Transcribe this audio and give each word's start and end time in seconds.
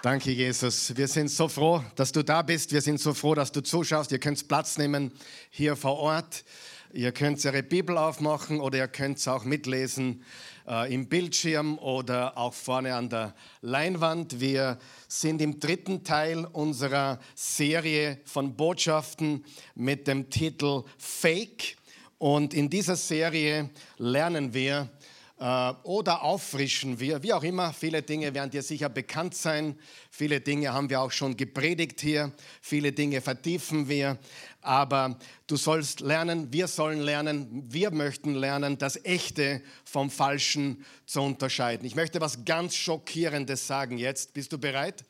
Danke, 0.00 0.30
Jesus. 0.30 0.96
Wir 0.96 1.08
sind 1.08 1.28
so 1.28 1.48
froh, 1.48 1.82
dass 1.96 2.12
du 2.12 2.22
da 2.22 2.42
bist. 2.42 2.70
Wir 2.70 2.80
sind 2.80 3.00
so 3.00 3.14
froh, 3.14 3.34
dass 3.34 3.50
du 3.50 3.60
zuschaust. 3.60 4.12
Ihr 4.12 4.20
könnt 4.20 4.46
Platz 4.46 4.78
nehmen 4.78 5.10
hier 5.50 5.74
vor 5.74 5.98
Ort. 5.98 6.44
Ihr 6.92 7.10
könnt 7.10 7.44
eure 7.44 7.64
Bibel 7.64 7.98
aufmachen 7.98 8.60
oder 8.60 8.78
ihr 8.78 8.86
könnt 8.86 9.18
es 9.18 9.26
auch 9.26 9.44
mitlesen 9.44 10.22
äh, 10.68 10.94
im 10.94 11.08
Bildschirm 11.08 11.78
oder 11.78 12.38
auch 12.38 12.54
vorne 12.54 12.94
an 12.94 13.08
der 13.08 13.34
Leinwand. 13.60 14.38
Wir 14.38 14.78
sind 15.08 15.42
im 15.42 15.58
dritten 15.58 16.04
Teil 16.04 16.44
unserer 16.44 17.18
Serie 17.34 18.20
von 18.24 18.54
Botschaften 18.54 19.44
mit 19.74 20.06
dem 20.06 20.30
Titel 20.30 20.84
Fake. 20.96 21.76
Und 22.18 22.54
in 22.54 22.70
dieser 22.70 22.94
Serie 22.94 23.70
lernen 23.96 24.54
wir, 24.54 24.90
oder 25.38 26.22
auffrischen 26.22 26.98
wir, 26.98 27.22
wie 27.22 27.32
auch 27.32 27.44
immer. 27.44 27.72
Viele 27.72 28.02
Dinge 28.02 28.34
werden 28.34 28.50
dir 28.50 28.62
sicher 28.62 28.88
bekannt 28.88 29.36
sein. 29.36 29.78
Viele 30.10 30.40
Dinge 30.40 30.72
haben 30.72 30.90
wir 30.90 31.00
auch 31.00 31.12
schon 31.12 31.36
gepredigt 31.36 32.00
hier. 32.00 32.32
Viele 32.60 32.92
Dinge 32.92 33.20
vertiefen 33.20 33.88
wir. 33.88 34.18
Aber 34.62 35.16
du 35.46 35.56
sollst 35.56 36.00
lernen, 36.00 36.52
wir 36.52 36.66
sollen 36.66 37.00
lernen, 37.00 37.62
wir 37.72 37.92
möchten 37.92 38.34
lernen, 38.34 38.78
das 38.78 39.04
Echte 39.04 39.62
vom 39.84 40.10
Falschen 40.10 40.84
zu 41.06 41.22
unterscheiden. 41.22 41.86
Ich 41.86 41.94
möchte 41.94 42.20
was 42.20 42.44
ganz 42.44 42.74
Schockierendes 42.74 43.68
sagen 43.68 43.96
jetzt. 43.96 44.34
Bist 44.34 44.52
du 44.52 44.58
bereit? 44.58 45.04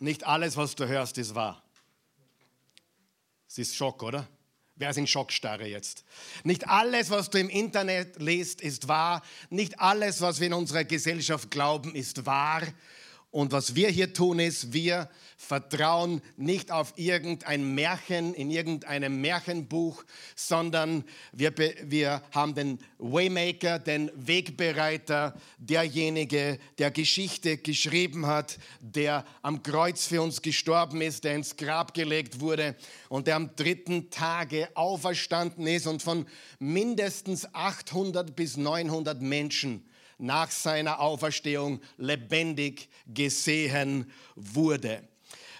Nicht 0.00 0.26
alles, 0.26 0.56
was 0.56 0.74
du 0.74 0.88
hörst, 0.88 1.18
ist 1.18 1.34
wahr. 1.34 1.62
Es 3.46 3.58
ist 3.58 3.76
Schock, 3.76 4.02
oder? 4.02 4.26
Wer 4.76 4.90
ist 4.90 4.96
in 4.96 5.06
Schockstarre 5.06 5.66
jetzt? 5.68 6.04
Nicht 6.42 6.68
alles, 6.68 7.10
was 7.10 7.30
du 7.30 7.38
im 7.38 7.48
Internet 7.48 8.20
liest, 8.20 8.60
ist 8.60 8.88
wahr. 8.88 9.22
Nicht 9.48 9.78
alles, 9.78 10.20
was 10.20 10.40
wir 10.40 10.48
in 10.48 10.52
unserer 10.52 10.82
Gesellschaft 10.82 11.50
glauben, 11.50 11.94
ist 11.94 12.26
wahr. 12.26 12.62
Und 13.34 13.50
was 13.50 13.74
wir 13.74 13.88
hier 13.88 14.12
tun, 14.12 14.38
ist, 14.38 14.72
wir 14.72 15.08
vertrauen 15.36 16.22
nicht 16.36 16.70
auf 16.70 16.92
irgendein 16.94 17.74
Märchen 17.74 18.32
in 18.32 18.48
irgendeinem 18.48 19.20
Märchenbuch, 19.20 20.04
sondern 20.36 21.02
wir, 21.32 21.52
wir 21.82 22.22
haben 22.30 22.54
den 22.54 22.78
Waymaker, 22.98 23.80
den 23.80 24.12
Wegbereiter, 24.14 25.34
derjenige, 25.58 26.60
der 26.78 26.92
Geschichte 26.92 27.56
geschrieben 27.58 28.28
hat, 28.28 28.56
der 28.78 29.24
am 29.42 29.64
Kreuz 29.64 30.06
für 30.06 30.22
uns 30.22 30.40
gestorben 30.40 31.00
ist, 31.00 31.24
der 31.24 31.34
ins 31.34 31.56
Grab 31.56 31.92
gelegt 31.92 32.38
wurde 32.38 32.76
und 33.08 33.26
der 33.26 33.34
am 33.34 33.56
dritten 33.56 34.10
Tage 34.10 34.68
auferstanden 34.76 35.66
ist 35.66 35.88
und 35.88 36.04
von 36.04 36.26
mindestens 36.60 37.52
800 37.52 38.36
bis 38.36 38.56
900 38.56 39.20
Menschen 39.20 39.82
nach 40.18 40.50
seiner 40.50 41.00
Auferstehung 41.00 41.80
lebendig 41.96 42.88
gesehen 43.06 44.10
wurde. 44.34 45.08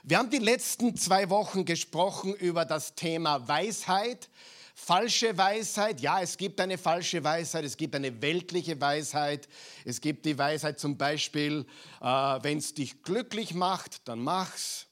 Wir 0.02 0.19
haben 0.19 0.30
die 0.30 0.38
letzten 0.38 0.96
zwei 0.96 1.30
Wochen 1.30 1.64
gesprochen 1.64 2.34
über 2.34 2.64
das 2.64 2.94
Thema 2.94 3.48
Weisheit. 3.48 4.28
Falsche 4.74 5.38
Weisheit, 5.38 6.00
ja, 6.00 6.20
es 6.20 6.36
gibt 6.36 6.61
eine 6.61 6.77
falsche 6.77 7.22
Weisheit, 7.24 7.64
es 7.64 7.77
gibt 7.77 7.94
eine 7.94 8.20
weltliche 8.20 8.78
Weisheit. 8.80 9.48
Es 9.84 10.00
gibt 10.00 10.27
die 10.27 10.36
Weisheit 10.36 10.78
zum 10.78 10.98
Beispiel, 10.98 11.64
äh, 12.00 12.05
wenn 12.05 12.58
es 12.58 12.74
dich 12.74 13.02
glücklich 13.02 13.55
macht, 13.55 14.06
dann 14.08 14.18
mach's. 14.18 14.83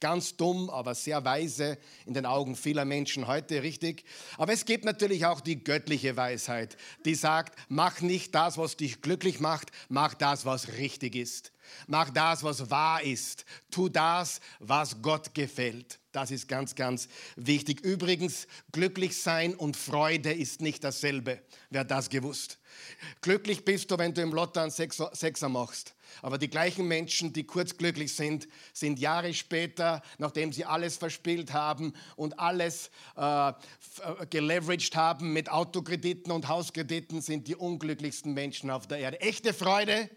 Ganz 0.00 0.36
dumm, 0.36 0.68
aber 0.68 0.94
sehr 0.94 1.24
weise 1.24 1.78
in 2.04 2.12
den 2.12 2.26
Augen 2.26 2.54
vieler 2.54 2.84
Menschen 2.84 3.26
heute, 3.26 3.62
richtig? 3.62 4.04
Aber 4.36 4.52
es 4.52 4.66
gibt 4.66 4.84
natürlich 4.84 5.24
auch 5.24 5.40
die 5.40 5.64
göttliche 5.64 6.16
Weisheit, 6.16 6.76
die 7.06 7.14
sagt, 7.14 7.58
mach 7.68 8.02
nicht 8.02 8.34
das, 8.34 8.58
was 8.58 8.76
dich 8.76 9.00
glücklich 9.00 9.40
macht, 9.40 9.70
mach 9.88 10.12
das, 10.12 10.44
was 10.44 10.74
richtig 10.74 11.16
ist. 11.16 11.52
Mach 11.86 12.10
das, 12.10 12.42
was 12.42 12.70
wahr 12.70 13.02
ist. 13.02 13.44
Tu 13.70 13.88
das, 13.88 14.40
was 14.58 15.00
Gott 15.02 15.34
gefällt. 15.34 15.98
Das 16.16 16.30
ist 16.30 16.48
ganz, 16.48 16.74
ganz 16.74 17.08
wichtig. 17.36 17.82
Übrigens, 17.82 18.46
glücklich 18.72 19.20
sein 19.20 19.54
und 19.54 19.76
Freude 19.76 20.32
ist 20.32 20.62
nicht 20.62 20.82
dasselbe. 20.82 21.42
Wer 21.68 21.80
hat 21.80 21.90
das 21.90 22.08
gewusst? 22.08 22.58
Glücklich 23.20 23.66
bist 23.66 23.90
du, 23.90 23.98
wenn 23.98 24.14
du 24.14 24.22
im 24.22 24.32
Lotto 24.32 24.60
einen 24.60 24.70
Sechser 24.70 25.48
machst. 25.50 25.94
Aber 26.22 26.38
die 26.38 26.48
gleichen 26.48 26.88
Menschen, 26.88 27.34
die 27.34 27.44
kurz 27.44 27.76
glücklich 27.76 28.14
sind, 28.14 28.48
sind 28.72 28.98
Jahre 28.98 29.34
später, 29.34 30.02
nachdem 30.16 30.54
sie 30.54 30.64
alles 30.64 30.96
verspielt 30.96 31.52
haben 31.52 31.92
und 32.16 32.38
alles 32.38 32.90
äh, 33.16 33.48
äh, 33.50 33.52
geleveraged 34.30 34.96
haben 34.96 35.34
mit 35.34 35.50
Autokrediten 35.50 36.32
und 36.32 36.48
Hauskrediten, 36.48 37.20
sind 37.20 37.48
die 37.48 37.56
unglücklichsten 37.56 38.32
Menschen 38.32 38.70
auf 38.70 38.86
der 38.86 38.98
Erde. 38.98 39.20
Echte 39.20 39.52
Freude 39.52 40.08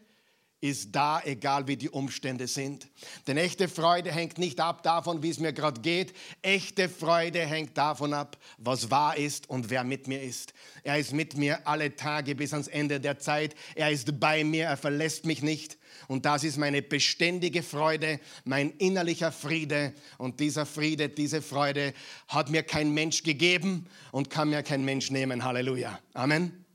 ist 0.62 0.94
da, 0.94 1.22
egal 1.24 1.68
wie 1.68 1.78
die 1.78 1.90
Umstände 1.90 2.48
sind. 2.48 2.88
Denn 3.28 3.38
echte 3.38 3.68
Freude 3.68 4.12
hängt 4.12 4.38
nicht 4.38 4.60
ab 4.60 4.84
davon, 4.84 5.24
wie 5.24 5.30
es 5.30 5.40
mir 5.40 5.54
gerade 5.54 5.80
geht. 5.82 6.14
Echte 6.42 6.90
Freude 6.90 7.40
hängt 7.40 7.78
davon 7.78 8.14
ab, 8.14 8.38
was 8.58 8.92
wahr 8.92 9.18
ist 9.18 9.50
und 9.50 9.70
wer 9.70 9.84
mit 9.84 10.08
mir 10.08 10.22
ist. 10.22 10.54
Er 10.84 10.98
ist 10.98 11.14
mit 11.14 11.38
mir 11.38 11.66
alle 11.66 11.96
Tage 11.96 12.36
bis 12.36 12.52
ans 12.52 12.68
Ende 12.68 13.00
der 13.00 13.20
Zeit. 13.20 13.56
Er 13.76 13.90
ist 13.90 14.20
bei 14.20 14.44
mir, 14.44 14.66
er 14.66 14.78
verlässt 14.78 15.26
mich 15.26 15.42
nicht. 15.42 15.78
Und 16.08 16.26
das 16.26 16.44
ist 16.44 16.58
meine 16.58 16.82
beständige 16.82 17.64
Freude, 17.64 18.20
mein 18.44 18.72
innerlicher 18.72 19.32
Friede. 19.32 19.94
Und 20.18 20.40
dieser 20.40 20.66
Friede, 20.66 21.08
diese 21.08 21.42
Freude 21.42 21.94
hat 22.28 22.50
mir 22.50 22.64
kein 22.64 22.94
Mensch 22.94 23.24
gegeben 23.24 23.88
und 24.12 24.30
kann 24.30 24.50
mir 24.50 24.64
kein 24.64 24.84
Mensch 24.84 25.10
nehmen. 25.10 25.44
Halleluja. 25.44 26.00
Amen. 26.14 26.66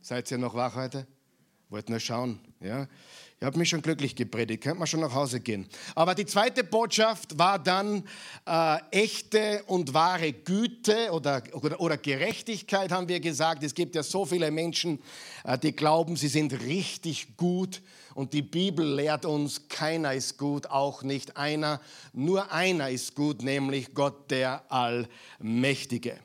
Seid 0.00 0.30
ihr 0.30 0.38
noch 0.38 0.54
wach 0.54 0.74
heute? 0.76 1.06
Wollt 1.70 1.88
nur 1.88 2.00
schauen, 2.00 2.40
ja? 2.60 2.86
Ihr 3.44 3.48
habt 3.48 3.58
mich 3.58 3.68
schon 3.68 3.82
glücklich 3.82 4.16
gepredigt, 4.16 4.62
könnt 4.62 4.78
man 4.78 4.86
schon 4.86 5.00
nach 5.00 5.12
Hause 5.12 5.38
gehen. 5.38 5.66
Aber 5.94 6.14
die 6.14 6.24
zweite 6.24 6.64
Botschaft 6.64 7.38
war 7.38 7.58
dann 7.58 8.04
äh, 8.46 8.78
echte 8.90 9.62
und 9.66 9.92
wahre 9.92 10.32
Güte 10.32 11.10
oder, 11.12 11.42
oder, 11.52 11.78
oder, 11.78 11.98
Gerechtigkeit, 11.98 12.90
haben 12.90 13.06
wir 13.06 13.20
gesagt. 13.20 13.62
Es 13.62 13.74
gibt 13.74 13.96
ja 13.96 14.02
so 14.02 14.24
viele 14.24 14.50
Menschen, 14.50 14.98
äh, 15.44 15.58
die 15.58 15.76
glauben, 15.76 16.16
sie 16.16 16.28
sind 16.28 16.58
richtig 16.62 17.36
gut. 17.36 17.82
Und 18.14 18.32
die 18.32 18.42
Bibel 18.42 18.94
lehrt 18.94 19.24
uns, 19.24 19.68
keiner 19.68 20.14
ist 20.14 20.38
gut, 20.38 20.66
auch 20.68 21.02
nicht 21.02 21.36
einer. 21.36 21.80
Nur 22.12 22.52
einer 22.52 22.90
ist 22.90 23.14
gut, 23.14 23.42
nämlich 23.42 23.94
Gott 23.94 24.30
der 24.30 24.62
Allmächtige. 24.70 26.18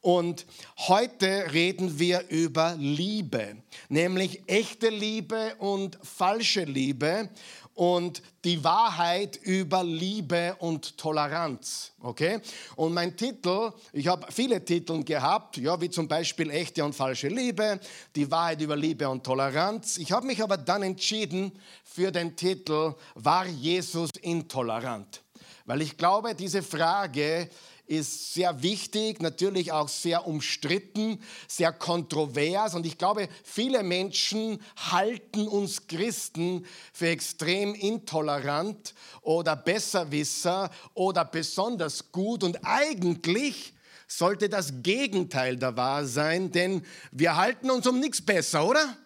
Und 0.00 0.46
heute 0.78 1.52
reden 1.52 1.98
wir 1.98 2.28
über 2.28 2.76
Liebe, 2.78 3.56
nämlich 3.88 4.42
echte 4.46 4.88
Liebe 4.88 5.56
und 5.58 5.98
falsche 6.02 6.64
Liebe 6.64 7.28
und 7.76 8.22
die 8.42 8.64
Wahrheit 8.64 9.36
über 9.42 9.84
Liebe 9.84 10.56
und 10.60 10.96
Toleranz. 10.96 11.92
Okay? 12.00 12.40
Und 12.74 12.94
mein 12.94 13.16
Titel, 13.16 13.72
ich 13.92 14.08
habe 14.08 14.26
viele 14.32 14.64
Titel 14.64 15.04
gehabt, 15.04 15.58
ja, 15.58 15.78
wie 15.80 15.90
zum 15.90 16.08
Beispiel 16.08 16.50
echte 16.50 16.82
und 16.82 16.94
falsche 16.94 17.28
Liebe, 17.28 17.78
die 18.14 18.28
Wahrheit 18.30 18.62
über 18.62 18.76
Liebe 18.76 19.06
und 19.08 19.22
Toleranz. 19.22 19.98
Ich 19.98 20.10
habe 20.10 20.26
mich 20.26 20.42
aber 20.42 20.56
dann 20.56 20.82
entschieden 20.82 21.52
für 21.84 22.10
den 22.10 22.34
Titel 22.34 22.94
War 23.14 23.46
Jesus 23.46 24.10
intolerant? 24.22 25.22
Weil 25.66 25.82
ich 25.82 25.98
glaube, 25.98 26.34
diese 26.34 26.62
Frage 26.62 27.50
ist 27.86 28.34
sehr 28.34 28.62
wichtig, 28.62 29.20
natürlich 29.20 29.72
auch 29.72 29.88
sehr 29.88 30.26
umstritten, 30.26 31.20
sehr 31.46 31.72
kontrovers. 31.72 32.74
Und 32.74 32.84
ich 32.84 32.98
glaube, 32.98 33.28
viele 33.44 33.82
Menschen 33.82 34.60
halten 34.90 35.46
uns 35.46 35.86
Christen 35.86 36.66
für 36.92 37.08
extrem 37.08 37.74
intolerant 37.74 38.94
oder 39.22 39.56
Besserwisser 39.56 40.70
oder 40.94 41.24
besonders 41.24 42.10
gut. 42.10 42.42
Und 42.42 42.58
eigentlich 42.64 43.72
sollte 44.08 44.48
das 44.48 44.82
Gegenteil 44.82 45.56
der 45.56 45.76
Wahr 45.76 46.06
sein, 46.06 46.52
denn 46.52 46.84
wir 47.12 47.36
halten 47.36 47.70
uns 47.70 47.86
um 47.86 48.00
nichts 48.00 48.20
besser, 48.20 48.66
oder? 48.66 48.96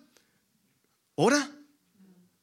Oder? 1.16 1.46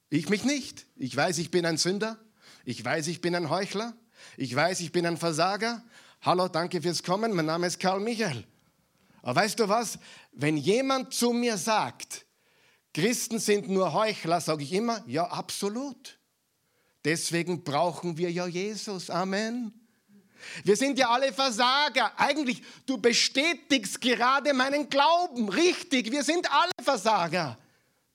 Ich 0.10 0.30
mich 0.30 0.44
nicht. 0.44 0.86
Ich 0.96 1.16
weiß, 1.16 1.38
ich 1.40 1.52
bin 1.52 1.66
ein 1.66 1.78
Sünder. 1.78 2.18
Ich 2.64 2.84
weiß, 2.84 3.08
ich 3.08 3.22
bin 3.22 3.36
ein 3.36 3.50
Heuchler. 3.50 3.94
Ich 4.38 4.56
weiß, 4.56 4.80
ich 4.82 4.92
bin 4.92 5.06
ein 5.06 5.18
Versager. 5.18 5.84
Hallo, 6.22 6.48
danke 6.48 6.82
fürs 6.82 7.04
Kommen, 7.04 7.34
mein 7.34 7.46
Name 7.46 7.68
ist 7.68 7.80
Karl 7.80 8.00
Michael. 8.00 8.44
Aber 9.22 9.42
weißt 9.42 9.60
du 9.60 9.70
was? 9.70 10.00
Wenn 10.32 10.58
jemand 10.58 11.14
zu 11.14 11.32
mir 11.32 11.58
sagt, 11.58 12.26
Christen 12.94 13.40
sind 13.40 13.70
nur 13.70 13.94
Heuchler, 13.94 14.42
sage 14.42 14.64
ich 14.64 14.74
immer, 14.74 15.04
ja, 15.08 15.26
absolut. 15.26 16.20
Deswegen 17.06 17.64
brauchen 17.64 18.18
wir 18.18 18.32
ja 18.32 18.48
Jesus. 18.48 19.10
Amen. 19.10 19.72
Wir 20.64 20.76
sind 20.76 20.98
ja 20.98 21.10
alle 21.10 21.32
Versager. 21.32 22.12
Eigentlich, 22.18 22.62
du 22.86 22.98
bestätigst 22.98 24.02
gerade 24.02 24.54
meinen 24.54 24.90
Glauben. 24.90 25.50
Richtig, 25.50 26.12
wir 26.12 26.24
sind 26.24 26.52
alle 26.52 26.72
Versager. 26.82 27.58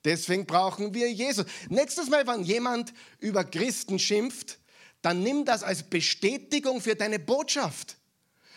Deswegen 0.04 0.44
brauchen 0.46 0.92
wir 0.94 1.10
Jesus. 1.10 1.46
Nächstes 1.68 2.10
Mal, 2.10 2.26
wenn 2.26 2.42
jemand 2.42 2.92
über 3.20 3.44
Christen 3.44 3.98
schimpft, 3.98 4.58
dann 5.02 5.22
nimm 5.22 5.44
das 5.44 5.62
als 5.62 5.82
Bestätigung 5.82 6.80
für 6.80 6.94
deine 6.94 7.18
Botschaft. 7.18 7.96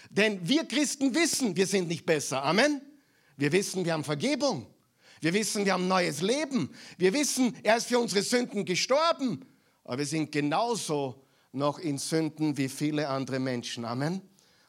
Denn 0.10 0.48
wir 0.48 0.66
Christen 0.66 1.14
wissen, 1.14 1.56
wir 1.56 1.68
sind 1.68 1.88
nicht 1.88 2.06
besser. 2.06 2.44
Amen. 2.44 2.82
Wir 3.36 3.52
wissen, 3.52 3.84
wir 3.84 3.94
haben 3.94 4.04
Vergebung. 4.04 4.68
Wir 5.20 5.34
wissen, 5.34 5.66
wir 5.66 5.74
haben 5.74 5.88
neues 5.88 6.22
Leben. 6.22 6.70
Wir 6.98 7.12
wissen, 7.14 7.56
er 7.64 7.78
ist 7.78 7.88
für 7.88 8.00
unsere 8.00 8.22
Sünden 8.22 8.64
gestorben. 8.64 9.46
aber 9.84 9.98
wir 9.98 10.06
sind 10.06 10.32
genauso 10.32 11.26
noch 11.52 11.80
in 11.80 11.98
Sünden 11.98 12.58
wie 12.58 12.70
viele 12.70 13.08
andere 13.08 13.40
Menschen. 13.40 13.86
Amen. 13.86 14.22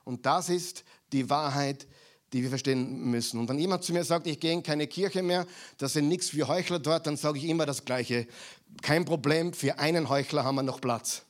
Und 0.04 0.24
das 0.24 0.48
ist 0.48 0.84
die 1.12 1.28
Wahrheit, 1.28 1.86
die 2.32 2.42
wir 2.42 2.48
verstehen 2.48 3.10
müssen. 3.10 3.38
Und 3.38 3.48
wenn 3.48 3.58
jemand 3.58 3.84
zu 3.84 3.92
mir 3.92 4.04
sagt, 4.04 4.26
ich 4.26 4.40
gehe 4.40 4.52
in 4.52 4.62
keine 4.62 4.86
Kirche 4.86 5.22
mehr, 5.22 5.46
das 5.78 5.92
sind 5.92 6.08
nichts 6.08 6.34
wie 6.34 6.44
Heuchler 6.44 6.78
dort, 6.78 7.06
dann 7.06 7.16
sage 7.16 7.38
ich 7.38 7.44
immer 7.44 7.66
das 7.66 7.84
Gleiche. 7.84 8.26
Kein 8.82 9.04
Problem, 9.04 9.52
für 9.52 9.78
einen 9.78 10.08
Heuchler 10.08 10.44
haben 10.44 10.56
wir 10.56 10.62
noch 10.62 10.80
Platz. 10.80 11.26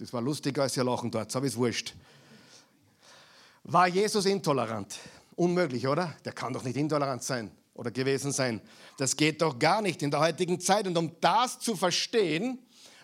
Das 0.00 0.14
war 0.14 0.22
lustiger 0.22 0.62
als 0.62 0.78
ihr 0.78 0.84
Lachen 0.84 1.10
dort, 1.10 1.36
aber 1.36 1.44
ist 1.44 1.58
wurscht. 1.58 1.94
War 3.64 3.86
Jesus 3.86 4.24
intolerant? 4.24 4.96
Unmöglich, 5.36 5.86
oder? 5.86 6.16
Der 6.24 6.32
kann 6.32 6.54
doch 6.54 6.64
nicht 6.64 6.76
intolerant 6.78 7.22
sein 7.22 7.50
oder 7.74 7.90
gewesen 7.90 8.32
sein. 8.32 8.62
Das 8.96 9.14
geht 9.14 9.42
doch 9.42 9.58
gar 9.58 9.82
nicht 9.82 10.02
in 10.02 10.10
der 10.10 10.20
heutigen 10.20 10.58
Zeit. 10.58 10.86
Und 10.86 10.96
um 10.96 11.12
das 11.20 11.58
zu 11.58 11.76
verstehen, 11.76 12.58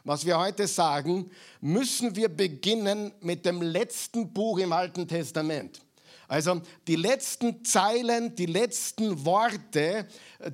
was 0.04 0.24
wir 0.24 0.38
heute 0.38 0.66
sagen, 0.66 1.30
müssen 1.60 2.16
wir 2.16 2.30
beginnen 2.30 3.12
mit 3.20 3.44
dem 3.44 3.60
letzten 3.60 4.32
Buch 4.32 4.58
im 4.58 4.72
Alten 4.72 5.06
Testament. 5.06 5.82
Also 6.28 6.62
die 6.86 6.96
letzten 6.96 7.62
Zeilen, 7.62 8.34
die 8.36 8.46
letzten 8.46 9.26
Worte, 9.26 10.08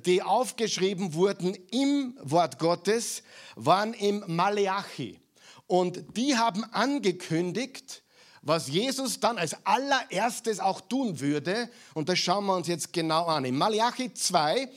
die 0.05 0.21
aufgeschrieben 0.21 1.13
wurden 1.13 1.55
im 1.71 2.17
Wort 2.21 2.59
Gottes, 2.59 3.23
waren 3.55 3.93
im 3.93 4.25
Maleachi. 4.27 5.22
Und 5.67 6.17
die 6.17 6.37
haben 6.37 6.63
angekündigt, 6.65 8.03
was 8.41 8.67
Jesus 8.67 9.19
dann 9.19 9.37
als 9.37 9.55
allererstes 9.65 10.59
auch 10.59 10.81
tun 10.81 11.19
würde. 11.19 11.69
Und 11.93 12.09
das 12.09 12.19
schauen 12.19 12.45
wir 12.45 12.55
uns 12.55 12.67
jetzt 12.67 12.91
genau 12.91 13.25
an. 13.25 13.45
In 13.45 13.57
Malachi 13.57 14.13
2, 14.13 14.69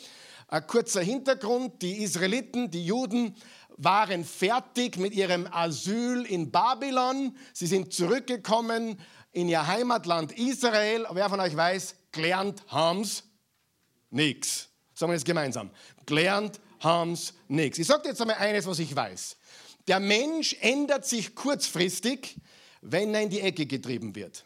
ein 0.49 0.67
kurzer 0.67 1.03
Hintergrund, 1.03 1.83
die 1.83 2.03
Israeliten, 2.03 2.71
die 2.71 2.87
Juden 2.87 3.35
waren 3.77 4.25
fertig 4.25 4.97
mit 4.97 5.13
ihrem 5.13 5.47
Asyl 5.51 6.25
in 6.25 6.51
Babylon. 6.51 7.37
Sie 7.53 7.67
sind 7.67 7.93
zurückgekommen 7.93 8.99
in 9.33 9.49
ihr 9.49 9.67
Heimatland 9.67 10.33
Israel. 10.33 11.07
Wer 11.11 11.29
von 11.29 11.41
euch 11.41 11.57
weiß, 11.57 11.97
gelernt 12.13 12.63
haben's 12.69 13.25
nichts. 14.11 14.69
Sagen 14.95 15.11
wir 15.11 15.17
jetzt 15.17 15.27
gemeinsam. 15.27 15.71
Gelernt 16.07 16.61
haben's 16.81 17.35
nichts. 17.49 17.79
Ich 17.79 17.87
sage 17.87 18.09
jetzt 18.09 18.21
einmal 18.21 18.37
eines, 18.37 18.67
was 18.67 18.79
ich 18.79 18.95
weiß. 18.95 19.36
Der 19.89 20.01
Mensch 20.01 20.57
ändert 20.61 21.07
sich 21.07 21.35
kurzfristig, 21.35 22.37
wenn 22.81 23.15
er 23.15 23.23
in 23.23 23.31
die 23.31 23.41
Ecke 23.41 23.67
getrieben 23.67 24.15
wird. 24.15 24.45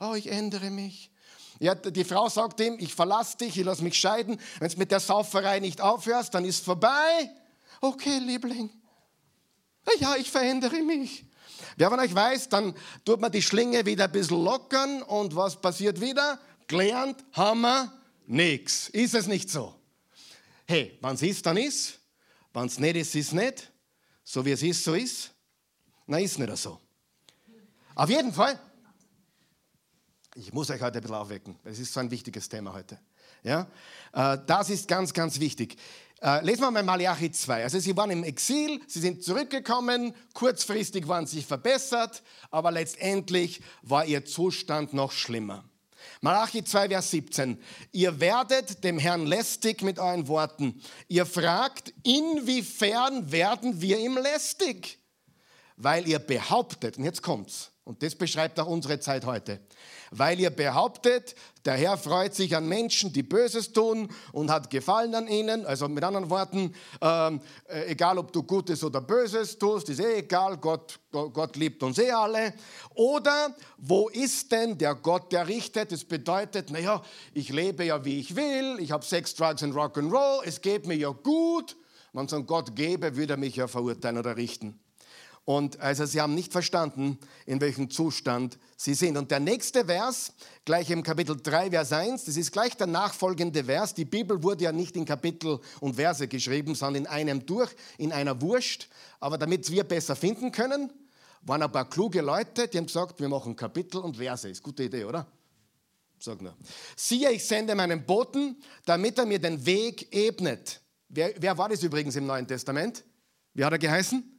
Oh, 0.00 0.14
ich 0.14 0.26
ändere 0.26 0.70
mich. 0.70 1.10
Ja, 1.58 1.74
die 1.74 2.04
Frau 2.04 2.28
sagt 2.28 2.60
ihm, 2.60 2.76
ich 2.78 2.94
verlasse 2.94 3.36
dich, 3.38 3.56
ich 3.56 3.64
lasse 3.64 3.84
mich 3.84 3.98
scheiden. 3.98 4.40
Wenn 4.58 4.70
du 4.70 4.78
mit 4.78 4.90
der 4.90 5.00
Sauferei 5.00 5.60
nicht 5.60 5.80
aufhörst, 5.80 6.34
dann 6.34 6.44
ist 6.44 6.64
vorbei 6.64 7.30
okay, 7.82 8.18
Liebling, 8.18 8.70
ja, 9.98 10.16
ich 10.16 10.30
verändere 10.30 10.80
mich. 10.80 11.24
Wer 11.76 11.90
von 11.90 12.00
euch 12.00 12.14
weiß, 12.14 12.48
dann 12.48 12.74
tut 13.04 13.20
man 13.20 13.32
die 13.32 13.42
Schlinge 13.42 13.84
wieder 13.84 14.04
ein 14.04 14.12
bisschen 14.12 14.42
lockern 14.42 15.02
und 15.02 15.34
was 15.34 15.60
passiert 15.60 16.00
wieder? 16.00 16.38
Gelernt 16.68 17.24
haben 17.32 17.62
wir 17.62 17.92
nichts. 18.26 18.88
Ist 18.88 19.14
es 19.14 19.26
nicht 19.26 19.50
so? 19.50 19.74
Hey, 20.66 20.96
wenn 21.02 21.14
es 21.14 21.22
ist, 21.22 21.44
dann 21.44 21.56
ist. 21.56 21.98
Wenn 22.52 22.66
es 22.66 22.78
nicht 22.78 22.96
ist, 22.96 23.14
ist 23.14 23.26
es 23.28 23.32
nicht. 23.32 23.71
So 24.24 24.44
wie 24.44 24.52
es 24.52 24.62
ist, 24.62 24.84
so 24.84 24.94
ist. 24.94 25.32
Na, 26.06 26.18
ist 26.18 26.38
nicht 26.38 26.56
so. 26.56 26.78
Auf 27.94 28.08
jeden 28.08 28.32
Fall, 28.32 28.58
ich 30.34 30.52
muss 30.52 30.70
euch 30.70 30.80
heute 30.80 30.98
ein 30.98 31.02
bisschen 31.02 31.16
aufwecken. 31.16 31.58
Das 31.64 31.78
ist 31.78 31.92
so 31.92 32.00
ein 32.00 32.10
wichtiges 32.10 32.48
Thema 32.48 32.72
heute. 32.72 32.98
Ja? 33.42 33.66
Äh, 34.12 34.38
das 34.46 34.70
ist 34.70 34.88
ganz, 34.88 35.12
ganz 35.12 35.38
wichtig. 35.38 35.76
Äh, 36.22 36.44
lesen 36.44 36.60
wir 36.60 36.70
mal 36.70 36.82
Malachi 36.82 37.32
2. 37.32 37.64
Also 37.64 37.80
sie 37.80 37.96
waren 37.96 38.10
im 38.10 38.24
Exil, 38.24 38.80
sie 38.86 39.00
sind 39.00 39.24
zurückgekommen, 39.24 40.14
kurzfristig 40.34 41.08
waren 41.08 41.26
sie 41.26 41.42
verbessert, 41.42 42.22
aber 42.50 42.70
letztendlich 42.70 43.60
war 43.82 44.04
ihr 44.04 44.24
Zustand 44.24 44.94
noch 44.94 45.12
schlimmer. 45.12 45.64
Malachi 46.20 46.64
2, 46.64 46.88
Vers 46.88 47.10
17. 47.10 47.62
Ihr 47.92 48.20
werdet 48.20 48.84
dem 48.84 48.98
Herrn 48.98 49.26
lästig 49.26 49.82
mit 49.82 49.98
euren 49.98 50.28
Worten. 50.28 50.80
Ihr 51.08 51.26
fragt, 51.26 51.92
inwiefern 52.02 53.30
werden 53.32 53.80
wir 53.80 53.98
ihm 53.98 54.16
lästig? 54.16 54.98
Weil 55.76 56.06
ihr 56.06 56.18
behauptet, 56.18 56.98
und 56.98 57.04
jetzt 57.04 57.22
kommt's, 57.22 57.70
und 57.84 58.02
das 58.02 58.14
beschreibt 58.14 58.60
auch 58.60 58.68
unsere 58.68 59.00
Zeit 59.00 59.24
heute 59.24 59.60
weil 60.12 60.38
ihr 60.38 60.50
behauptet, 60.50 61.34
der 61.64 61.74
Herr 61.74 61.96
freut 61.96 62.34
sich 62.34 62.54
an 62.56 62.68
Menschen, 62.68 63.12
die 63.12 63.22
Böses 63.22 63.72
tun 63.72 64.08
und 64.32 64.50
hat 64.50 64.70
Gefallen 64.70 65.14
an 65.14 65.28
ihnen. 65.28 65.64
Also 65.64 65.88
mit 65.88 66.04
anderen 66.04 66.28
Worten, 66.28 66.74
ähm, 67.00 67.40
äh, 67.68 67.86
egal 67.86 68.18
ob 68.18 68.32
du 68.32 68.42
Gutes 68.42 68.84
oder 68.84 69.00
Böses 69.00 69.58
tust, 69.58 69.88
ist 69.88 70.00
eh 70.00 70.18
egal, 70.18 70.58
Gott, 70.58 70.98
Gott 71.10 71.56
liebt 71.56 71.82
uns 71.82 71.98
eh 71.98 72.10
alle. 72.10 72.52
Oder 72.94 73.54
wo 73.78 74.08
ist 74.08 74.52
denn 74.52 74.76
der 74.76 74.94
Gott, 74.94 75.32
der 75.32 75.48
richtet? 75.48 75.92
Das 75.92 76.04
bedeutet, 76.04 76.70
naja, 76.70 77.02
ich 77.32 77.48
lebe 77.50 77.84
ja 77.84 78.04
wie 78.04 78.20
ich 78.20 78.36
will, 78.36 78.78
ich 78.80 78.92
habe 78.92 79.04
Sex, 79.04 79.34
Drugs 79.34 79.62
und 79.62 79.74
Rock'n'Roll, 79.74 80.42
es 80.44 80.60
geht 80.60 80.86
mir 80.86 80.96
ja 80.96 81.10
gut. 81.10 81.76
Wenn 82.12 82.26
es 82.26 82.34
einen 82.34 82.46
Gott 82.46 82.76
gäbe, 82.76 83.16
würde 83.16 83.34
er 83.34 83.38
mich 83.38 83.56
ja 83.56 83.68
verurteilen 83.68 84.18
oder 84.18 84.36
richten. 84.36 84.81
Und 85.44 85.80
also 85.80 86.06
sie 86.06 86.20
haben 86.20 86.34
nicht 86.34 86.52
verstanden, 86.52 87.18
in 87.46 87.60
welchem 87.60 87.90
Zustand 87.90 88.58
sie 88.76 88.94
sind. 88.94 89.16
Und 89.16 89.32
der 89.32 89.40
nächste 89.40 89.84
Vers, 89.84 90.32
gleich 90.64 90.88
im 90.90 91.02
Kapitel 91.02 91.36
3, 91.36 91.70
Vers 91.70 91.92
1, 91.92 92.24
das 92.26 92.36
ist 92.36 92.52
gleich 92.52 92.76
der 92.76 92.86
nachfolgende 92.86 93.64
Vers. 93.64 93.94
Die 93.94 94.04
Bibel 94.04 94.40
wurde 94.42 94.64
ja 94.64 94.72
nicht 94.72 94.96
in 94.96 95.04
Kapitel 95.04 95.58
und 95.80 95.96
Verse 95.96 96.28
geschrieben, 96.28 96.76
sondern 96.76 97.04
in 97.04 97.08
einem 97.08 97.44
durch, 97.44 97.74
in 97.98 98.12
einer 98.12 98.40
Wurst. 98.40 98.88
Aber 99.18 99.36
damit 99.36 99.68
wir 99.68 99.82
besser 99.82 100.14
finden 100.14 100.52
können, 100.52 100.92
waren 101.42 101.62
ein 101.62 101.72
paar 101.72 101.90
kluge 101.90 102.20
Leute, 102.20 102.68
die 102.68 102.78
haben 102.78 102.86
gesagt, 102.86 103.18
wir 103.18 103.28
machen 103.28 103.56
Kapitel 103.56 104.00
und 104.00 104.16
Verse. 104.16 104.48
Ist 104.48 104.58
eine 104.58 104.62
gute 104.62 104.84
Idee, 104.84 105.04
oder? 105.04 105.26
Sag 106.20 106.40
nur. 106.40 106.54
Siehe, 106.94 107.32
ich 107.32 107.44
sende 107.44 107.74
meinen 107.74 108.06
Boten, 108.06 108.62
damit 108.84 109.18
er 109.18 109.26
mir 109.26 109.40
den 109.40 109.66
Weg 109.66 110.14
ebnet. 110.14 110.80
Wer, 111.08 111.34
wer 111.36 111.58
war 111.58 111.68
das 111.68 111.82
übrigens 111.82 112.14
im 112.14 112.26
Neuen 112.26 112.46
Testament? 112.46 113.02
Wie 113.54 113.64
hat 113.64 113.72
er 113.72 113.78
geheißen? 113.80 114.31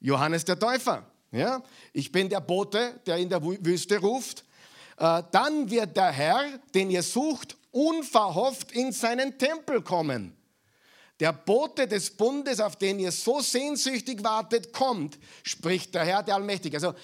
Johannes 0.00 0.44
der 0.44 0.58
Täufer. 0.58 1.04
Ja? 1.32 1.62
Ich 1.92 2.12
bin 2.12 2.28
der 2.28 2.40
Bote, 2.40 3.00
der 3.06 3.16
in 3.16 3.28
der 3.28 3.42
Wüste 3.42 3.98
ruft. 3.98 4.44
Äh, 4.96 5.22
dann 5.30 5.70
wird 5.70 5.96
der 5.96 6.10
Herr, 6.10 6.44
den 6.74 6.90
ihr 6.90 7.02
sucht, 7.02 7.56
unverhofft 7.70 8.72
in 8.72 8.92
seinen 8.92 9.38
Tempel 9.38 9.82
kommen. 9.82 10.34
Der 11.20 11.32
Bote 11.32 11.88
des 11.88 12.16
Bundes, 12.16 12.60
auf 12.60 12.76
den 12.76 13.00
ihr 13.00 13.10
so 13.10 13.40
sehnsüchtig 13.40 14.22
wartet, 14.22 14.72
kommt, 14.72 15.18
spricht 15.42 15.94
der 15.94 16.04
Herr, 16.04 16.22
der 16.22 16.36
Allmächtige. 16.36 16.76
Also 16.76 16.94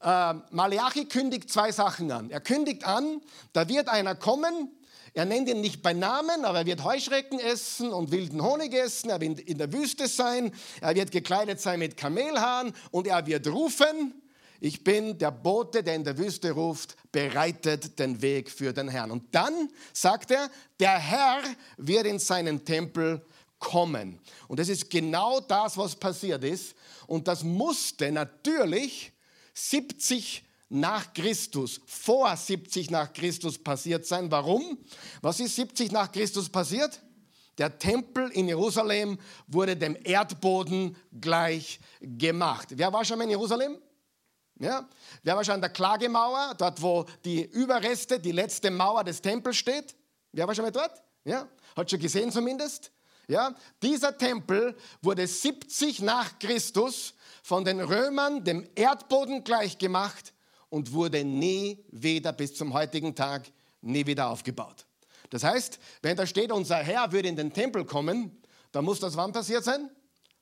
äh, 0.00 0.34
Malachi 0.50 1.04
kündigt 1.04 1.50
zwei 1.50 1.70
Sachen 1.70 2.10
an. 2.10 2.30
Er 2.30 2.40
kündigt 2.40 2.84
an, 2.84 3.20
da 3.52 3.68
wird 3.68 3.88
einer 3.88 4.14
kommen, 4.14 4.70
er 5.14 5.24
nennt 5.24 5.48
ihn 5.48 5.60
nicht 5.60 5.82
bei 5.82 5.92
Namen, 5.92 6.44
aber 6.44 6.58
er 6.58 6.66
wird 6.66 6.84
Heuschrecken 6.84 7.38
essen 7.40 7.92
und 7.92 8.10
wilden 8.10 8.42
Honig 8.42 8.74
essen. 8.74 9.10
Er 9.10 9.20
wird 9.20 9.40
in 9.40 9.58
der 9.58 9.72
Wüste 9.72 10.08
sein. 10.08 10.52
Er 10.80 10.94
wird 10.94 11.10
gekleidet 11.10 11.60
sein 11.60 11.78
mit 11.78 11.96
Kamelhaaren 11.96 12.72
und 12.90 13.06
er 13.06 13.26
wird 13.26 13.46
rufen. 13.48 14.14
Ich 14.60 14.82
bin 14.82 15.18
der 15.18 15.30
Bote, 15.30 15.82
der 15.82 15.94
in 15.94 16.04
der 16.04 16.18
Wüste 16.18 16.50
ruft, 16.50 16.96
bereitet 17.12 17.98
den 17.98 18.20
Weg 18.20 18.50
für 18.50 18.72
den 18.72 18.88
Herrn. 18.88 19.12
Und 19.12 19.32
dann 19.34 19.68
sagt 19.92 20.32
er, 20.32 20.50
der 20.80 20.98
Herr 20.98 21.42
wird 21.76 22.06
in 22.06 22.18
seinen 22.18 22.64
Tempel 22.64 23.24
kommen. 23.60 24.18
Und 24.48 24.58
das 24.58 24.68
ist 24.68 24.90
genau 24.90 25.40
das, 25.40 25.76
was 25.76 25.94
passiert 25.94 26.42
ist. 26.42 26.74
Und 27.06 27.28
das 27.28 27.44
musste 27.44 28.10
natürlich 28.10 29.12
70 29.54 30.44
nach 30.68 31.12
Christus, 31.14 31.80
vor 31.86 32.36
70 32.36 32.90
nach 32.90 33.12
Christus 33.12 33.58
passiert 33.58 34.06
sein. 34.06 34.30
Warum? 34.30 34.78
Was 35.22 35.40
ist 35.40 35.56
70 35.56 35.92
nach 35.92 36.12
Christus 36.12 36.48
passiert? 36.48 37.00
Der 37.56 37.78
Tempel 37.78 38.30
in 38.30 38.46
Jerusalem 38.48 39.18
wurde 39.46 39.76
dem 39.76 39.96
Erdboden 40.04 40.96
gleich 41.20 41.80
gemacht. 42.00 42.68
Wer 42.70 42.92
war 42.92 43.04
schon 43.04 43.18
mal 43.18 43.24
in 43.24 43.30
Jerusalem? 43.30 43.78
Ja? 44.60 44.88
Wer 45.22 45.36
war 45.36 45.44
schon 45.44 45.54
an 45.54 45.60
der 45.60 45.70
Klagemauer, 45.70 46.54
dort 46.56 46.80
wo 46.80 47.04
die 47.24 47.42
Überreste, 47.44 48.20
die 48.20 48.32
letzte 48.32 48.70
Mauer 48.70 49.02
des 49.02 49.20
Tempels 49.20 49.56
steht? 49.56 49.96
Wer 50.32 50.46
war 50.46 50.54
schon 50.54 50.64
mal 50.64 50.70
dort? 50.70 51.02
Ja? 51.24 51.48
Hat 51.76 51.90
schon 51.90 51.98
gesehen 51.98 52.30
zumindest? 52.30 52.92
Ja? 53.26 53.54
Dieser 53.82 54.16
Tempel 54.16 54.76
wurde 55.02 55.26
70 55.26 56.02
nach 56.02 56.38
Christus 56.38 57.14
von 57.42 57.64
den 57.64 57.80
Römern 57.80 58.44
dem 58.44 58.68
Erdboden 58.76 59.42
gleich 59.42 59.78
gemacht 59.78 60.32
und 60.70 60.92
wurde 60.92 61.24
nie 61.24 61.84
wieder 61.90 62.32
bis 62.32 62.54
zum 62.54 62.72
heutigen 62.74 63.14
Tag 63.14 63.50
nie 63.80 64.06
wieder 64.06 64.28
aufgebaut. 64.28 64.86
Das 65.30 65.44
heißt, 65.44 65.78
wenn 66.02 66.16
da 66.16 66.26
steht, 66.26 66.52
unser 66.52 66.76
Herr 66.76 67.12
würde 67.12 67.28
in 67.28 67.36
den 67.36 67.52
Tempel 67.52 67.84
kommen, 67.84 68.42
dann 68.72 68.84
muss 68.84 69.00
das 69.00 69.16
wann 69.16 69.32
passiert 69.32 69.64
sein? 69.64 69.90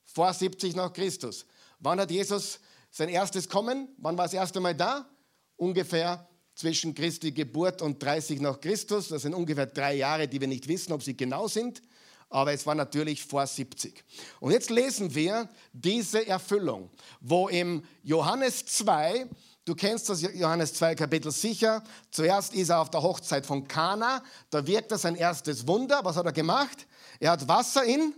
Vor 0.05 0.33
70 0.33 0.77
nach 0.77 0.93
Christus. 0.93 1.47
Wann 1.79 2.01
hat 2.01 2.11
Jesus 2.11 2.61
sein 2.91 3.09
erstes 3.09 3.49
Kommen? 3.49 3.89
Wann 3.99 4.17
war 4.17 4.25
das 4.25 4.35
erste 4.35 4.61
Mal 4.61 4.75
da? 4.75 5.09
Ungefähr 5.57 6.29
zwischen 6.55 6.95
Christi 6.95 7.33
Geburt 7.33 7.83
und 7.83 8.03
30 8.03 8.41
nach 8.41 8.61
Christus. 8.61 9.09
Das 9.09 9.23
sind 9.23 9.35
ungefähr 9.35 9.67
drei 9.67 9.95
Jahre, 9.95 10.27
die 10.27 10.41
wir 10.41 10.49
nicht 10.49 10.69
wissen, 10.69 10.93
ob 10.93 11.03
sie 11.03 11.17
genau 11.17 11.49
sind. 11.49 11.83
aber 12.29 12.53
es 12.53 12.67
war 12.67 12.75
natürlich 12.75 13.25
vor 13.25 13.47
70. 13.47 14.03
Und 14.41 14.53
jetzt 14.53 14.71
lesen 14.71 15.15
wir 15.15 15.49
diese 15.73 16.27
Erfüllung, 16.27 16.91
wo 17.21 17.49
im 17.49 17.85
Johannes 18.03 18.67
2, 18.67 19.27
du 19.67 19.75
kennst 19.75 20.09
das 20.09 20.23
Johannes 20.23 20.73
2 20.75 20.95
Kapitel 20.95 21.31
sicher, 21.31 21.83
zuerst 22.11 22.55
ist 22.55 22.71
er 22.71 22.81
auf 22.81 22.91
der 22.91 23.03
Hochzeit 23.03 23.45
von 23.45 23.69
Kana, 23.69 24.23
da 24.49 24.67
wirkt 24.67 24.93
er 24.93 24.99
sein 24.99 25.17
erstes 25.17 25.67
Wunder. 25.67 26.01
Was 26.03 26.17
hat 26.17 26.25
er 26.25 26.33
gemacht? 26.33 26.87
Er 27.21 27.33
hat 27.33 27.47
Wasser 27.47 27.85
in 27.85 28.15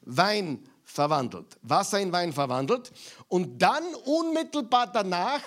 Wein 0.00 0.66
verwandelt. 0.84 1.58
Wasser 1.62 2.00
in 2.00 2.10
Wein 2.10 2.32
verwandelt. 2.32 2.90
Und 3.28 3.60
dann 3.60 3.84
unmittelbar 4.06 4.90
danach 4.90 5.42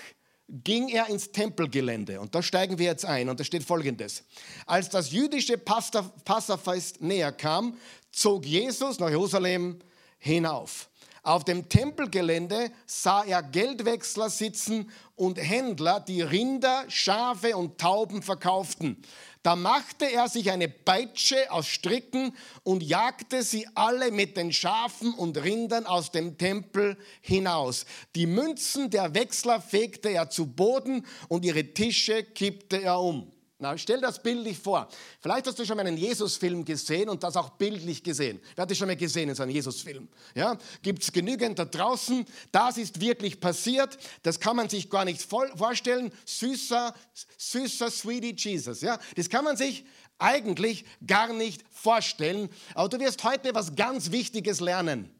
ging 0.47 0.89
er 0.89 1.07
ins 1.07 1.31
Tempelgelände. 1.31 2.19
Und 2.19 2.35
da 2.35 2.43
steigen 2.43 2.77
wir 2.77 2.85
jetzt 2.85 3.05
ein. 3.05 3.27
Und 3.27 3.39
da 3.39 3.43
steht 3.43 3.63
folgendes. 3.63 4.23
Als 4.65 4.89
das 4.89 5.11
jüdische 5.11 5.57
Passafest 5.57 7.01
näher 7.01 7.31
kam, 7.31 7.77
zog 8.11 8.45
Jesus 8.45 8.99
nach 8.99 9.09
Jerusalem 9.09 9.79
hinauf. 10.19 10.90
Auf 11.23 11.43
dem 11.43 11.69
Tempelgelände 11.69 12.71
sah 12.87 13.23
er 13.23 13.43
Geldwechsler 13.43 14.31
sitzen 14.31 14.89
und 15.15 15.37
Händler, 15.37 15.99
die 15.99 16.23
Rinder, 16.23 16.83
Schafe 16.87 17.55
und 17.55 17.77
Tauben 17.77 18.23
verkauften. 18.23 19.03
Da 19.43 19.55
machte 19.55 20.05
er 20.05 20.29
sich 20.29 20.49
eine 20.49 20.67
Peitsche 20.67 21.51
aus 21.51 21.67
Stricken 21.67 22.35
und 22.63 22.81
jagte 22.81 23.43
sie 23.43 23.67
alle 23.75 24.11
mit 24.11 24.35
den 24.35 24.51
Schafen 24.51 25.13
und 25.13 25.37
Rindern 25.37 25.85
aus 25.85 26.11
dem 26.11 26.39
Tempel 26.39 26.97
hinaus. 27.21 27.85
Die 28.15 28.25
Münzen 28.25 28.89
der 28.89 29.13
Wechsler 29.13 29.61
fegte 29.61 30.09
er 30.09 30.31
zu 30.31 30.47
Boden 30.47 31.05
und 31.27 31.45
ihre 31.45 31.73
Tische 31.73 32.23
kippte 32.23 32.81
er 32.81 32.99
um. 32.99 33.31
Na, 33.61 33.77
stell 33.77 34.01
das 34.01 34.23
bildlich 34.23 34.57
vor. 34.57 34.87
Vielleicht 35.19 35.45
hast 35.45 35.59
du 35.59 35.65
schon 35.67 35.77
mal 35.77 35.85
einen 35.85 35.95
Jesus-Film 35.95 36.65
gesehen 36.65 37.07
und 37.09 37.21
das 37.21 37.37
auch 37.37 37.51
bildlich 37.51 38.03
gesehen. 38.03 38.41
Wer 38.55 38.63
hat 38.63 38.71
das 38.71 38.77
schon 38.79 38.87
mal 38.87 38.95
gesehen 38.95 39.29
in 39.29 39.35
so 39.35 39.43
einem 39.43 39.51
Jesus-Film? 39.51 40.09
Ja? 40.33 40.57
Gibt 40.81 41.03
es 41.03 41.11
genügend 41.11 41.59
da 41.59 41.65
draußen? 41.65 42.25
Das 42.51 42.79
ist 42.79 42.99
wirklich 42.99 43.39
passiert. 43.39 43.99
Das 44.23 44.39
kann 44.39 44.55
man 44.55 44.67
sich 44.67 44.89
gar 44.89 45.05
nicht 45.05 45.21
vorstellen. 45.21 46.11
Süßer, 46.25 46.95
süßer, 47.37 47.91
sweetie 47.91 48.35
Jesus. 48.35 48.81
Ja? 48.81 48.97
Das 49.15 49.29
kann 49.29 49.45
man 49.45 49.55
sich 49.55 49.85
eigentlich 50.17 50.83
gar 51.05 51.31
nicht 51.31 51.63
vorstellen. 51.69 52.49
Aber 52.73 52.89
du 52.89 52.99
wirst 52.99 53.23
heute 53.23 53.53
was 53.53 53.75
ganz 53.75 54.09
Wichtiges 54.09 54.59
lernen. 54.59 55.13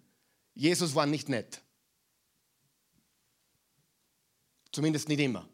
Jesus 0.56 0.96
war 0.96 1.06
nicht 1.06 1.30
nett. 1.30 1.62
Zumindest 4.72 5.10
nicht 5.10 5.20
immer. 5.20 5.48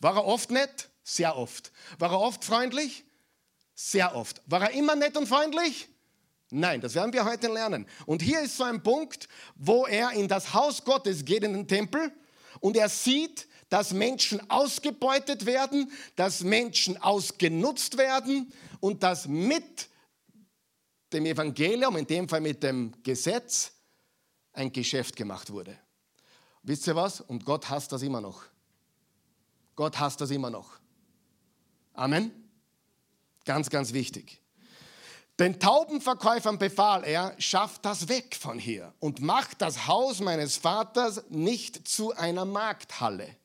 War 0.00 0.16
er 0.16 0.24
oft 0.24 0.50
nett? 0.50 0.89
Sehr 1.02 1.36
oft. 1.36 1.72
War 1.98 2.12
er 2.12 2.20
oft 2.20 2.44
freundlich? 2.44 3.04
Sehr 3.74 4.14
oft. 4.14 4.42
War 4.46 4.62
er 4.62 4.70
immer 4.72 4.94
nett 4.94 5.16
und 5.16 5.26
freundlich? 5.26 5.88
Nein, 6.50 6.80
das 6.80 6.94
werden 6.94 7.12
wir 7.12 7.24
heute 7.24 7.48
lernen. 7.48 7.86
Und 8.06 8.22
hier 8.22 8.40
ist 8.40 8.56
so 8.56 8.64
ein 8.64 8.82
Punkt, 8.82 9.28
wo 9.54 9.86
er 9.86 10.10
in 10.12 10.26
das 10.26 10.52
Haus 10.52 10.84
Gottes 10.84 11.24
geht, 11.24 11.44
in 11.44 11.54
den 11.54 11.68
Tempel, 11.68 12.12
und 12.58 12.76
er 12.76 12.88
sieht, 12.88 13.48
dass 13.68 13.92
Menschen 13.92 14.50
ausgebeutet 14.50 15.46
werden, 15.46 15.92
dass 16.16 16.42
Menschen 16.42 17.00
ausgenutzt 17.00 17.96
werden 17.96 18.52
und 18.80 19.02
dass 19.04 19.28
mit 19.28 19.88
dem 21.12 21.26
Evangelium, 21.26 21.96
in 21.96 22.06
dem 22.06 22.28
Fall 22.28 22.40
mit 22.40 22.62
dem 22.62 22.92
Gesetz, 23.02 23.72
ein 24.52 24.72
Geschäft 24.72 25.14
gemacht 25.14 25.50
wurde. 25.50 25.78
Wisst 26.64 26.88
ihr 26.88 26.96
was? 26.96 27.20
Und 27.20 27.44
Gott 27.44 27.70
hasst 27.70 27.92
das 27.92 28.02
immer 28.02 28.20
noch. 28.20 28.42
Gott 29.76 29.98
hasst 29.98 30.20
das 30.20 30.30
immer 30.30 30.50
noch. 30.50 30.79
Amen. 31.94 32.32
Ganz, 33.44 33.70
ganz 33.70 33.92
wichtig. 33.92 34.40
Den 35.38 35.58
Taubenverkäufern 35.58 36.58
befahl 36.58 37.02
er, 37.04 37.34
schafft 37.38 37.84
das 37.86 38.08
weg 38.08 38.36
von 38.38 38.58
hier 38.58 38.92
und 39.00 39.20
macht 39.20 39.62
das 39.62 39.86
Haus 39.86 40.20
meines 40.20 40.56
Vaters 40.56 41.22
nicht 41.30 41.88
zu 41.88 42.14
einer 42.14 42.44
Markthalle. 42.44 43.36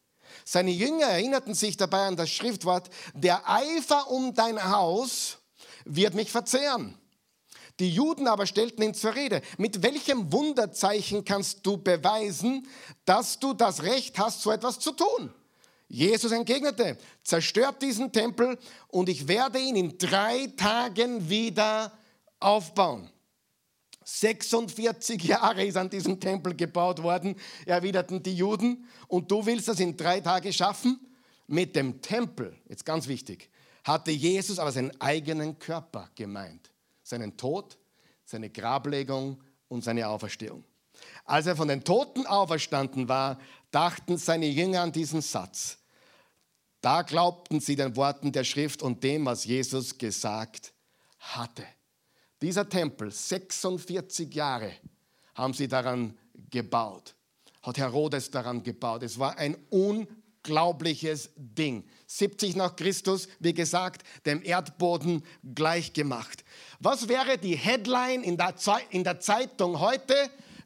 Seine 0.44 0.72
Jünger 0.72 1.06
erinnerten 1.06 1.54
sich 1.54 1.78
dabei 1.78 2.08
an 2.08 2.18
das 2.18 2.30
Schriftwort, 2.30 2.90
der 3.14 3.50
Eifer 3.50 4.12
um 4.12 4.34
dein 4.34 4.62
Haus 4.70 5.38
wird 5.86 6.16
mich 6.16 6.32
verzehren. 6.32 6.98
Die 7.80 7.90
Juden 7.90 8.28
aber 8.28 8.46
stellten 8.46 8.84
ihn 8.84 8.94
zur 8.94 9.16
Rede. 9.16 9.42
Mit 9.58 9.82
welchem 9.84 10.32
Wunderzeichen 10.32 11.26
kannst 11.26 11.66
du 11.66 11.78
beweisen, 11.78 12.68
dass 13.06 13.40
du 13.40 13.54
das 13.54 13.84
Recht 13.84 14.18
hast, 14.18 14.42
so 14.42 14.52
etwas 14.52 14.80
zu 14.80 14.92
tun? 14.92 15.34
Jesus 15.88 16.32
entgegnete, 16.32 16.98
zerstört 17.24 17.82
diesen 17.82 18.12
Tempel 18.12 18.58
und 18.88 19.10
ich 19.10 19.28
werde 19.28 19.60
ihn 19.60 19.76
in 19.76 19.98
drei 19.98 20.48
Tagen 20.58 21.30
wieder 21.30 21.92
aufbauen. 22.40 23.10
46 24.06 25.24
Jahre 25.24 25.66
ist 25.66 25.78
an 25.78 25.90
diesem 25.90 26.20
Tempel 26.20 26.56
gebaut 26.56 27.02
worden, 27.02 27.36
erwiderten 27.66 28.22
die 28.22 28.36
Juden. 28.36 28.88
Und 29.08 29.32
du 29.32 29.46
willst 29.46 29.68
das 29.68 29.80
in 29.80 29.98
drei 29.98 30.22
Tagen 30.22 30.54
schaffen? 30.54 31.00
Mit 31.48 31.76
dem 31.76 32.02
Tempel, 32.02 32.56
jetzt 32.70 32.86
ganz 32.86 33.08
wichtig, 33.08 33.50
hatte 33.84 34.12
Jesus 34.12 34.60
aber 34.60 34.72
seinen 34.72 35.00
eigenen 35.02 35.58
Körper 35.60 36.10
gemeint. 36.16 36.72
Seinen 37.04 37.36
Tod, 37.36 37.78
seine 38.24 38.50
Grablegung 38.50 39.44
und 39.68 39.84
seine 39.84 40.08
Auferstehung. 40.08 40.64
Als 41.26 41.48
er 41.48 41.56
von 41.56 41.68
den 41.68 41.84
Toten 41.84 42.26
auferstanden 42.26 43.10
war, 43.10 43.40
dachten 43.76 44.18
seine 44.18 44.48
Jünger 44.48 44.84
an 44.84 44.94
diesen 44.94 45.22
Satz. 45.22 45.78
Da 46.80 47.02
glaubten 47.02 47.60
sie 47.60 47.76
den 47.76 47.98
Worten 47.98 48.32
der 48.32 48.46
Schrift 48.46 48.82
und 48.82 49.04
dem, 49.04 49.26
was 49.26 49.44
Jesus 49.44 49.98
gesagt 49.98 50.72
hatte. 51.20 51.66
Dieser 52.42 52.70
Tempel, 52.70 53.12
46 53.12 54.34
Jahre 54.34 54.72
haben 55.34 55.54
sie 55.54 55.68
daran 55.68 56.18
gebaut, 56.50 57.16
hat 57.64 57.78
Herodes 57.78 58.32
daran 58.32 58.64
gebaut. 58.64 59.04
Es 59.04 59.20
war 59.20 59.38
ein 59.38 59.58
unglaubliches 59.70 61.32
Ding. 61.36 61.84
70 62.08 62.56
nach 62.56 62.78
Christus, 62.78 63.28
wie 63.40 63.54
gesagt, 63.54 64.08
dem 64.26 64.42
Erdboden 64.42 65.22
gleichgemacht. 65.54 66.46
Was 66.80 67.10
wäre 67.10 67.38
die 67.38 67.58
Headline 67.58 68.24
in 68.24 68.38
der, 68.38 68.56
Zeitung 69.20 69.82
heute, 69.82 70.16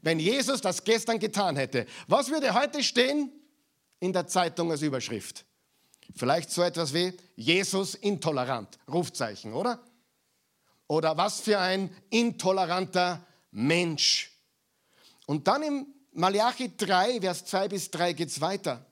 wenn 0.01 0.19
Jesus 0.19 0.61
das 0.61 0.83
gestern 0.83 1.19
getan 1.19 1.55
hätte. 1.55 1.85
Was 2.07 2.29
würde 2.29 2.53
heute 2.53 2.83
stehen 2.83 3.31
in 3.99 4.13
der 4.13 4.27
Zeitung 4.27 4.71
als 4.71 4.81
Überschrift? 4.81 5.45
Vielleicht 6.15 6.49
so 6.51 6.61
etwas 6.61 6.93
wie 6.93 7.13
Jesus 7.35 7.95
intolerant, 7.95 8.79
Rufzeichen, 8.91 9.53
oder? 9.53 9.79
Oder 10.87 11.15
was 11.17 11.41
für 11.41 11.59
ein 11.59 11.95
intoleranter 12.09 13.25
Mensch. 13.51 14.31
Und 15.27 15.47
dann 15.47 15.61
im 15.63 15.87
Malachi 16.13 16.75
3, 16.75 17.21
Vers 17.21 17.45
2 17.45 17.67
bis 17.67 17.91
3 17.91 18.13
geht 18.13 18.29
es 18.29 18.41
weiter. 18.41 18.85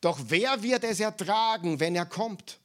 Doch 0.00 0.18
wer 0.28 0.62
wird 0.62 0.84
es 0.84 1.00
ertragen, 1.00 1.78
wenn 1.78 1.94
er 1.94 2.06
kommt? 2.06 2.58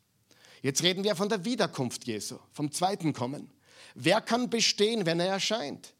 Jetzt 0.61 0.81
reden 0.81 1.03
wir 1.03 1.15
von 1.15 1.29
der 1.29 1.45
Wiederkunft 1.45 2.05
Jesu, 2.05 2.39
vom 2.51 2.71
zweiten 2.71 3.13
Kommen. 3.13 3.51
Wer 3.93 4.21
kann 4.21 4.49
bestehen, 4.49 5.05
wenn 5.05 5.19
er 5.19 5.27
erscheint? 5.27 5.93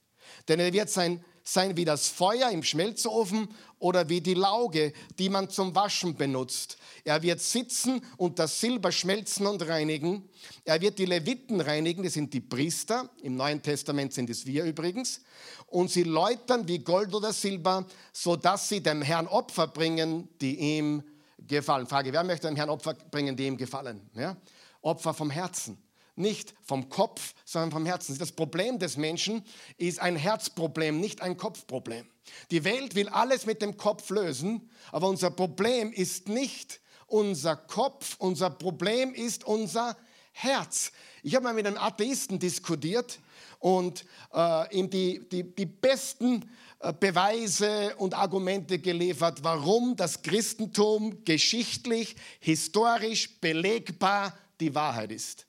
Denn 0.48 0.60
er 0.60 0.74
wird 0.74 0.89
sein 0.89 1.24
sein 1.48 1.77
wie 1.77 1.86
das 1.86 2.10
Feuer 2.10 2.50
im 2.50 2.62
Schmelzofen 2.62 3.48
oder 3.80 4.10
wie 4.10 4.20
die 4.20 4.34
Lauge, 4.34 4.92
die 5.18 5.30
man 5.30 5.50
zum 5.50 5.74
Waschen 5.75 6.16
benutzt. 6.16 6.77
Er 7.06 7.22
wird 7.24 7.39
sitzen 7.39 8.01
und 8.18 8.38
das 8.38 8.60
Silber 8.60 8.92
schmelzen 8.92 9.48
und 9.48 9.66
reinigen. 9.66 10.27
Er 10.66 10.82
wird 10.82 11.00
die 11.00 11.06
Leviten 11.06 11.62
reinigen, 11.62 12.04
das 12.04 12.13
sind 12.13 12.34
die 12.34 12.42
Priester. 12.42 13.10
Im 13.22 13.38
Neuen 13.38 13.62
Testament 13.62 14.13
sind 14.13 14.30
es 14.30 14.46
wir 14.46 14.66
übrigens. 14.66 15.22
Und 15.68 15.89
sie 15.89 16.04
läutern 16.04 16.68
wie 16.68 16.80
Gold 16.80 17.16
oder 17.16 17.32
Silber, 17.32 17.86
sodass 18.12 18.68
sie 18.68 18.82
dem 18.82 19.01
Herrn 19.01 19.27
Opfer 19.27 19.68
bringen, 19.68 20.27
die 20.42 20.56
ihm 20.56 21.01
gefallen. 21.38 21.88
Frage, 21.88 22.12
wer 22.12 22.25
möchte 22.25 22.48
dem 22.48 22.58
Herrn 22.58 22.70
Opfer 22.70 22.94
bringen, 22.94 23.38
die 23.38 23.48
ihm 23.48 23.56
gefallen? 23.56 24.01
Ja? 24.16 24.36
Opfer 24.82 25.13
vom 25.13 25.30
Herzen 25.30 25.77
nicht 26.18 26.54
vom 26.62 26.90
Kopf, 26.90 27.34
sondern 27.46 27.72
vom 27.72 27.86
Herzen. 27.86 28.18
Das 28.18 28.32
Problem 28.32 28.80
des 28.80 28.98
Menschen 28.98 29.44
ist 29.78 30.00
ein 30.00 30.16
Herzproblem, 30.16 31.00
nicht 31.00 31.22
ein 31.22 31.38
Kopfproblem. 31.38 32.08
Die 32.52 32.64
Welt 32.64 32.96
will 32.96 33.10
alles 33.10 33.46
mit 33.46 33.62
dem 33.62 33.78
Kopf 33.78 34.10
lösen, 34.10 34.70
aber 34.92 35.08
unser 35.08 35.32
Problem 35.32 35.92
ist 35.94 36.28
nicht 36.28 36.82
unser 37.08 37.56
Kopf, 37.56 38.16
unser 38.20 38.50
Problem 38.50 39.14
ist 39.14 39.46
unser 39.46 39.96
Herz. 40.34 40.92
Ich 41.24 41.36
habe 41.36 41.46
mal 41.46 41.54
mit 41.54 41.66
einem 41.66 41.78
Atheisten 41.78 42.38
diskutiert 42.38 43.20
und 43.60 44.06
äh, 44.34 44.78
ihm 44.78 44.90
die, 44.90 45.28
die, 45.30 45.44
die 45.44 45.66
besten 45.66 46.50
äh, 46.80 46.94
Beweise 46.94 47.96
und 47.98 48.14
Argumente 48.14 48.78
geliefert, 48.78 49.40
warum 49.42 49.96
das 49.96 50.22
Christentum 50.22 51.24
geschichtlich, 51.26 52.16
historisch 52.40 53.40
belegbar 53.40 54.38
die 54.60 54.76
Wahrheit 54.76 55.12
ist. 55.12 55.47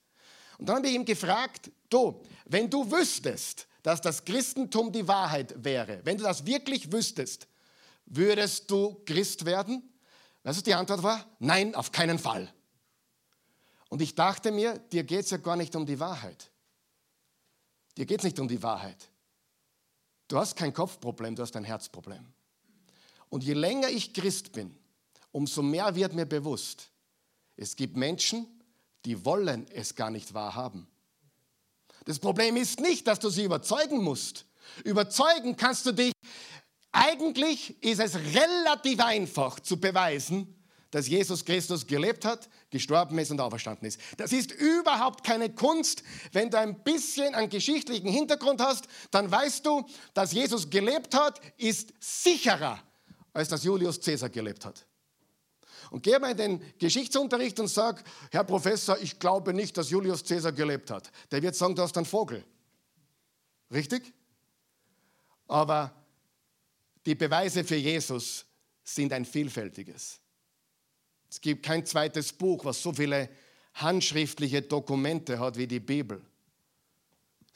Und 0.58 0.68
dann 0.68 0.76
habe 0.76 0.88
ich 0.88 0.94
ihm 0.94 1.04
gefragt, 1.04 1.70
du, 1.88 2.20
wenn 2.44 2.68
du 2.68 2.90
wüsstest, 2.90 3.66
dass 3.82 4.00
das 4.00 4.24
Christentum 4.24 4.92
die 4.92 5.06
Wahrheit 5.06 5.54
wäre, 5.64 6.00
wenn 6.04 6.18
du 6.18 6.24
das 6.24 6.44
wirklich 6.44 6.92
wüsstest, 6.92 7.46
würdest 8.06 8.70
du 8.70 9.00
Christ 9.06 9.44
werden? 9.44 9.82
Weißt 10.42 10.58
du, 10.58 10.64
die 10.64 10.74
Antwort 10.74 11.02
war, 11.02 11.26
nein, 11.38 11.74
auf 11.74 11.92
keinen 11.92 12.18
Fall. 12.18 12.52
Und 13.88 14.02
ich 14.02 14.14
dachte 14.14 14.50
mir, 14.50 14.78
dir 14.78 15.04
geht 15.04 15.24
es 15.24 15.30
ja 15.30 15.38
gar 15.38 15.56
nicht 15.56 15.74
um 15.76 15.86
die 15.86 15.98
Wahrheit. 15.98 16.50
Dir 17.96 18.06
geht 18.06 18.20
es 18.20 18.24
nicht 18.24 18.38
um 18.38 18.48
die 18.48 18.62
Wahrheit. 18.62 19.08
Du 20.26 20.36
hast 20.38 20.56
kein 20.56 20.74
Kopfproblem, 20.74 21.34
du 21.34 21.42
hast 21.42 21.56
ein 21.56 21.64
Herzproblem. 21.64 22.26
Und 23.30 23.44
je 23.44 23.54
länger 23.54 23.88
ich 23.88 24.12
Christ 24.12 24.52
bin, 24.52 24.76
umso 25.32 25.62
mehr 25.62 25.94
wird 25.94 26.14
mir 26.14 26.26
bewusst, 26.26 26.90
es 27.56 27.74
gibt 27.74 27.96
Menschen, 27.96 28.46
die 29.04 29.24
wollen 29.24 29.66
es 29.72 29.94
gar 29.94 30.10
nicht 30.10 30.34
wahrhaben. 30.34 30.88
Das 32.04 32.18
Problem 32.18 32.56
ist 32.56 32.80
nicht, 32.80 33.06
dass 33.06 33.20
du 33.20 33.28
sie 33.28 33.44
überzeugen 33.44 34.02
musst. 34.02 34.46
Überzeugen 34.84 35.56
kannst 35.56 35.86
du 35.86 35.92
dich. 35.92 36.12
Eigentlich 36.90 37.82
ist 37.82 38.00
es 38.00 38.14
relativ 38.16 39.00
einfach 39.00 39.60
zu 39.60 39.78
beweisen, 39.78 40.58
dass 40.90 41.06
Jesus 41.06 41.44
Christus 41.44 41.86
gelebt 41.86 42.24
hat, 42.24 42.48
gestorben 42.70 43.18
ist 43.18 43.30
und 43.30 43.40
auferstanden 43.40 43.86
ist. 43.86 44.00
Das 44.16 44.32
ist 44.32 44.52
überhaupt 44.52 45.22
keine 45.22 45.54
Kunst. 45.54 46.02
Wenn 46.32 46.50
du 46.50 46.58
ein 46.58 46.82
bisschen 46.82 47.34
einen 47.34 47.50
geschichtlichen 47.50 48.08
Hintergrund 48.08 48.62
hast, 48.62 48.88
dann 49.10 49.30
weißt 49.30 49.66
du, 49.66 49.84
dass 50.14 50.32
Jesus 50.32 50.70
gelebt 50.70 51.14
hat, 51.14 51.40
ist 51.58 51.92
sicherer, 52.00 52.82
als 53.34 53.48
dass 53.48 53.64
Julius 53.64 54.00
Caesar 54.00 54.30
gelebt 54.30 54.64
hat. 54.64 54.87
Und 55.90 56.02
geh 56.02 56.18
mal 56.18 56.32
in 56.32 56.36
den 56.36 56.78
Geschichtsunterricht 56.78 57.58
und 57.60 57.68
sag, 57.68 58.04
Herr 58.30 58.44
Professor, 58.44 58.98
ich 59.00 59.18
glaube 59.18 59.54
nicht, 59.54 59.76
dass 59.76 59.90
Julius 59.90 60.24
Caesar 60.24 60.52
gelebt 60.52 60.90
hat. 60.90 61.10
Der 61.30 61.42
wird 61.42 61.54
sagen, 61.54 61.74
du 61.74 61.82
hast 61.82 61.96
einen 61.96 62.06
Vogel. 62.06 62.44
Richtig? 63.70 64.12
Aber 65.46 65.92
die 67.06 67.14
Beweise 67.14 67.64
für 67.64 67.76
Jesus 67.76 68.44
sind 68.84 69.12
ein 69.12 69.24
vielfältiges. 69.24 70.20
Es 71.30 71.40
gibt 71.40 71.64
kein 71.64 71.84
zweites 71.84 72.32
Buch, 72.32 72.64
was 72.64 72.82
so 72.82 72.92
viele 72.92 73.28
handschriftliche 73.74 74.62
Dokumente 74.62 75.38
hat 75.38 75.56
wie 75.56 75.66
die 75.66 75.80
Bibel. 75.80 76.22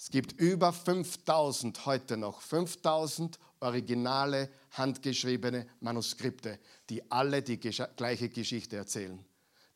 Es 0.03 0.11
gibt 0.11 0.33
über 0.33 0.73
5000 0.73 1.87
heute 1.87 2.17
noch, 2.17 2.41
5000 2.41 3.39
originale, 3.61 4.51
handgeschriebene 4.73 5.65
Manuskripte, 5.79 6.59
die 6.91 7.09
alle 7.13 7.41
die 7.41 7.61
gleiche 7.61 8.29
Geschichte 8.29 8.75
erzählen, 8.75 9.25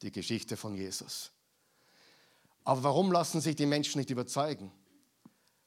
die 0.02 0.10
Geschichte 0.10 0.56
von 0.56 0.74
Jesus. 0.74 1.30
Aber 2.64 2.82
warum 2.82 3.12
lassen 3.12 3.40
sich 3.40 3.54
die 3.54 3.66
Menschen 3.66 4.00
nicht 4.00 4.10
überzeugen? 4.10 4.72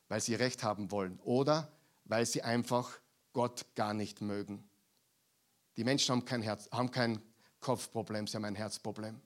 Weil 0.10 0.20
sie 0.20 0.36
Recht 0.36 0.62
haben 0.62 0.92
wollen 0.92 1.22
oder 1.24 1.72
weil 2.04 2.26
sie 2.26 2.42
einfach 2.42 3.00
Gott 3.32 3.66
gar 3.76 3.94
nicht 3.94 4.20
mögen. 4.20 4.70
Die 5.78 5.86
Menschen 5.86 6.12
haben 6.12 6.26
kein, 6.26 6.42
Herz, 6.42 6.68
haben 6.70 6.92
kein 6.92 7.22
Kopfproblem, 7.62 8.28
sie 8.28 8.36
haben 8.36 8.44
ein 8.44 8.56
Herzproblem. 8.56 9.22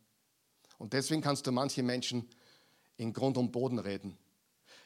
Und 0.77 0.93
deswegen 0.93 1.23
kannst 1.23 1.47
du 1.47 1.51
manche 1.51 1.81
Menschen 1.81 2.29
in 2.97 3.13
Grund 3.13 3.35
und 3.39 3.51
Boden 3.51 3.79
reden. 3.79 4.15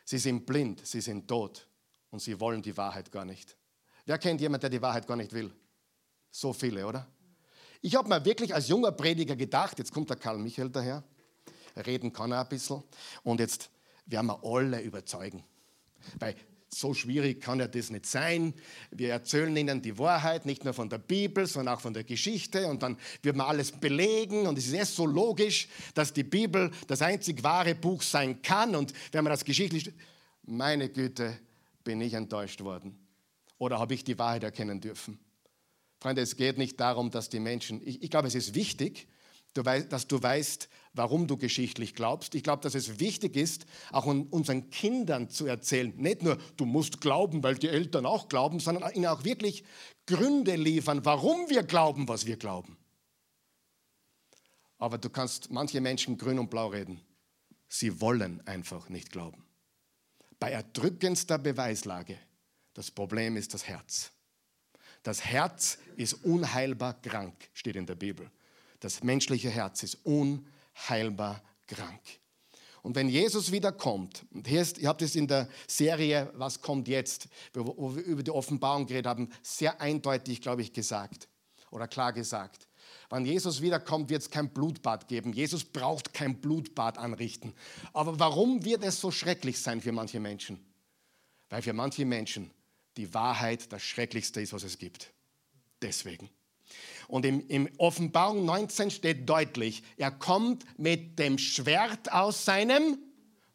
Sie 0.10 0.20
sind 0.20 0.46
blind, 0.46 0.88
sie 0.88 1.02
sind 1.02 1.28
tot 1.28 1.68
und 2.12 2.22
sie 2.22 2.40
wollen 2.40 2.62
die 2.62 2.78
Wahrheit 2.78 3.12
gar 3.12 3.26
nicht. 3.26 3.58
Wer 4.06 4.18
kennt 4.18 4.40
jemanden, 4.40 4.62
der 4.62 4.70
die 4.70 4.82
Wahrheit 4.82 5.06
gar 5.06 5.18
nicht 5.18 5.34
will? 5.34 5.54
So 6.32 6.54
viele, 6.54 6.88
oder? 6.88 7.06
Ich 7.82 7.94
habe 7.94 8.08
mir 8.08 8.24
wirklich 8.24 8.56
als 8.56 8.70
junger 8.70 8.94
Prediger 8.94 9.36
gedacht, 9.36 9.78
jetzt 9.80 9.92
kommt 9.92 10.10
der 10.10 10.16
Karl 10.16 10.38
Michael 10.38 10.70
daher, 10.70 11.04
reden 11.86 12.14
kann 12.14 12.32
er 12.32 12.40
ein 12.40 12.48
bisschen, 12.48 12.82
und 13.24 13.42
jetzt 13.42 13.70
werden 14.06 14.28
wir 14.28 14.40
alle 14.46 14.80
überzeugen. 14.80 15.44
Weil 16.20 16.38
so 16.80 16.94
schwierig 16.94 17.42
kann 17.42 17.60
ja 17.60 17.68
das 17.68 17.90
nicht 17.90 18.06
sein. 18.06 18.54
Wir 18.92 19.12
erzählen 19.12 19.56
ihnen 19.56 19.82
die 19.82 19.98
Wahrheit, 19.98 20.46
nicht 20.46 20.64
nur 20.64 20.74
von 20.74 20.90
der 20.90 21.00
Bibel, 21.00 21.48
sondern 21.48 21.76
auch 21.76 21.82
von 21.82 21.94
der 21.94 22.04
Geschichte. 22.04 22.68
Und 22.68 22.84
dann 22.84 22.98
wird 23.22 23.36
man 23.36 23.48
alles 23.48 23.72
belegen. 23.72 24.48
Und 24.48 24.58
es 24.58 24.68
ist 24.68 24.74
erst 24.74 24.96
so 24.96 25.06
logisch, 25.06 25.68
dass 25.94 26.14
die 26.14 26.24
Bibel 26.24 26.72
das 26.88 27.02
einzig 27.02 27.44
wahre 27.44 27.76
Buch 27.76 28.02
sein 28.02 28.42
kann. 28.42 28.76
Und 28.76 28.94
wenn 29.12 29.24
man 29.24 29.32
das 29.32 29.44
geschichtlich. 29.44 29.92
Meine 30.50 30.88
Güte, 30.90 31.38
bin 31.84 32.00
ich 32.00 32.14
enttäuscht 32.14 32.62
worden. 32.62 32.98
Oder 33.58 33.80
habe 33.80 33.94
ich 33.94 34.04
die 34.04 34.18
Wahrheit 34.18 34.44
erkennen 34.44 34.80
dürfen? 34.80 35.20
Freunde, 36.00 36.22
es 36.22 36.38
geht 36.38 36.58
nicht 36.58 36.80
darum, 36.80 37.12
dass 37.12 37.30
die 37.30 37.40
Menschen, 37.40 37.82
ich, 37.86 38.04
ich 38.04 38.10
glaube, 38.10 38.28
es 38.28 38.36
ist 38.36 38.56
wichtig, 38.56 39.08
dass 39.64 40.08
du 40.08 40.22
weißt, 40.22 40.70
warum 40.94 41.28
du 41.28 41.38
geschichtlich 41.38 41.96
glaubst. 41.96 42.36
Ich 42.36 42.44
glaube, 42.44 42.64
dass 42.64 42.76
es 42.76 43.00
wichtig 43.00 43.36
ist, 43.36 43.66
auch 43.92 44.06
unseren 44.06 44.70
Kindern 44.70 45.30
zu 45.30 45.46
erzählen, 45.46 45.94
nicht 45.96 46.24
nur, 46.24 46.38
du 46.58 46.66
musst 46.66 47.02
glauben, 47.02 47.44
weil 47.44 47.56
die 47.56 47.70
Eltern 47.70 48.06
auch 48.06 48.30
glauben, 48.30 48.60
sondern 48.60 48.92
ihnen 48.94 49.08
auch 49.08 49.24
wirklich 49.24 49.64
Gründe 50.06 50.56
liefern, 50.56 51.04
warum 51.06 51.50
wir 51.50 51.64
glauben, 51.64 52.08
was 52.08 52.26
wir 52.26 52.38
glauben. 52.38 52.78
Aber 54.80 54.98
du 54.98 55.10
kannst 55.10 55.52
manche 55.52 55.82
Menschen 55.82 56.18
grün 56.18 56.40
und 56.40 56.50
blau 56.50 56.68
reden. 56.68 57.02
Sie 57.68 58.00
wollen 58.00 58.46
einfach 58.48 58.90
nicht 58.90 59.12
glauben. 59.12 59.44
Bei 60.40 60.52
erdrückendster 60.52 61.40
Beweislage 61.40 62.18
das 62.78 62.92
Problem 62.92 63.38
ist 63.38 63.56
das 63.56 63.68
Herz. 63.68 64.12
Das 65.02 65.26
Herz 65.26 65.80
ist 65.96 66.14
unheilbar 66.14 67.02
krank, 67.02 67.34
steht 67.54 67.76
in 67.76 67.88
der 67.88 67.96
Bibel. 67.96 68.30
Das 68.80 69.04
menschliche 69.04 69.50
Herz 69.50 69.84
ist 69.84 69.96
unheilbar 70.04 71.42
krank. 71.68 72.02
Und 72.84 72.96
wenn 72.96 73.10
Jesus 73.10 73.52
wiederkommt, 73.52 74.26
und 74.34 74.48
hier 74.48 74.62
ist, 74.62 74.78
ihr 74.78 74.88
habt 74.88 75.02
es 75.02 75.16
in 75.16 75.28
der 75.28 75.50
Serie 75.68 76.32
Was 76.36 76.62
kommt 76.62 76.88
jetzt, 76.88 77.28
wo 77.54 77.96
wir 77.96 78.04
über 78.04 78.24
die 78.24 78.32
Offenbarung 78.32 78.86
geredet 78.86 79.08
haben, 79.08 79.30
sehr 79.42 79.82
eindeutig, 79.82 80.42
glaube 80.42 80.62
ich, 80.62 80.72
gesagt 80.72 81.28
oder 81.70 81.88
klar 81.88 82.14
gesagt. 82.14 82.68
Wenn 83.10 83.26
Jesus 83.26 83.62
wiederkommt, 83.62 84.10
wird 84.10 84.22
es 84.22 84.30
kein 84.30 84.54
Blutbad 84.54 85.08
geben. 85.08 85.34
Jesus 85.34 85.64
braucht 85.64 86.14
kein 86.14 86.40
Blutbad 86.40 86.98
anrichten. 86.98 87.54
Aber 87.94 88.20
warum 88.20 88.64
wird 88.64 88.84
es 88.84 89.00
so 89.00 89.12
schrecklich 89.12 89.62
sein 89.62 89.82
für 89.82 89.92
manche 89.92 90.20
Menschen? 90.20 90.60
Weil 91.50 91.62
für 91.62 91.74
manche 91.74 92.06
Menschen 92.06 92.52
die 92.98 93.14
Wahrheit 93.14 93.72
das 93.72 93.82
Schrecklichste 93.82 94.42
ist, 94.42 94.54
was 94.54 94.64
es 94.64 94.78
gibt. 94.78 95.14
Deswegen. 95.82 96.30
Und 97.08 97.26
im, 97.26 97.48
im, 97.48 97.70
Offenbarung 97.78 98.46
19 98.46 98.92
steht 98.92 99.30
deutlich, 99.30 99.84
er 99.98 100.12
kommt 100.12 100.66
mit 100.78 101.20
dem 101.20 101.38
Schwert 101.38 102.12
aus 102.12 102.44
seinem 102.44 102.98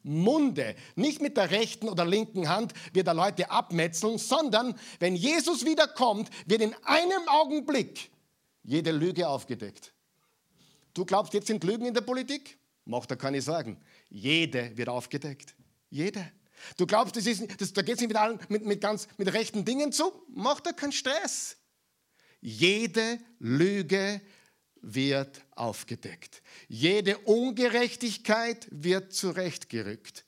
Munde. 0.01 0.75
Nicht 0.95 1.21
mit 1.21 1.37
der 1.37 1.51
rechten 1.51 1.87
oder 1.87 2.05
linken 2.05 2.49
Hand 2.49 2.73
wird 2.93 3.07
er 3.07 3.13
Leute 3.13 3.51
abmetzeln, 3.51 4.17
sondern 4.17 4.75
wenn 4.99 5.15
Jesus 5.15 5.65
wiederkommt, 5.65 6.29
wird 6.45 6.61
in 6.61 6.75
einem 6.83 7.27
Augenblick 7.27 8.11
jede 8.63 8.91
Lüge 8.91 9.27
aufgedeckt. 9.27 9.93
Du 10.93 11.05
glaubst, 11.05 11.33
jetzt 11.33 11.47
sind 11.47 11.63
Lügen 11.63 11.85
in 11.85 11.93
der 11.93 12.01
Politik? 12.01 12.57
Macht 12.85 13.11
er 13.11 13.17
keine 13.17 13.41
Sorgen. 13.41 13.77
Jede 14.09 14.75
wird 14.75 14.89
aufgedeckt. 14.89 15.55
Jede. 15.89 16.31
Du 16.77 16.85
glaubst, 16.85 17.15
das 17.15 17.25
ist, 17.25 17.43
das, 17.59 17.73
da 17.73 17.81
geht 17.81 17.95
es 17.95 18.01
nicht 18.01 18.09
mit, 18.09 18.17
allen, 18.17 18.39
mit, 18.49 18.65
mit, 18.65 18.81
ganz, 18.81 19.07
mit 19.17 19.33
rechten 19.33 19.65
Dingen 19.65 19.91
zu? 19.91 20.11
Mach 20.29 20.59
da 20.59 20.71
keinen 20.71 20.91
Stress. 20.91 21.57
Jede 22.45 23.19
Lüge 23.39 24.19
wird 24.81 25.45
aufgedeckt. 25.51 26.41
Jede 26.67 27.17
Ungerechtigkeit 27.19 28.67
wird 28.69 29.13
zurechtgerückt. 29.13 30.25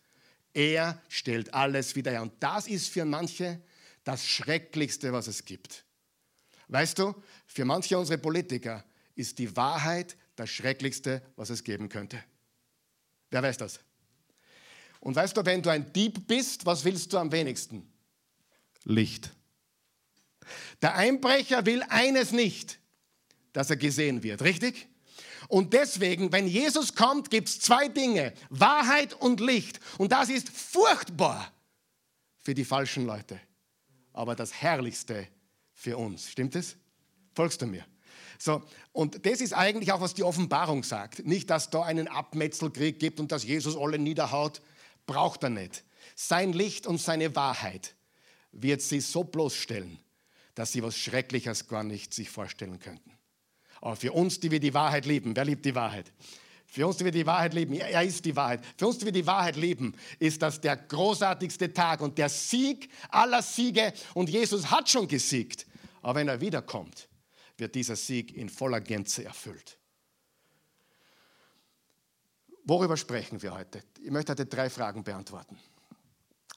Er 0.53 1.01
stellt 1.09 1.53
alles 1.53 1.97
wieder 1.97 2.11
her. 2.11 2.21
Und 2.21 2.31
das 2.39 2.67
ist 2.67 2.87
für 2.87 3.03
manche 3.03 3.61
das 4.05 4.25
Schrecklichste, 4.25 5.11
was 5.11 5.27
es 5.27 5.43
gibt. 5.43 5.83
Weißt 6.69 6.97
du, 6.99 7.21
für 7.47 7.65
manche 7.65 7.97
unserer 7.97 8.17
Politiker 8.17 8.85
ist 9.15 9.37
die 9.37 9.53
Wahrheit 9.57 10.15
das 10.37 10.49
Schrecklichste, 10.49 11.21
was 11.35 11.49
es 11.49 11.65
geben 11.65 11.89
könnte. 11.89 12.23
Wer 13.29 13.43
weiß 13.43 13.57
das? 13.57 13.81
Und 15.01 15.17
weißt 15.17 15.35
du, 15.35 15.45
wenn 15.45 15.61
du 15.61 15.69
ein 15.69 15.91
Dieb 15.91 16.27
bist, 16.27 16.65
was 16.65 16.85
willst 16.85 17.11
du 17.11 17.17
am 17.17 17.29
wenigsten? 17.33 17.91
Licht. 18.85 19.35
Der 20.81 20.95
Einbrecher 20.95 21.65
will 21.65 21.83
eines 21.89 22.31
nicht, 22.31 22.79
dass 23.53 23.69
er 23.69 23.77
gesehen 23.77 24.23
wird, 24.23 24.41
richtig? 24.41 24.87
Und 25.47 25.73
deswegen, 25.73 26.31
wenn 26.31 26.47
Jesus 26.47 26.95
kommt, 26.95 27.29
gibt 27.29 27.49
es 27.49 27.59
zwei 27.59 27.87
Dinge, 27.87 28.33
Wahrheit 28.49 29.13
und 29.13 29.39
Licht. 29.39 29.79
Und 29.97 30.11
das 30.11 30.29
ist 30.29 30.49
furchtbar 30.49 31.51
für 32.39 32.53
die 32.53 32.65
falschen 32.65 33.05
Leute, 33.05 33.39
aber 34.13 34.35
das 34.35 34.53
Herrlichste 34.53 35.27
für 35.73 35.97
uns. 35.97 36.29
Stimmt 36.29 36.55
es? 36.55 36.75
Folgst 37.33 37.61
du 37.61 37.67
mir? 37.67 37.85
So, 38.37 38.63
und 38.91 39.25
das 39.25 39.41
ist 39.41 39.53
eigentlich 39.53 39.91
auch, 39.91 40.01
was 40.01 40.13
die 40.13 40.23
Offenbarung 40.23 40.83
sagt. 40.83 41.25
Nicht, 41.25 41.49
dass 41.49 41.69
da 41.69 41.83
einen 41.83 42.07
Abmetzelkrieg 42.07 42.99
gibt 42.99 43.19
und 43.19 43.31
dass 43.31 43.43
Jesus 43.43 43.77
alle 43.77 43.99
niederhaut, 43.99 44.61
braucht 45.05 45.43
er 45.43 45.49
nicht. 45.49 45.83
Sein 46.15 46.53
Licht 46.53 46.87
und 46.87 46.99
seine 46.99 47.35
Wahrheit 47.35 47.95
wird 48.51 48.81
sie 48.81 48.99
so 48.99 49.23
bloßstellen, 49.23 49.99
dass 50.55 50.71
sie 50.71 50.81
was 50.81 50.97
Schreckliches 50.97 51.67
gar 51.67 51.83
nicht 51.83 52.13
sich 52.13 52.29
vorstellen 52.29 52.79
könnten. 52.79 53.11
Aber 53.81 53.95
für 53.95 54.13
uns, 54.13 54.39
die 54.39 54.51
wir 54.51 54.59
die 54.59 54.73
Wahrheit 54.73 55.05
lieben, 55.05 55.35
wer 55.35 55.45
liebt 55.45 55.65
die 55.65 55.75
Wahrheit? 55.75 56.11
Für 56.65 56.87
uns, 56.87 56.97
die 56.97 57.05
wir 57.05 57.11
die 57.11 57.25
Wahrheit 57.25 57.53
lieben, 57.53 57.73
er 57.75 58.03
ist 58.03 58.25
die 58.25 58.35
Wahrheit. 58.35 58.65
Für 58.77 58.87
uns, 58.87 58.97
die 58.97 59.05
wir 59.05 59.11
die 59.11 59.27
Wahrheit 59.27 59.55
lieben, 59.55 59.95
ist 60.19 60.41
das 60.41 60.59
der 60.59 60.75
großartigste 60.75 61.71
Tag 61.71 62.01
und 62.01 62.17
der 62.17 62.29
Sieg 62.29 62.89
aller 63.09 63.41
Siege. 63.41 63.93
Und 64.13 64.29
Jesus 64.29 64.71
hat 64.71 64.89
schon 64.89 65.07
gesiegt. 65.07 65.67
Aber 66.01 66.15
wenn 66.15 66.27
er 66.27 66.41
wiederkommt, 66.41 67.07
wird 67.57 67.75
dieser 67.75 67.95
Sieg 67.95 68.35
in 68.35 68.49
voller 68.49 68.81
Gänze 68.81 69.23
erfüllt. 69.23 69.77
Worüber 72.63 72.97
sprechen 72.97 73.41
wir 73.41 73.53
heute? 73.53 73.83
Ich 74.01 74.11
möchte 74.11 74.31
heute 74.31 74.47
drei 74.47 74.69
Fragen 74.69 75.03
beantworten. 75.03 75.57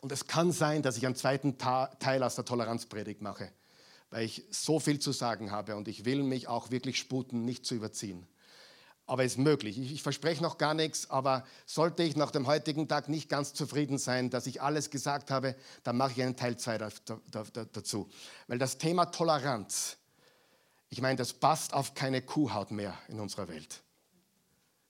Und 0.01 0.11
es 0.11 0.27
kann 0.27 0.53
sein, 0.53 0.83
dass 0.83 0.97
ich 0.97 1.05
einen 1.05 1.17
zweiten 1.17 1.59
Teil 1.59 2.23
aus 2.23 2.35
der 2.35 2.45
Toleranzpredigt 2.45 3.21
mache, 3.21 3.53
weil 4.11 4.25
ich 4.25 4.44
so 4.51 4.81
viel 4.81 4.99
zu 4.99 5.12
sagen 5.12 5.51
habe 5.51 5.77
und 5.77 5.88
ich 5.88 6.05
will 6.05 6.23
mich 6.23 6.49
auch 6.49 6.71
wirklich 6.71 6.99
sputen, 6.99 7.44
nicht 7.44 7.66
zu 7.66 7.75
überziehen. 7.75 8.27
Aber 9.07 9.25
es 9.25 9.33
ist 9.33 9.38
möglich. 9.38 9.79
Ich, 9.79 9.92
ich, 9.92 10.03
verspreche 10.03 10.42
noch 10.42 10.59
gar 10.59 10.75
nichts, 10.75 11.09
aber 11.09 11.44
sollte 11.64 12.03
ich 12.03 12.14
nach 12.14 12.31
dem 12.31 12.47
heutigen 12.47 12.88
Tag 12.88 13.09
nicht 13.09 13.31
ganz 13.31 13.55
zufrieden 13.55 13.97
sein, 13.97 14.29
dass 14.29 14.47
ich 14.47 14.61
alles 14.61 14.90
gesagt 14.90 15.31
habe, 15.31 15.57
dann 15.83 15.97
mache 15.97 16.12
ich 16.12 16.23
einen 16.23 16.37
Teil 16.37 16.59
2 16.59 16.79
da, 16.79 16.88
da, 17.07 17.44
da, 17.53 17.64
dazu. 17.64 18.11
Weil 18.49 18.59
das 18.59 18.77
Thema 18.77 19.07
Toleranz, 19.07 19.97
ich 20.90 21.01
meine, 21.01 21.16
das 21.16 21.33
passt 21.33 21.73
auf 21.73 21.94
keine 21.94 22.21
Kuhhaut 22.21 22.71
mehr 22.71 22.99
in 23.09 23.18
unserer 23.18 23.49
Welt. 23.49 23.83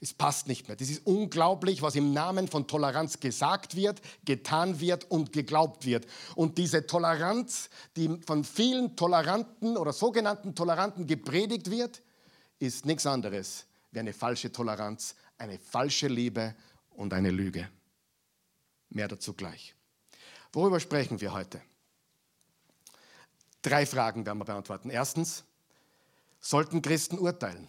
Es 0.01 0.15
passt 0.15 0.47
nicht 0.47 0.69
mehr. 0.69 0.77
Das 0.77 0.89
ist 0.91 1.05
unglaublich, 1.07 1.83
was 1.83 1.97
im 1.97 2.13
Namen 2.13 2.47
von 2.47 2.69
Toleranz 2.69 3.19
gesagt 3.19 3.75
wird, 3.75 4.01
getan 4.25 4.79
wird 4.79 5.11
und 5.11 5.33
geglaubt 5.33 5.87
wird. 5.87 6.07
Und 6.37 6.57
diese 6.57 6.87
Toleranz, 6.87 7.69
die 7.97 8.21
von 8.25 8.45
vielen 8.45 8.95
Toleranten 8.95 9.77
oder 9.77 9.93
sogenannten 9.93 10.55
Toleranten 10.55 11.07
gepredigt 11.07 11.71
wird, 11.71 12.03
ist 12.61 12.87
nichts 12.87 13.07
anderes 13.07 13.67
wie 13.91 13.99
eine 13.99 14.13
falsche 14.13 14.53
Toleranz, 14.53 15.17
eine 15.37 15.59
falsche 15.59 16.07
Liebe 16.07 16.55
und 16.91 17.13
eine 17.13 17.31
Lüge. 17.31 17.69
Mehr 18.91 19.09
dazu 19.09 19.35
gleich. 19.35 19.75
Worüber 20.53 20.79
sprechen 20.79 21.21
wir 21.21 21.33
heute? 21.33 21.61
Drei 23.63 23.85
Fragen 23.85 24.25
werden 24.25 24.39
wir 24.39 24.45
beantworten. 24.45 24.91
Erstens, 24.91 25.45
sollten 26.41 26.83
Christen 26.83 27.19
urteilen? 27.19 27.69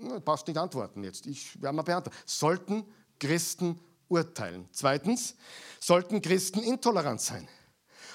Du 0.00 0.20
brauchst 0.20 0.46
nicht 0.46 0.56
antworten 0.56 1.04
jetzt. 1.04 1.26
Ich 1.26 1.60
werde 1.60 1.76
mal 1.76 1.82
beantworten. 1.82 2.16
Sollten 2.26 2.84
Christen 3.18 3.78
urteilen? 4.08 4.68
Zweitens, 4.72 5.34
sollten 5.80 6.20
Christen 6.22 6.62
intolerant 6.62 7.20
sein? 7.20 7.48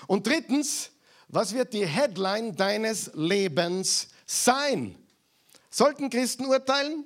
Und 0.07 0.27
drittens, 0.27 0.91
was 1.27 1.53
wird 1.53 1.73
die 1.73 1.85
Headline 1.85 2.55
deines 2.55 3.11
Lebens 3.13 4.07
sein? 4.25 4.95
Sollten 5.69 6.09
Christen 6.09 6.45
urteilen? 6.45 7.05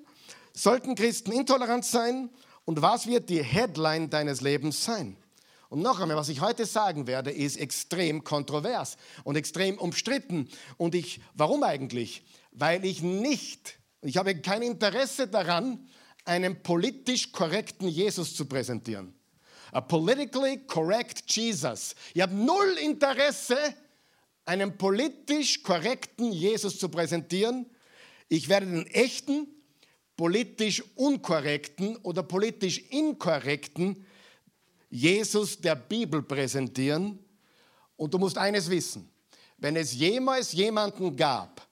Sollten 0.54 0.96
Christen 0.96 1.32
intolerant 1.32 1.86
sein? 1.86 2.30
Und 2.66 2.82
was 2.82 3.08
wird 3.08 3.30
die 3.30 3.44
Headline 3.44 4.10
deines 4.10 4.42
Lebens 4.42 4.84
sein? 4.84 5.18
Und 5.70 5.82
noch 5.82 6.00
einmal, 6.00 6.18
was 6.18 6.30
ich 6.30 6.40
heute 6.40 6.66
sagen 6.66 7.08
werde, 7.08 7.32
ist 7.32 7.58
extrem 7.58 8.24
kontrovers 8.24 8.96
und 9.24 9.36
extrem 9.36 9.78
umstritten. 9.80 10.48
Und 10.78 10.94
ich, 10.94 11.20
warum 11.34 11.64
eigentlich? 11.64 12.24
Weil 12.52 12.86
ich 12.86 13.02
nicht 13.02 13.80
ich 14.04 14.18
habe 14.18 14.36
kein 14.36 14.62
Interesse 14.62 15.28
daran, 15.28 15.88
einen 16.26 16.62
politisch 16.62 17.32
korrekten 17.32 17.88
Jesus 17.88 18.36
zu 18.36 18.46
präsentieren. 18.46 19.14
A 19.72 19.82
politically 19.82 20.58
correct 20.68 21.24
Jesus. 21.32 21.96
Ich 22.14 22.22
habe 22.22 22.34
null 22.34 22.78
Interesse, 22.82 23.58
einen 24.46 24.78
politisch 24.78 25.64
korrekten 25.64 26.32
Jesus 26.32 26.78
zu 26.78 26.90
präsentieren. 26.90 27.66
Ich 28.30 28.50
werde 28.50 28.68
den 28.68 28.86
echten, 28.88 29.48
politisch 30.16 30.84
unkorrekten 30.96 31.96
oder 31.98 32.24
politisch 32.24 32.80
inkorrekten 32.90 34.06
Jesus 34.90 35.60
der 35.60 35.76
Bibel 35.76 36.22
präsentieren. 36.22 37.20
Und 37.96 38.14
du 38.14 38.20
musst 38.20 38.38
eines 38.38 38.70
wissen, 38.70 39.10
wenn 39.58 39.76
es 39.76 39.94
jemals 39.94 40.52
jemanden 40.52 41.16
gab, 41.16 41.68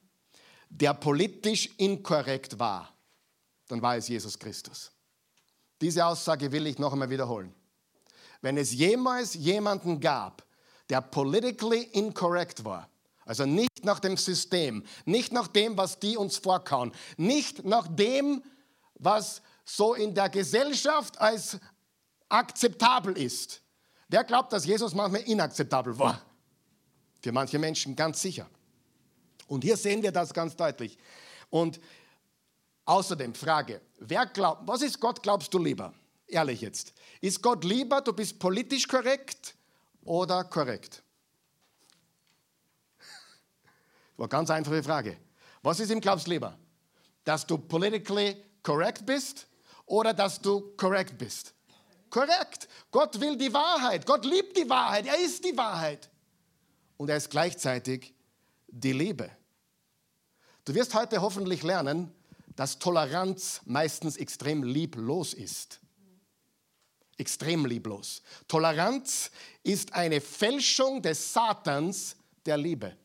der 0.72 0.94
politisch 0.94 1.70
inkorrekt 1.78 2.58
war, 2.58 2.94
dann 3.68 3.82
war 3.82 3.98
es 3.98 4.08
Jesus 4.08 4.40
Christus. 4.40 4.92
Diese 5.82 6.06
Aussage 6.06 6.52
will 6.52 6.66
ich 6.68 6.80
noch 6.80 6.94
einmal 6.94 7.10
wiederholen. 7.10 7.54
Wenn 8.42 8.58
es 8.58 8.72
jemals 8.72 9.34
jemanden 9.34 10.00
gab, 10.00 10.44
der 10.90 11.02
politically 11.02 11.84
incorrect 11.94 12.64
war, 12.64 12.90
also 13.26 13.46
nicht 13.46 13.84
nach 13.84 14.00
dem 14.00 14.18
System, 14.18 14.84
nicht 15.06 15.32
nach 15.32 15.48
dem, 15.48 15.78
was 15.78 16.00
die 16.00 16.18
uns 16.18 16.38
vorkauen, 16.38 16.92
nicht 17.18 17.64
nach 17.66 17.88
dem, 17.88 18.44
was 18.96 19.42
so 19.64 19.94
in 19.94 20.16
der 20.16 20.30
Gesellschaft 20.30 21.20
als 21.20 21.60
akzeptabel 22.30 23.18
ist. 23.18 23.62
Wer 24.08 24.24
glaubt, 24.24 24.52
dass 24.54 24.66
Jesus 24.66 24.94
manchmal 24.94 25.22
inakzeptabel 25.22 25.98
war? 25.98 26.22
Für 27.22 27.32
manche 27.32 27.60
Menschen 27.60 27.96
ganz 27.96 28.22
sicher. 28.22 28.50
Und 29.52 29.66
hier 29.66 29.76
sehen 29.76 30.02
wir 30.02 30.14
das 30.14 30.34
ganz 30.34 30.56
deutlich. 30.56 30.98
Und 31.50 31.82
außerdem 32.86 33.36
Frage, 33.36 33.82
wer 34.00 34.26
glaubt, 34.26 34.66
was 34.66 34.82
ist 34.82 34.98
Gott, 34.98 35.22
glaubst 35.22 35.54
du 35.54 35.60
lieber? 35.60 35.94
Ehrlich 36.26 36.62
jetzt. 36.62 36.94
Ist 37.20 37.42
Gott 37.42 37.66
lieber, 37.66 38.00
du 38.00 38.14
bist 38.14 38.40
politisch 38.40 38.88
korrekt 38.88 39.54
oder 40.06 40.46
korrekt? 40.46 41.04
War 44.16 44.30
ganz 44.30 44.50
einfache 44.50 44.82
Frage. 44.82 45.18
Was 45.62 45.82
ist 45.82 45.92
ihm 45.92 46.00
glaubst 46.00 46.30
lieber? 46.30 46.58
Dass 47.26 47.46
du 47.46 47.58
politically 47.58 48.42
correct 48.64 49.06
bist 49.06 49.48
oder 49.86 50.14
dass 50.14 50.40
du 50.40 50.62
korrekt 50.78 51.18
bist? 51.18 51.54
Korrekt. 52.10 52.70
Gott 52.90 53.20
will 53.20 53.36
die 53.36 53.54
Wahrheit. 53.54 54.06
Gott 54.06 54.24
liebt 54.24 54.56
die 54.56 54.70
Wahrheit. 54.70 55.08
Er 55.08 55.20
ist 55.20 55.44
die 55.44 55.58
Wahrheit. 55.58 56.10
Und 56.96 57.10
er 57.10 57.18
ist 57.18 57.30
gleichzeitig 57.30 58.14
die 58.70 58.94
Liebe. 58.94 59.30
Du 60.64 60.76
wirst 60.76 60.94
heute 60.94 61.22
hoffentlich 61.22 61.64
lernen, 61.64 62.14
dass 62.56 62.78
Toleranz 62.78 63.62
meistens 63.66 64.18
extrem 64.18 64.64
lieblos 64.64 65.34
ist. 65.34 65.80
Extrem 67.18 67.66
lieblos. 67.66 68.22
Toleranz 68.48 69.32
ist 69.64 69.94
eine 69.94 70.22
Fälschung 70.22 71.02
des 71.02 71.34
Satans 71.34 72.16
der 72.46 72.58
Liebe. 72.58 72.96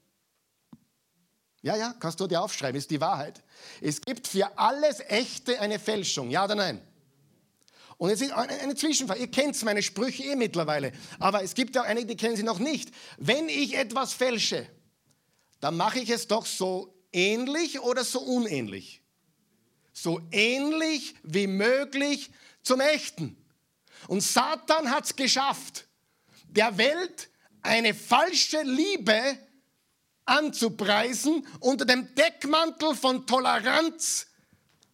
Ja, 1.63 1.77
ja, 1.77 1.95
kannst 1.99 2.21
du 2.21 2.27
dir 2.27 2.43
aufschreiben, 2.43 2.79
ist 2.79 2.91
die 2.91 3.01
Wahrheit. 3.01 3.43
Es 3.81 4.01
gibt 4.01 4.29
für 4.29 4.59
alles 4.59 5.01
Echte 5.01 5.59
eine 5.59 5.79
Fälschung, 5.79 6.31
ja 6.31 6.45
oder 6.45 6.55
nein? 6.55 6.81
Und 7.99 8.11
es 8.11 8.21
ist 8.21 8.33
eine 8.33 8.75
Zwischenfrage. 8.75 9.21
Ihr 9.21 9.31
kennt 9.31 9.61
meine 9.65 9.83
Sprüche 9.83 10.23
eh 10.23 10.37
mittlerweile, 10.37 10.93
aber 11.19 11.43
es 11.43 11.55
gibt 11.55 11.75
ja 11.75 11.83
einige, 11.83 12.09
die 12.09 12.17
kennen 12.17 12.37
sie 12.37 12.43
noch 12.43 12.59
nicht. 12.59 12.91
Wenn 13.17 13.49
ich 13.49 13.75
etwas 13.75 14.13
fälsche, 14.13 14.69
dann 15.61 15.77
mache 15.77 16.01
ich 16.01 16.11
es 16.11 16.29
doch 16.29 16.45
so 16.45 16.96
ähnlich 17.17 17.81
oder 17.81 18.05
so 18.05 18.21
unähnlich? 18.21 19.03
So 19.93 20.21
ähnlich 20.31 21.15
wie 21.23 21.47
möglich 21.47 22.31
zum 22.63 22.81
Echten. 22.81 23.37
Und 24.07 24.23
Satan 24.23 24.91
hat 24.91 25.07
es 25.07 25.17
geschafft, 25.17 25.89
der 26.45 26.77
Welt 26.77 27.31
eine 27.63 27.95
falsche 27.95 28.63
Liebe 28.63 29.39
anzupreisen 30.27 31.47
unter 31.61 31.85
dem 31.85 32.15
Deckmantel 32.15 32.95
von 32.95 33.27
Toleranz. 33.27 34.27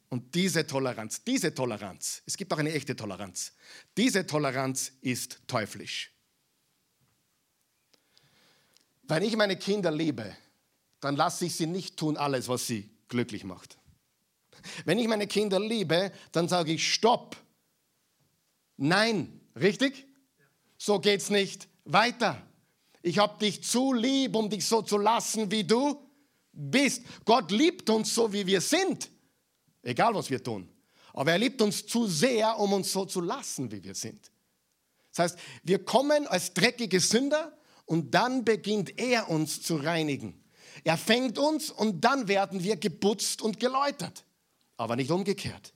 Und 0.08 0.34
diese 0.34 0.66
Toleranz, 0.66 1.24
diese 1.24 1.54
Toleranz, 1.54 2.22
es 2.26 2.36
gibt 2.36 2.52
auch 2.52 2.58
eine 2.58 2.72
echte 2.72 2.94
Toleranz, 2.94 3.52
diese 3.96 4.26
Toleranz 4.26 4.92
ist 5.00 5.40
teuflisch. 5.46 6.12
Wenn 9.04 9.22
ich 9.22 9.36
meine 9.36 9.56
Kinder 9.56 9.90
liebe, 9.90 10.36
dann 11.02 11.16
lasse 11.16 11.46
ich 11.46 11.56
sie 11.56 11.66
nicht 11.66 11.96
tun 11.96 12.16
alles, 12.16 12.48
was 12.48 12.66
sie 12.66 12.88
glücklich 13.08 13.44
macht. 13.44 13.76
Wenn 14.84 15.00
ich 15.00 15.08
meine 15.08 15.26
Kinder 15.26 15.58
liebe, 15.58 16.12
dann 16.30 16.48
sage 16.48 16.72
ich 16.72 16.94
Stopp. 16.94 17.36
Nein, 18.76 19.40
richtig? 19.56 20.06
So 20.78 21.00
geht's 21.00 21.28
nicht 21.28 21.68
weiter. 21.84 22.40
Ich 23.02 23.18
habe 23.18 23.36
dich 23.40 23.64
zu 23.64 23.92
lieb, 23.92 24.36
um 24.36 24.48
dich 24.48 24.64
so 24.64 24.80
zu 24.80 24.96
lassen, 24.96 25.50
wie 25.50 25.64
du 25.64 26.08
bist. 26.52 27.02
Gott 27.24 27.50
liebt 27.50 27.90
uns 27.90 28.14
so, 28.14 28.32
wie 28.32 28.46
wir 28.46 28.60
sind, 28.60 29.10
egal 29.82 30.14
was 30.14 30.30
wir 30.30 30.42
tun. 30.42 30.68
Aber 31.12 31.32
er 31.32 31.38
liebt 31.38 31.60
uns 31.60 31.84
zu 31.84 32.06
sehr, 32.06 32.56
um 32.60 32.72
uns 32.74 32.92
so 32.92 33.04
zu 33.06 33.20
lassen, 33.20 33.72
wie 33.72 33.82
wir 33.82 33.96
sind. 33.96 34.30
Das 35.10 35.18
heißt, 35.18 35.38
wir 35.64 35.84
kommen 35.84 36.28
als 36.28 36.54
dreckige 36.54 37.00
Sünder 37.00 37.58
und 37.86 38.14
dann 38.14 38.44
beginnt 38.44 38.98
er 39.00 39.28
uns 39.28 39.60
zu 39.60 39.76
reinigen. 39.76 40.41
Er 40.84 40.96
fängt 40.96 41.38
uns 41.38 41.70
und 41.70 42.02
dann 42.02 42.28
werden 42.28 42.62
wir 42.62 42.76
geputzt 42.76 43.42
und 43.42 43.60
geläutert, 43.60 44.24
aber 44.76 44.96
nicht 44.96 45.10
umgekehrt. 45.10 45.72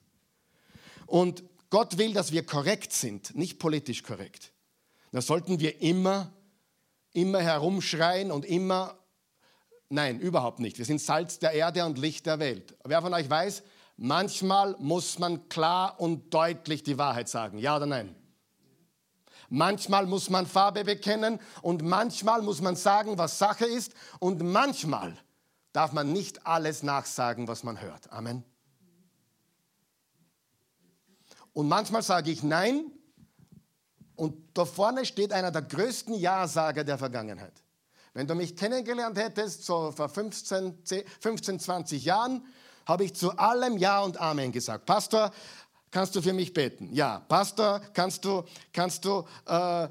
Und 1.05 1.43
Gott 1.69 1.97
will, 1.97 2.13
dass 2.13 2.31
wir 2.31 2.45
korrekt 2.45 2.93
sind, 2.93 3.35
nicht 3.35 3.59
politisch 3.59 4.03
korrekt. 4.03 4.51
Da 5.11 5.21
sollten 5.21 5.59
wir 5.59 5.81
immer, 5.81 6.33
immer 7.13 7.39
herumschreien 7.39 8.31
und 8.31 8.45
immer, 8.45 8.97
nein, 9.89 10.19
überhaupt 10.19 10.59
nicht. 10.59 10.77
Wir 10.77 10.85
sind 10.85 11.01
Salz 11.01 11.39
der 11.39 11.53
Erde 11.53 11.85
und 11.85 11.97
Licht 11.97 12.25
der 12.25 12.39
Welt. 12.39 12.75
Wer 12.83 13.01
von 13.01 13.13
euch 13.13 13.29
weiß, 13.29 13.63
manchmal 13.97 14.75
muss 14.79 15.19
man 15.19 15.49
klar 15.49 15.99
und 15.99 16.33
deutlich 16.33 16.83
die 16.83 16.97
Wahrheit 16.97 17.29
sagen, 17.29 17.57
ja 17.57 17.75
oder 17.75 17.85
nein? 17.85 18.15
Manchmal 19.49 20.05
muss 20.05 20.29
man 20.29 20.45
Farbe 20.45 20.83
bekennen 20.83 21.39
und 21.61 21.81
manchmal 21.81 22.41
muss 22.41 22.61
man 22.61 22.75
sagen, 22.75 23.17
was 23.17 23.37
Sache 23.37 23.65
ist 23.65 23.93
und 24.19 24.43
manchmal 24.43 25.17
darf 25.71 25.93
man 25.93 26.11
nicht 26.11 26.45
alles 26.45 26.83
nachsagen, 26.83 27.47
was 27.47 27.63
man 27.63 27.79
hört. 27.79 28.11
Amen. 28.11 28.43
Und 31.53 31.67
manchmal 31.67 32.03
sage 32.03 32.31
ich 32.31 32.43
nein 32.43 32.91
Und 34.15 34.57
da 34.57 34.65
vorne 34.65 35.05
steht 35.05 35.31
einer 35.31 35.51
der 35.51 35.61
größten 35.61 36.15
Ja-Sager 36.15 36.83
der 36.83 36.97
Vergangenheit. 36.97 37.63
Wenn 38.13 38.25
du 38.25 38.33
mich 38.33 38.55
kennengelernt 38.55 39.17
hättest, 39.17 39.63
so 39.63 39.91
vor 39.91 40.09
15, 40.09 40.83
15 41.19 41.59
20 41.59 42.03
Jahren, 42.03 42.43
habe 42.87 43.03
ich 43.03 43.15
zu 43.15 43.37
allem 43.37 43.77
Ja 43.77 44.01
und 44.01 44.19
Amen 44.19 44.51
gesagt. 44.51 44.87
Pastor, 44.87 45.31
kannst 45.97 46.15
du 46.15 46.21
für 46.21 46.31
mich 46.31 46.53
beten? 46.53 46.93
Ja. 46.93 47.21
Pastor, 47.27 47.81
kannst 47.91 48.23
du, 48.23 48.43
kannst 48.71 49.03
du, 49.03 49.25
äh, 49.47 49.87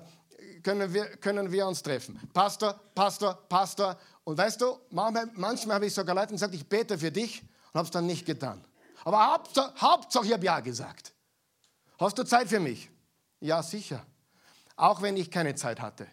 können, 0.62 0.94
wir, 0.94 1.06
können 1.16 1.50
wir 1.50 1.66
uns 1.66 1.82
treffen? 1.82 2.20
Pastor, 2.32 2.78
Pastor, 2.94 3.34
Pastor. 3.48 3.98
Und 4.22 4.38
weißt 4.38 4.60
du, 4.60 4.78
manchmal, 4.90 5.28
manchmal 5.34 5.74
habe 5.74 5.86
ich 5.86 5.94
sogar 5.94 6.14
Leuten 6.14 6.34
gesagt, 6.34 6.54
ich 6.54 6.64
bete 6.64 6.96
für 6.96 7.10
dich 7.10 7.42
und 7.42 7.74
habe 7.74 7.86
es 7.86 7.90
dann 7.90 8.06
nicht 8.06 8.24
getan. 8.24 8.64
Aber 9.04 9.32
Hauptsache, 9.32 9.72
Hauptsache 9.80 10.26
ich 10.26 10.32
habe 10.32 10.46
Ja 10.46 10.60
gesagt. 10.60 11.12
Hast 11.98 12.16
du 12.16 12.22
Zeit 12.22 12.50
für 12.50 12.60
mich? 12.60 12.88
Ja, 13.40 13.60
sicher. 13.64 14.06
Auch 14.76 15.02
wenn 15.02 15.16
ich 15.16 15.28
keine 15.28 15.56
Zeit 15.56 15.80
hatte. 15.80 16.06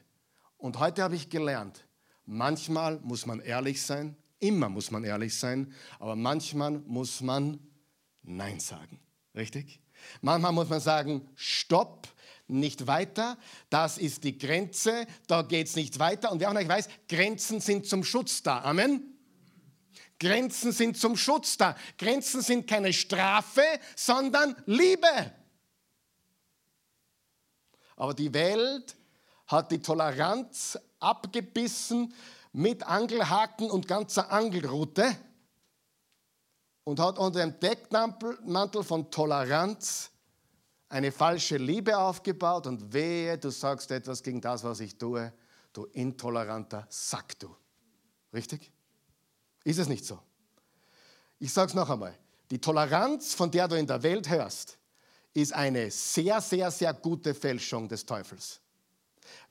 Und 0.58 0.80
heute 0.80 1.04
habe 1.04 1.14
ich 1.14 1.30
gelernt, 1.30 1.86
manchmal 2.26 3.00
muss 3.02 3.28
man 3.28 3.42
ehrlich 3.42 3.86
sein, 3.86 4.18
immer 4.40 4.70
muss 4.70 4.90
man 4.90 5.04
ehrlich 5.04 5.38
sein, 5.38 5.72
aber 6.00 6.16
manchmal 6.16 6.80
muss 6.80 7.22
man 7.22 7.60
Nein 8.24 8.60
sagen. 8.60 9.00
Richtig? 9.36 9.83
Manchmal 10.22 10.52
muss 10.52 10.70
man 10.70 10.80
sagen, 10.80 11.28
stopp, 11.36 12.08
nicht 12.48 12.88
weiter, 12.88 13.38
das 13.70 13.98
ist 13.98 14.24
die 14.24 14.38
Grenze, 14.38 15.08
da 15.28 15.42
geht 15.42 15.68
es 15.68 15.76
nicht 15.76 15.98
weiter. 16.00 16.32
Und 16.32 16.40
wer 16.40 16.50
auch 16.50 16.54
noch 16.54 16.68
weiß, 16.68 16.90
Grenzen 17.08 17.62
sind 17.62 17.86
zum 17.88 18.04
Schutz 18.04 18.44
da. 18.44 18.62
Amen. 18.62 19.18
Grenzen 20.20 20.72
sind 20.72 20.98
zum 20.98 21.18
Schutz 21.18 21.58
da. 21.58 21.76
Grenzen 21.98 22.42
sind 22.42 22.68
keine 22.68 22.94
Strafe, 22.94 23.64
sondern 23.96 24.56
Liebe. 24.66 25.34
Aber 27.96 28.14
die 28.14 28.34
Welt 28.34 28.96
hat 29.48 29.72
die 29.72 29.82
Toleranz 29.82 30.78
abgebissen 31.00 32.14
mit 32.52 32.84
Angelhaken 32.84 33.70
und 33.70 33.88
ganzer 33.88 34.32
Angelrute 34.32 35.16
und 36.84 37.00
hat 37.00 37.18
unter 37.18 37.40
dem 37.40 37.60
Deckmantel 37.60 38.84
von 38.84 39.10
Toleranz 39.10 40.12
eine 40.90 41.12
falsche 41.12 41.58
Liebe 41.58 41.98
aufgebaut 41.98 42.68
und 42.68 42.94
wehe, 42.94 43.38
du 43.38 43.50
sagst 43.50 43.90
etwas 43.92 44.22
gegen 44.22 44.42
das, 44.42 44.64
was 44.64 44.80
ich 44.80 44.98
tue, 44.98 45.34
du 45.72 45.86
intoleranter 45.86 46.86
Sack, 46.90 47.40
du. 47.40 47.56
Richtig? 48.34 48.72
Ist 49.64 49.80
es 49.80 49.88
nicht 49.88 50.06
so? 50.06 50.20
Ich 51.40 51.52
sage 51.52 51.70
es 51.70 51.74
noch 51.74 51.90
einmal. 51.90 52.18
Die 52.52 52.60
Toleranz, 52.60 53.34
von 53.34 53.50
der 53.50 53.68
du 53.68 53.78
in 53.78 53.88
der 53.88 54.04
Welt 54.04 54.30
hörst, 54.30 54.78
ist 55.34 55.54
eine 55.54 55.90
sehr, 55.90 56.42
sehr, 56.42 56.70
sehr 56.70 56.94
gute 56.94 57.34
Fälschung 57.34 57.90
des 57.90 58.06
Teufels. 58.06 58.62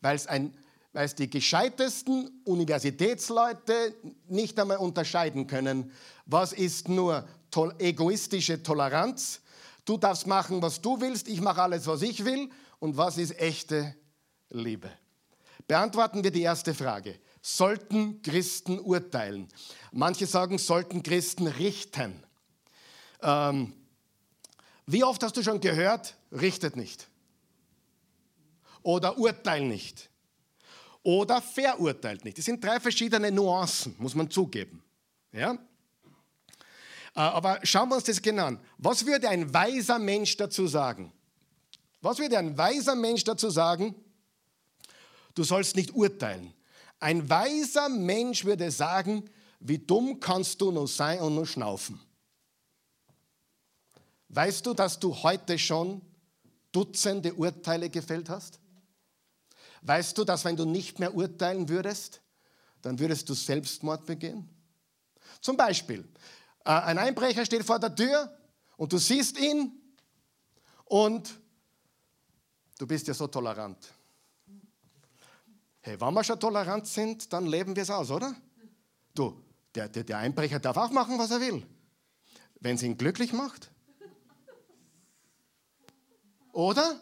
Weil 0.01 0.15
es 0.15 0.27
ein 0.27 0.57
weil 0.93 1.07
es 1.07 1.15
die 1.15 1.31
gescheitesten 1.31 2.43
Universitätsleute 2.45 3.95
nicht 4.29 4.59
einmal 4.59 4.77
unterscheiden 4.79 5.47
können, 5.47 5.91
was 6.27 6.53
ist 6.53 6.89
nur 6.89 7.27
to 7.51 7.71
egoistische 7.79 8.63
Toleranz, 8.63 9.41
du 9.85 9.97
darfst 9.97 10.27
machen, 10.27 10.61
was 10.63 10.81
du 10.81 11.01
willst, 11.01 11.29
ich 11.29 11.41
mache 11.41 11.63
alles, 11.63 11.87
was 11.87 12.03
ich 12.03 12.25
will, 12.25 12.51
und 12.79 12.97
was 12.97 13.17
ist 13.17 13.39
echte 13.39 13.95
Liebe. 14.51 14.91
Beantworten 15.69 16.25
wir 16.25 16.31
die 16.31 16.43
erste 16.43 16.75
Frage. 16.75 17.19
Sollten 17.41 18.23
Christen 18.23 18.79
urteilen? 18.79 19.49
Manche 19.93 20.27
sagen, 20.27 20.59
sollten 20.59 21.03
Christen 21.03 21.47
richten. 21.47 22.23
Ähm, 23.21 23.73
wie 24.87 25.05
oft 25.05 25.23
hast 25.23 25.37
du 25.37 25.43
schon 25.43 25.61
gehört, 25.61 26.17
richtet 26.33 26.77
nicht? 26.77 27.09
Oder 28.83 29.17
urteil 29.17 29.63
nicht? 29.63 30.11
Oder 31.03 31.43
verurteilt 31.43 32.25
nicht? 32.25 32.39
Das 32.39 32.45
sind 32.45 32.63
drei 32.63 32.79
verschiedene 32.79 33.31
Nuancen, 33.33 33.95
muss 33.99 34.15
man 34.15 34.31
zugeben. 34.31 34.83
Ja? 35.33 35.53
Äh, 35.53 37.21
aber 37.21 37.59
schauen 37.65 37.89
wir 37.89 37.97
uns 37.97 38.05
das 38.05 38.23
genau 38.23 38.47
an. 38.47 38.61
Was 38.79 39.05
würde 39.05 39.29
ein 39.29 39.53
weiser 39.53 39.99
Mensch 39.99 40.37
dazu 40.37 40.67
sagen? 40.67 41.13
Was 42.01 42.19
würde 42.19 42.39
ein 42.39 42.57
weiser 42.57 42.95
Mensch 42.95 43.25
dazu 43.25 43.51
sagen? 43.51 43.95
Du 45.35 45.45
sollst 45.45 45.77
nicht 45.77 45.95
urteilen. 45.95 46.53
Ein 47.01 47.29
weiser 47.29 47.89
Mensch 47.89 48.45
würde 48.45 48.71
sagen, 48.71 49.29
wie 49.61 49.79
dumm 49.79 50.21
kannst 50.21 50.61
du 50.61 50.71
nur 50.71 50.89
sein 50.89 51.21
und 51.21 51.35
nur 51.35 51.47
schnaufen? 51.47 52.01
Weißt 54.29 54.65
du, 54.65 54.75
dass 54.75 54.99
du 54.99 55.15
heute 55.23 55.59
schon 55.59 56.01
Dutzende 56.73 57.35
Urteile 57.35 57.91
gefällt 57.91 58.31
hast? 58.31 58.59
Weißt 59.83 60.17
du, 60.17 60.25
dass 60.25 60.45
wenn 60.45 60.57
du 60.57 60.65
nicht 60.65 60.99
mehr 60.99 61.15
urteilen 61.15 61.69
würdest, 61.69 62.21
dann 62.83 62.99
würdest 62.99 63.29
du 63.29 63.35
Selbstmord 63.35 64.07
begehen? 64.07 64.49
Zum 65.41 65.57
Beispiel, 65.57 66.09
äh, 66.65 66.71
ein 66.71 66.99
Einbrecher 66.99 67.45
steht 67.45 67.65
vor 67.65 67.79
der 67.79 67.95
Tür 67.95 68.33
und 68.77 68.93
du 68.93 68.99
siehst 68.99 69.39
ihn 69.39 69.73
und 70.85 71.39
du 72.79 72.87
bist 72.87 73.09
ja 73.09 73.15
so 73.15 73.27
tolerant. 73.27 73.89
Hey, 75.81 76.01
wenn 76.01 76.15
wir 76.15 76.23
schon 76.23 76.39
tolerant 76.39 76.87
sind, 76.87 77.33
dann 77.33 77.47
leben 77.47 77.75
wir 77.75 77.83
es 77.83 77.91
aus, 77.91 78.09
oder? 78.13 78.37
Du, 79.13 79.43
der, 79.75 79.89
der, 79.89 80.05
der 80.05 80.19
Einbrecher 80.19 80.61
darf 80.61 80.77
auch 80.77 80.91
machen, 80.91 81.19
was 81.19 81.33
er 81.33 81.41
will, 81.41 81.67
wenn 82.61 82.77
es 82.77 82.85
ihn 82.85 82.97
glücklich 82.97 83.33
macht. 83.33 83.69
Oder? 86.53 87.01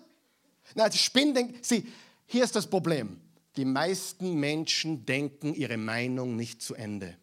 Na, 0.75 0.87
das 0.87 0.99
Spinnen, 0.99 1.57
sie, 1.61 1.93
hier 2.31 2.45
ist 2.45 2.55
das 2.55 2.71
Problem. 2.71 3.21
Die 3.57 3.65
meisten 3.65 4.35
Menschen 4.35 5.05
denken 5.05 5.53
ihre 5.53 5.77
Meinung 5.77 6.37
nicht 6.37 6.63
zu 6.63 6.77
Ende. 6.77 7.17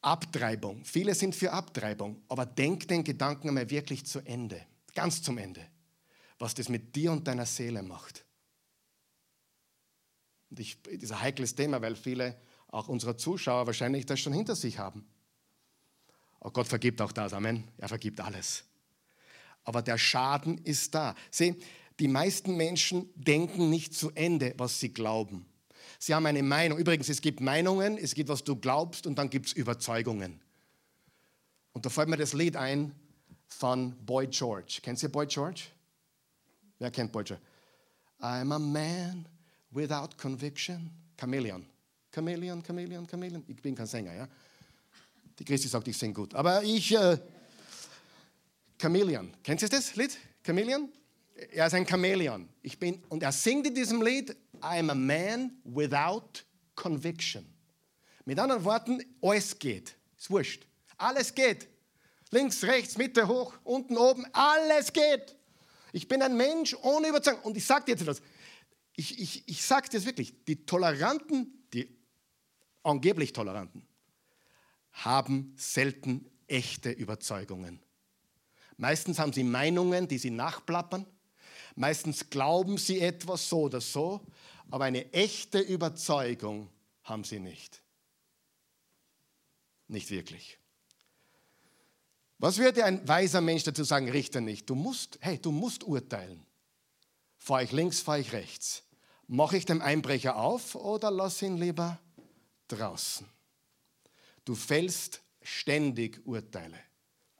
Abtreibung. 0.00 0.82
Viele 0.86 1.14
sind 1.14 1.34
für 1.34 1.52
Abtreibung, 1.52 2.22
aber 2.28 2.46
denk 2.46 2.88
den 2.88 3.04
Gedanken 3.04 3.48
einmal 3.48 3.68
wirklich 3.68 4.06
zu 4.06 4.20
Ende, 4.20 4.64
ganz 4.94 5.20
zum 5.22 5.36
Ende, 5.36 5.66
was 6.38 6.54
das 6.54 6.70
mit 6.70 6.96
dir 6.96 7.12
und 7.12 7.28
deiner 7.28 7.44
Seele 7.44 7.82
macht. 7.82 8.24
Und 10.48 10.60
ich, 10.60 10.82
das 10.82 10.94
ist 10.94 11.12
ein 11.12 11.20
heikles 11.20 11.54
Thema, 11.54 11.82
weil 11.82 11.94
viele, 11.94 12.40
auch 12.68 12.88
unserer 12.88 13.18
Zuschauer, 13.18 13.66
wahrscheinlich 13.66 14.06
das 14.06 14.18
schon 14.18 14.32
hinter 14.32 14.56
sich 14.56 14.78
haben. 14.78 15.06
Aber 16.40 16.54
Gott 16.54 16.68
vergibt 16.68 17.02
auch 17.02 17.12
das, 17.12 17.34
Amen. 17.34 17.68
Er 17.76 17.88
vergibt 17.88 18.18
alles 18.18 18.64
aber 19.64 19.82
der 19.82 19.98
Schaden 19.98 20.58
ist 20.58 20.94
da. 20.94 21.14
Sieh, 21.30 21.56
die 22.00 22.08
meisten 22.08 22.56
Menschen 22.56 23.10
denken 23.14 23.68
nicht 23.68 23.94
zu 23.94 24.10
Ende, 24.12 24.54
was 24.56 24.80
sie 24.80 24.92
glauben. 24.92 25.46
Sie 25.98 26.14
haben 26.14 26.24
eine 26.24 26.42
Meinung. 26.42 26.78
Übrigens, 26.78 27.10
es 27.10 27.20
gibt 27.20 27.40
Meinungen, 27.40 27.98
es 27.98 28.14
gibt, 28.14 28.30
was 28.30 28.42
du 28.42 28.56
glaubst 28.56 29.06
und 29.06 29.16
dann 29.16 29.28
gibt 29.28 29.48
es 29.48 29.52
Überzeugungen. 29.52 30.40
Und 31.72 31.84
da 31.84 31.90
fällt 31.90 32.08
mir 32.08 32.16
das 32.16 32.32
Lied 32.32 32.56
ein 32.56 32.94
von 33.48 33.94
Boy 34.06 34.26
George. 34.28 34.80
Kennt 34.82 35.02
ihr 35.02 35.10
Boy 35.10 35.26
George? 35.26 35.64
Wer 36.78 36.90
kennt 36.90 37.12
Boy 37.12 37.22
George? 37.22 37.42
I'm 38.20 38.52
a 38.52 38.58
man 38.58 39.26
without 39.70 40.16
conviction. 40.16 40.90
Chameleon. 41.18 41.66
Chameleon, 42.14 42.62
Chameleon, 42.62 43.06
Chameleon. 43.06 43.44
Ich 43.46 43.60
bin 43.60 43.74
kein 43.74 43.86
Sänger, 43.86 44.14
ja. 44.14 44.28
Die 45.38 45.44
Christi 45.44 45.68
sagt, 45.68 45.86
ich 45.86 45.96
singe 45.96 46.14
gut. 46.14 46.34
Aber 46.34 46.62
ich, 46.62 46.92
äh, 46.92 47.18
Chameleon. 48.80 49.30
Kennt 49.42 49.60
ihr 49.60 49.68
das 49.68 49.94
Lied? 49.96 50.16
Chameleon? 50.42 50.88
Er 51.52 51.66
ist 51.66 51.74
ein 51.74 51.86
Chameleon. 51.86 52.48
Ich 52.62 52.78
bin, 52.78 53.02
und 53.08 53.22
er 53.22 53.32
singt 53.32 53.66
in 53.66 53.74
diesem 53.74 54.02
Lied, 54.02 54.30
I 54.56 54.78
am 54.78 54.90
a 54.90 54.94
man 54.94 55.52
without 55.64 56.44
conviction. 56.74 57.46
Mit 58.24 58.38
anderen 58.38 58.64
Worten, 58.64 59.02
alles 59.22 59.58
geht. 59.58 59.96
Ist 60.18 60.30
wurscht. 60.30 60.66
Alles 60.98 61.34
geht. 61.34 61.68
Links, 62.30 62.62
rechts, 62.62 62.98
Mitte, 62.98 63.26
hoch, 63.26 63.54
unten, 63.64 63.96
oben, 63.96 64.26
alles 64.32 64.92
geht. 64.92 65.36
Ich 65.92 66.06
bin 66.06 66.22
ein 66.22 66.36
Mensch 66.36 66.76
ohne 66.82 67.08
Überzeugung. 67.08 67.42
Und 67.42 67.56
ich 67.56 67.64
sage 67.64 67.86
dir 67.86 67.92
jetzt 67.92 68.02
etwas. 68.02 68.22
Ich, 68.94 69.18
ich, 69.18 69.48
ich 69.48 69.64
sage 69.64 69.88
dir 69.88 70.04
wirklich, 70.04 70.44
die 70.44 70.66
Toleranten, 70.66 71.66
die 71.72 71.88
angeblich 72.82 73.32
Toleranten, 73.32 73.86
haben 74.92 75.54
selten 75.56 76.30
echte 76.46 76.90
Überzeugungen. 76.90 77.80
Meistens 78.76 79.18
haben 79.18 79.32
sie 79.32 79.44
Meinungen, 79.44 80.06
die 80.06 80.18
sie 80.18 80.30
nachplappern. 80.30 81.06
Meistens 81.80 82.28
glauben 82.28 82.76
sie 82.76 83.00
etwas 83.00 83.48
so 83.48 83.62
oder 83.62 83.80
so, 83.80 84.20
aber 84.70 84.84
eine 84.84 85.10
echte 85.14 85.60
Überzeugung 85.60 86.68
haben 87.04 87.24
sie 87.24 87.40
nicht. 87.40 87.80
Nicht 89.88 90.10
wirklich. 90.10 90.58
Was 92.36 92.58
würde 92.58 92.84
ein 92.84 93.08
weiser 93.08 93.40
Mensch 93.40 93.62
dazu 93.62 93.82
sagen, 93.82 94.10
Richter 94.10 94.42
nicht? 94.42 94.68
Du 94.68 94.74
musst, 94.74 95.16
hey, 95.22 95.38
du 95.38 95.52
musst 95.52 95.82
urteilen. 95.82 96.44
Fahre 97.38 97.64
ich 97.64 97.72
links, 97.72 98.00
fahre 98.00 98.20
ich 98.20 98.34
rechts. 98.34 98.82
Mache 99.26 99.56
ich 99.56 99.64
dem 99.64 99.80
Einbrecher 99.80 100.36
auf 100.36 100.74
oder 100.74 101.10
lass 101.10 101.40
ihn 101.40 101.56
lieber 101.56 101.98
draußen? 102.68 103.26
Du 104.44 104.54
fällst 104.54 105.22
ständig 105.40 106.20
Urteile. 106.26 106.78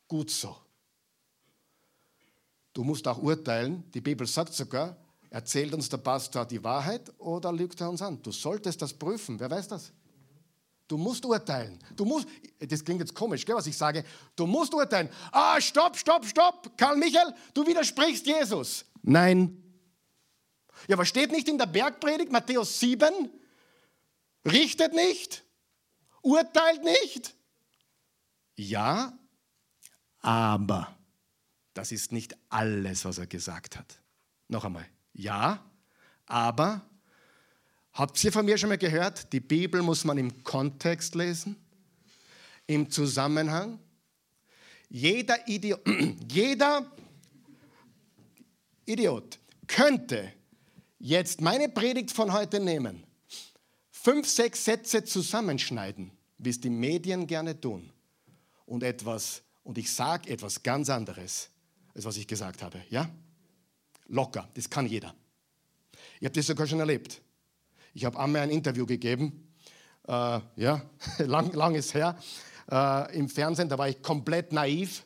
Gut 0.09 0.31
so. 0.31 0.57
Du 2.73 2.85
musst 2.85 3.07
auch 3.09 3.19
urteilen. 3.19 3.85
Die 3.93 4.01
Bibel 4.01 4.27
sagt 4.27 4.53
sogar, 4.55 4.97
erzählt 5.29 5.75
uns 5.75 5.89
der 5.89 5.99
Pastor 5.99 6.45
die 6.45 6.63
Wahrheit 6.63 7.13
oder 7.19 7.53
lügt 7.53 7.81
er 7.81 7.91
uns 7.91 8.03
an? 8.03 8.23
Du 8.23 8.33
solltest 8.33 8.81
das 8.83 8.93
prüfen. 8.93 9.39
Wer 9.39 9.51
weiß 9.51 9.69
das? 9.69 9.93
Du 10.87 10.97
musst 10.97 11.25
urteilen. 11.25 11.79
Du 11.95 12.05
musst, 12.05 12.27
das 12.59 12.85
klingt 12.85 13.01
jetzt 13.01 13.15
komisch, 13.15 13.47
gell, 13.47 13.55
was 13.55 13.67
ich 13.67 13.77
sage. 13.77 14.05
Du 14.35 14.47
musst 14.47 14.75
urteilen. 14.75 15.09
Ah, 15.31 15.61
stopp, 15.61 15.97
stopp, 15.97 16.27
stopp. 16.27 16.77
Karl 16.77 16.97
Michael, 16.97 17.33
du 17.55 17.65
widersprichst 17.65 18.27
Jesus. 18.27 18.85
Nein. 19.03 19.63
Ja, 20.89 20.99
was 20.99 21.09
steht 21.09 21.31
nicht 21.31 21.49
in 21.49 21.59
der 21.59 21.67
Bergpredigt, 21.67 22.33
Matthäus 22.33 22.81
7? 22.81 23.31
Richtet 24.45 24.95
nicht, 24.95 25.45
urteilt 26.23 26.83
nicht. 26.83 27.35
Ja, 28.57 29.13
aber 30.21 30.97
das 31.75 31.93
ist 31.93 32.13
nicht 32.13 32.37
alles, 32.49 33.05
was 33.05 33.19
er 33.19 33.27
gesagt 33.27 33.79
hat. 33.79 34.01
Noch 34.49 34.65
einmal. 34.65 34.87
Ja, 35.13 35.65
aber 36.27 36.83
Habt 37.93 38.23
ihr 38.23 38.33
von 38.33 38.45
mir 38.45 38.57
schon 38.57 38.69
mal 38.69 38.79
gehört, 38.79 39.33
die 39.33 39.41
Bibel 39.41 39.83
muss 39.83 40.05
man 40.05 40.17
im 40.17 40.45
Kontext 40.45 41.15
lesen, 41.15 41.57
im 42.67 42.89
Zusammenhang. 42.91 43.79
Jeder 44.89 45.47
Idiot, 45.49 45.81
jeder 46.31 46.91
Idiot 48.87 49.39
könnte 49.67 50.33
jetzt 50.99 51.41
meine 51.41 51.69
Predigt 51.69 52.13
von 52.13 52.33
heute 52.33 52.61
nehmen, 52.61 53.05
fünf, 53.91 54.29
sechs 54.29 54.65
Sätze 54.65 55.05
zusammenschneiden, 55.05 56.13
wie 56.39 56.51
es 56.51 56.61
die 56.61 56.71
Medien 56.71 57.27
gerne 57.27 57.61
tun, 57.61 57.93
und 58.67 58.85
etwas, 58.85 59.43
und 59.65 59.79
ich 59.79 59.93
sage 59.93 60.31
etwas 60.31 60.63
ganz 60.63 60.89
anderes, 60.91 61.51
als 61.95 62.05
was 62.05 62.17
ich 62.17 62.27
gesagt 62.27 62.63
habe. 62.63 62.83
Ja? 62.91 63.09
Locker, 64.09 64.49
das 64.55 64.69
kann 64.69 64.87
jeder. 64.87 65.15
Ihr 66.21 66.27
habt 66.27 66.37
das 66.37 66.47
sogar 66.47 66.67
schon 66.67 66.81
erlebt. 66.81 67.21
Ich 67.95 68.05
habe 68.05 68.19
einmal 68.19 68.43
ein 68.43 68.51
Interview 68.51 68.87
gegeben, 68.87 69.49
äh, 70.07 70.41
ja, 70.57 70.83
lang, 71.19 71.53
lang 71.53 71.75
ist 71.75 71.95
her, 71.95 72.19
äh, 72.71 73.17
im 73.17 73.29
Fernsehen, 73.29 73.69
da 73.69 73.79
war 73.79 73.89
ich 73.89 74.03
komplett 74.03 74.53
naiv. 74.53 75.05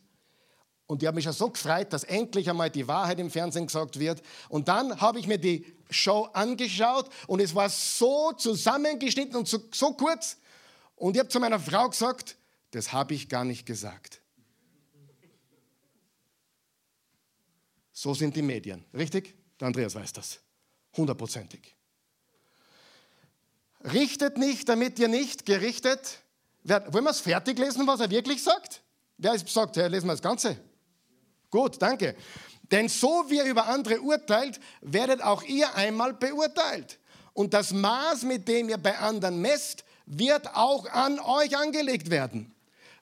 Und 0.86 1.00
die 1.00 1.08
haben 1.08 1.14
mich 1.14 1.24
schon 1.24 1.32
so 1.32 1.50
gefreut, 1.50 1.92
dass 1.92 2.04
endlich 2.04 2.50
einmal 2.50 2.68
die 2.68 2.86
Wahrheit 2.86 3.18
im 3.18 3.30
Fernsehen 3.30 3.66
gesagt 3.66 3.98
wird. 3.98 4.22
Und 4.50 4.68
dann 4.68 5.00
habe 5.00 5.18
ich 5.18 5.26
mir 5.26 5.38
die 5.38 5.64
Show 5.88 6.28
angeschaut 6.32 7.08
und 7.26 7.40
es 7.40 7.54
war 7.54 7.70
so 7.70 8.32
zusammengeschnitten 8.32 9.36
und 9.36 9.48
so, 9.48 9.58
so 9.72 9.94
kurz. 9.94 10.36
Und 10.96 11.16
ich 11.16 11.20
habe 11.20 11.28
zu 11.30 11.40
meiner 11.40 11.58
Frau 11.58 11.88
gesagt, 11.88 12.36
das 12.72 12.92
habe 12.92 13.14
ich 13.14 13.28
gar 13.28 13.44
nicht 13.44 13.64
gesagt. 13.64 14.20
So 17.94 18.12
sind 18.12 18.34
die 18.34 18.42
Medien, 18.42 18.84
richtig? 18.92 19.34
Der 19.58 19.68
Andreas 19.68 19.94
weiß 19.94 20.12
das. 20.12 20.40
Hundertprozentig. 20.96 21.74
Richtet 23.84 24.36
nicht, 24.36 24.68
damit 24.68 24.98
ihr 24.98 25.08
nicht 25.08 25.46
gerichtet 25.46 26.18
werdet. 26.64 26.92
Wollen 26.92 27.04
wir 27.04 27.10
es 27.10 27.20
fertig 27.20 27.58
lesen, 27.58 27.86
was 27.86 28.00
er 28.00 28.10
wirklich 28.10 28.42
sagt? 28.42 28.82
Wer 29.16 29.38
sagt, 29.38 29.76
Herr, 29.76 29.88
lesen 29.88 30.06
wir 30.06 30.12
das 30.12 30.22
Ganze? 30.22 30.58
Gut, 31.50 31.80
danke. 31.80 32.16
Denn 32.70 32.88
so 32.88 33.26
wie 33.28 33.36
ihr 33.36 33.44
über 33.44 33.66
andere 33.66 34.00
urteilt, 34.00 34.58
werdet 34.80 35.22
auch 35.22 35.42
ihr 35.44 35.74
einmal 35.76 36.14
beurteilt. 36.14 36.98
Und 37.32 37.54
das 37.54 37.72
Maß, 37.72 38.22
mit 38.22 38.48
dem 38.48 38.70
ihr 38.70 38.78
bei 38.78 38.98
anderen 38.98 39.40
messt, 39.40 39.84
wird 40.06 40.54
auch 40.54 40.86
an 40.90 41.20
euch 41.20 41.56
angelegt 41.56 42.10
werden. 42.10 42.53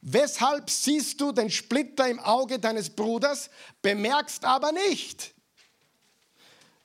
Weshalb 0.03 0.69
siehst 0.69 1.21
du 1.21 1.31
den 1.31 1.49
Splitter 1.49 2.09
im 2.09 2.19
Auge 2.19 2.59
deines 2.59 2.91
Bruders, 2.91 3.49
bemerkst 3.83 4.45
aber 4.45 4.73
nicht 4.73 5.33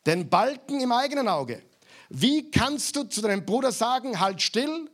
den 0.05 0.29
Balken 0.29 0.79
im 0.79 0.91
eigenen 0.91 1.27
Auge? 1.27 1.63
Wie 2.09 2.51
kannst 2.51 2.95
du 2.95 3.03
zu 3.03 3.21
deinem 3.21 3.43
Bruder 3.43 3.71
sagen, 3.71 4.19
halt 4.19 4.41
still, 4.41 4.89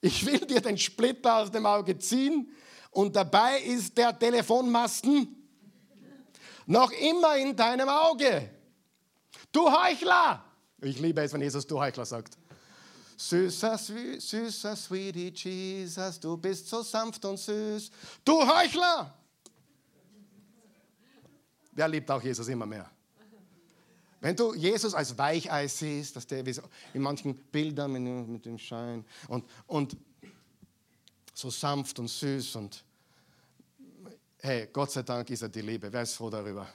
ich 0.00 0.24
will 0.24 0.38
dir 0.38 0.62
den 0.62 0.78
Splitter 0.78 1.36
aus 1.36 1.50
dem 1.50 1.66
Auge 1.66 1.98
ziehen 1.98 2.50
und 2.90 3.14
dabei 3.14 3.60
ist 3.60 3.96
der 3.98 4.18
Telefonmasten 4.18 5.36
noch 6.64 6.90
immer 6.92 7.36
in 7.36 7.54
deinem 7.54 7.90
Auge. 7.90 8.50
Du 9.52 9.70
Heuchler! 9.70 10.42
Ich 10.80 10.98
liebe 10.98 11.20
es, 11.20 11.32
wenn 11.32 11.42
Jesus 11.42 11.66
du 11.66 11.78
Heuchler 11.78 12.06
sagt. 12.06 12.38
Süßer, 13.16 13.78
süßer, 13.78 14.76
sweetie 14.76 15.32
Jesus, 15.34 16.20
du 16.20 16.36
bist 16.36 16.68
so 16.68 16.82
sanft 16.82 17.24
und 17.24 17.38
süß. 17.38 17.90
Du 18.24 18.40
Heuchler! 18.40 19.14
Wer 21.72 21.88
liebt 21.88 22.10
auch 22.10 22.22
Jesus 22.22 22.48
immer 22.48 22.66
mehr? 22.66 22.90
Wenn 24.20 24.34
du 24.34 24.54
Jesus 24.54 24.94
als 24.94 25.16
Weichei 25.16 25.68
siehst, 25.68 26.16
dass 26.16 26.26
der 26.26 26.44
in 26.94 27.02
manchen 27.02 27.34
Bildern 27.34 27.92
mit, 27.92 28.28
mit 28.28 28.44
dem 28.44 28.58
Schein 28.58 29.04
und, 29.28 29.44
und 29.66 29.96
so 31.32 31.50
sanft 31.50 31.98
und 31.98 32.08
süß 32.08 32.56
und 32.56 32.82
hey, 34.38 34.68
Gott 34.72 34.90
sei 34.90 35.02
Dank 35.02 35.28
ist 35.30 35.42
er 35.42 35.48
die 35.48 35.60
Liebe. 35.60 35.92
Wer 35.92 36.02
ist 36.02 36.14
froh 36.14 36.30
darüber? 36.30 36.66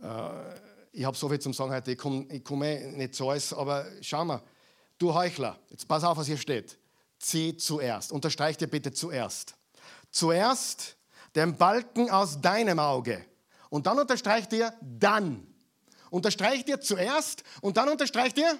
Äh, 0.00 0.58
ich 0.92 1.04
habe 1.04 1.16
so 1.16 1.28
viel 1.28 1.38
zum 1.38 1.52
Sagen 1.52 1.72
heute, 1.72 1.92
ich 1.92 1.98
komme 1.98 2.40
komm 2.40 2.62
eh 2.62 2.92
nicht 2.92 3.14
zu 3.14 3.28
alles, 3.28 3.52
aber 3.52 3.86
schau 4.00 4.24
mal, 4.24 4.42
du 4.98 5.14
Heuchler, 5.14 5.58
jetzt 5.70 5.86
pass 5.88 6.04
auf, 6.04 6.16
was 6.16 6.26
hier 6.26 6.38
steht. 6.38 6.78
Zieh 7.18 7.56
zuerst. 7.56 8.12
Unterstreich 8.12 8.56
dir 8.56 8.66
bitte 8.66 8.92
zuerst. 8.92 9.54
Zuerst 10.10 10.96
den 11.34 11.56
Balken 11.56 12.10
aus 12.10 12.40
deinem 12.40 12.78
Auge. 12.78 13.24
Und 13.70 13.86
dann 13.86 13.98
unterstreich 13.98 14.48
dir 14.48 14.72
dann 14.80 15.54
Unterstreicht 16.14 16.68
ihr 16.68 16.80
zuerst 16.80 17.42
und 17.60 17.76
dann 17.76 17.88
unterstreicht 17.88 18.38
ihr 18.38 18.56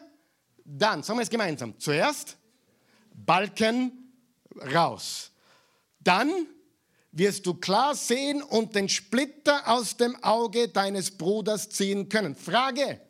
dann. 0.65 1.05
Sagen 1.05 1.21
wir 1.21 1.23
es 1.23 1.31
gemeinsam. 1.31 1.79
Zuerst 1.79 2.37
Balken 3.15 4.13
raus. 4.75 5.31
Dann 6.01 6.49
wirst 7.13 7.47
du 7.47 7.55
klar 7.55 7.95
sehen 7.95 8.43
und 8.43 8.75
den 8.75 8.89
Splitter 8.89 9.69
aus 9.69 9.97
dem 9.97 10.21
Auge 10.25 10.67
deines 10.67 11.17
Bruders 11.17 11.69
ziehen 11.69 12.09
können. 12.09 12.35
Frage. 12.35 13.01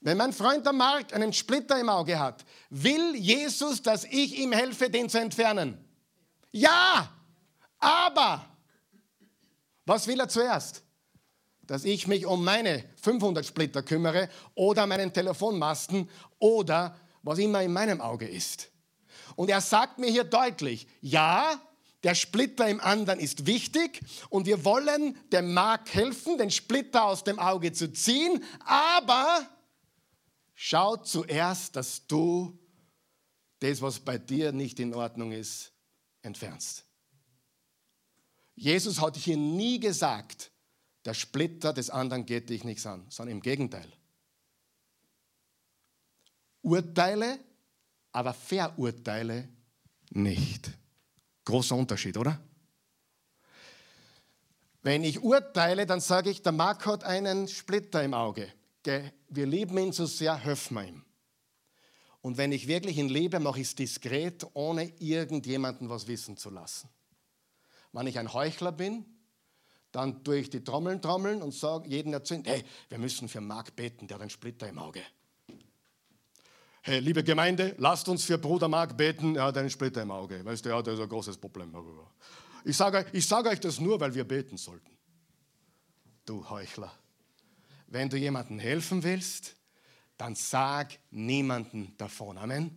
Wenn 0.00 0.18
mein 0.18 0.32
Freund 0.32 0.64
der 0.64 0.72
Mark 0.72 1.14
einen 1.14 1.32
Splitter 1.32 1.80
im 1.80 1.88
Auge 1.88 2.18
hat, 2.18 2.44
will 2.70 3.14
Jesus, 3.16 3.82
dass 3.82 4.04
ich 4.04 4.38
ihm 4.38 4.52
helfe, 4.52 4.90
den 4.90 5.08
zu 5.08 5.18
entfernen? 5.18 5.78
Ja, 6.52 7.12
aber 7.78 8.44
was 9.84 10.06
will 10.06 10.20
er 10.20 10.28
zuerst? 10.28 10.86
dass 11.66 11.84
ich 11.84 12.06
mich 12.06 12.26
um 12.26 12.44
meine 12.44 12.84
500 13.02 13.44
Splitter 13.44 13.82
kümmere 13.82 14.28
oder 14.54 14.86
meinen 14.86 15.12
Telefonmasten 15.12 16.08
oder 16.38 16.96
was 17.22 17.38
immer 17.38 17.62
in 17.62 17.72
meinem 17.72 18.00
Auge 18.00 18.26
ist. 18.26 18.70
Und 19.34 19.50
er 19.50 19.60
sagt 19.60 19.98
mir 19.98 20.10
hier 20.10 20.24
deutlich, 20.24 20.86
ja, 21.00 21.60
der 22.04 22.14
Splitter 22.14 22.68
im 22.68 22.80
anderen 22.80 23.18
ist 23.18 23.46
wichtig 23.46 24.00
und 24.30 24.46
wir 24.46 24.64
wollen 24.64 25.18
dem 25.32 25.52
Mark 25.52 25.92
helfen, 25.92 26.38
den 26.38 26.50
Splitter 26.50 27.04
aus 27.04 27.24
dem 27.24 27.38
Auge 27.38 27.72
zu 27.72 27.92
ziehen, 27.92 28.44
aber 28.64 29.46
schau 30.56 30.96
zuerst, 30.96 31.76
dass 31.76 32.04
du 32.08 32.58
das, 33.60 33.80
was 33.80 34.00
bei 34.00 34.18
dir 34.18 34.50
nicht 34.50 34.80
in 34.80 34.92
Ordnung 34.92 35.30
ist, 35.30 35.72
entfernst. 36.22 36.84
Jesus 38.56 39.00
hat 39.00 39.16
hier 39.16 39.36
nie 39.36 39.78
gesagt, 39.78 40.50
der 41.04 41.14
Splitter 41.14 41.72
des 41.72 41.90
anderen 41.90 42.26
geht 42.26 42.48
dich 42.48 42.64
nichts 42.64 42.84
an, 42.86 43.06
sondern 43.10 43.36
im 43.36 43.42
Gegenteil. 43.42 43.90
Urteile, 46.62 47.38
aber 48.10 48.34
verurteile 48.34 49.48
nicht. 50.10 50.70
Großer 51.44 51.76
Unterschied, 51.76 52.16
oder? 52.16 52.40
Wenn 54.82 55.04
ich 55.04 55.20
urteile, 55.20 55.86
dann 55.86 56.00
sage 56.00 56.30
ich, 56.30 56.42
der 56.42 56.52
Mark 56.52 56.86
hat 56.86 57.04
einen 57.04 57.46
Splitter 57.46 58.02
im 58.02 58.14
Auge. 58.14 58.52
Wir 58.86 59.46
lieben 59.46 59.78
ihn 59.78 59.92
so 59.92 60.06
sehr, 60.06 60.36
helfen 60.36 60.74
wir 60.74 60.84
ihm. 60.84 61.04
Und 62.22 62.38
wenn 62.38 62.52
ich 62.52 62.66
wirklich 62.66 62.98
ihn 62.98 63.08
liebe, 63.08 63.38
mache 63.38 63.60
ich 63.60 63.68
es 63.68 63.74
diskret, 63.74 64.46
ohne 64.54 64.92
irgendjemanden 64.98 65.88
was 65.88 66.08
wissen 66.08 66.36
zu 66.36 66.50
lassen. 66.50 66.88
Wenn 67.92 68.06
ich 68.06 68.18
ein 68.18 68.32
Heuchler 68.32 68.72
bin, 68.72 69.04
dann 69.92 70.24
tue 70.24 70.38
ich 70.38 70.50
die 70.50 70.62
Trommeln 70.62 71.00
trommeln 71.00 71.40
und 71.40 71.54
sage 71.54 71.88
jeden 71.88 72.12
erzählen, 72.12 72.42
hey, 72.44 72.64
wir 72.88 72.98
müssen 72.98 73.28
für 73.28 73.40
Mark 73.40 73.76
beten, 73.76 74.06
der 74.06 74.16
hat 74.16 74.22
einen 74.22 74.30
Splitter 74.30 74.68
im 74.68 74.78
Auge. 74.78 75.02
Hey, 76.82 77.00
liebe 77.00 77.24
Gemeinde, 77.24 77.74
lasst 77.78 78.08
uns 78.08 78.24
für 78.24 78.38
Bruder 78.38 78.68
Mark 78.68 78.96
beten, 78.96 79.36
er 79.36 79.44
hat 79.44 79.56
einen 79.56 79.70
Splitter 79.70 80.02
im 80.02 80.10
Auge. 80.10 80.44
Weißt 80.44 80.64
du, 80.64 80.68
er 80.68 80.76
hat 80.76 80.88
also 80.88 81.02
ein 81.02 81.08
großes 81.08 81.38
Problem. 81.38 81.74
Ich 82.64 82.76
sage, 82.76 83.06
ich 83.12 83.26
sage 83.26 83.48
euch 83.48 83.60
das 83.60 83.80
nur, 83.80 83.98
weil 83.98 84.14
wir 84.14 84.24
beten 84.24 84.56
sollten. 84.56 84.90
Du 86.24 86.48
Heuchler. 86.50 86.92
Wenn 87.96 88.10
du 88.10 88.18
jemandem 88.18 88.58
helfen 88.58 89.02
willst, 89.02 89.56
dann 90.18 90.34
sag 90.34 90.98
niemanden 91.10 91.94
davon. 91.96 92.36
Amen. 92.36 92.76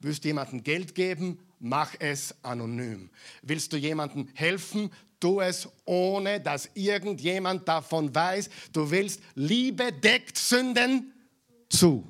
Willst 0.00 0.22
du 0.22 0.28
jemandem 0.28 0.62
Geld 0.62 0.94
geben, 0.94 1.38
mach 1.60 1.94
es 1.98 2.34
anonym. 2.44 3.08
Willst 3.40 3.72
du 3.72 3.78
jemandem 3.78 4.28
helfen, 4.34 4.92
tu 5.18 5.40
es, 5.40 5.66
ohne 5.86 6.42
dass 6.42 6.68
irgendjemand 6.74 7.66
davon 7.66 8.14
weiß. 8.14 8.50
Du 8.70 8.90
willst, 8.90 9.22
Liebe 9.34 9.94
deckt 9.94 10.36
Sünden 10.36 11.14
zu. 11.70 12.06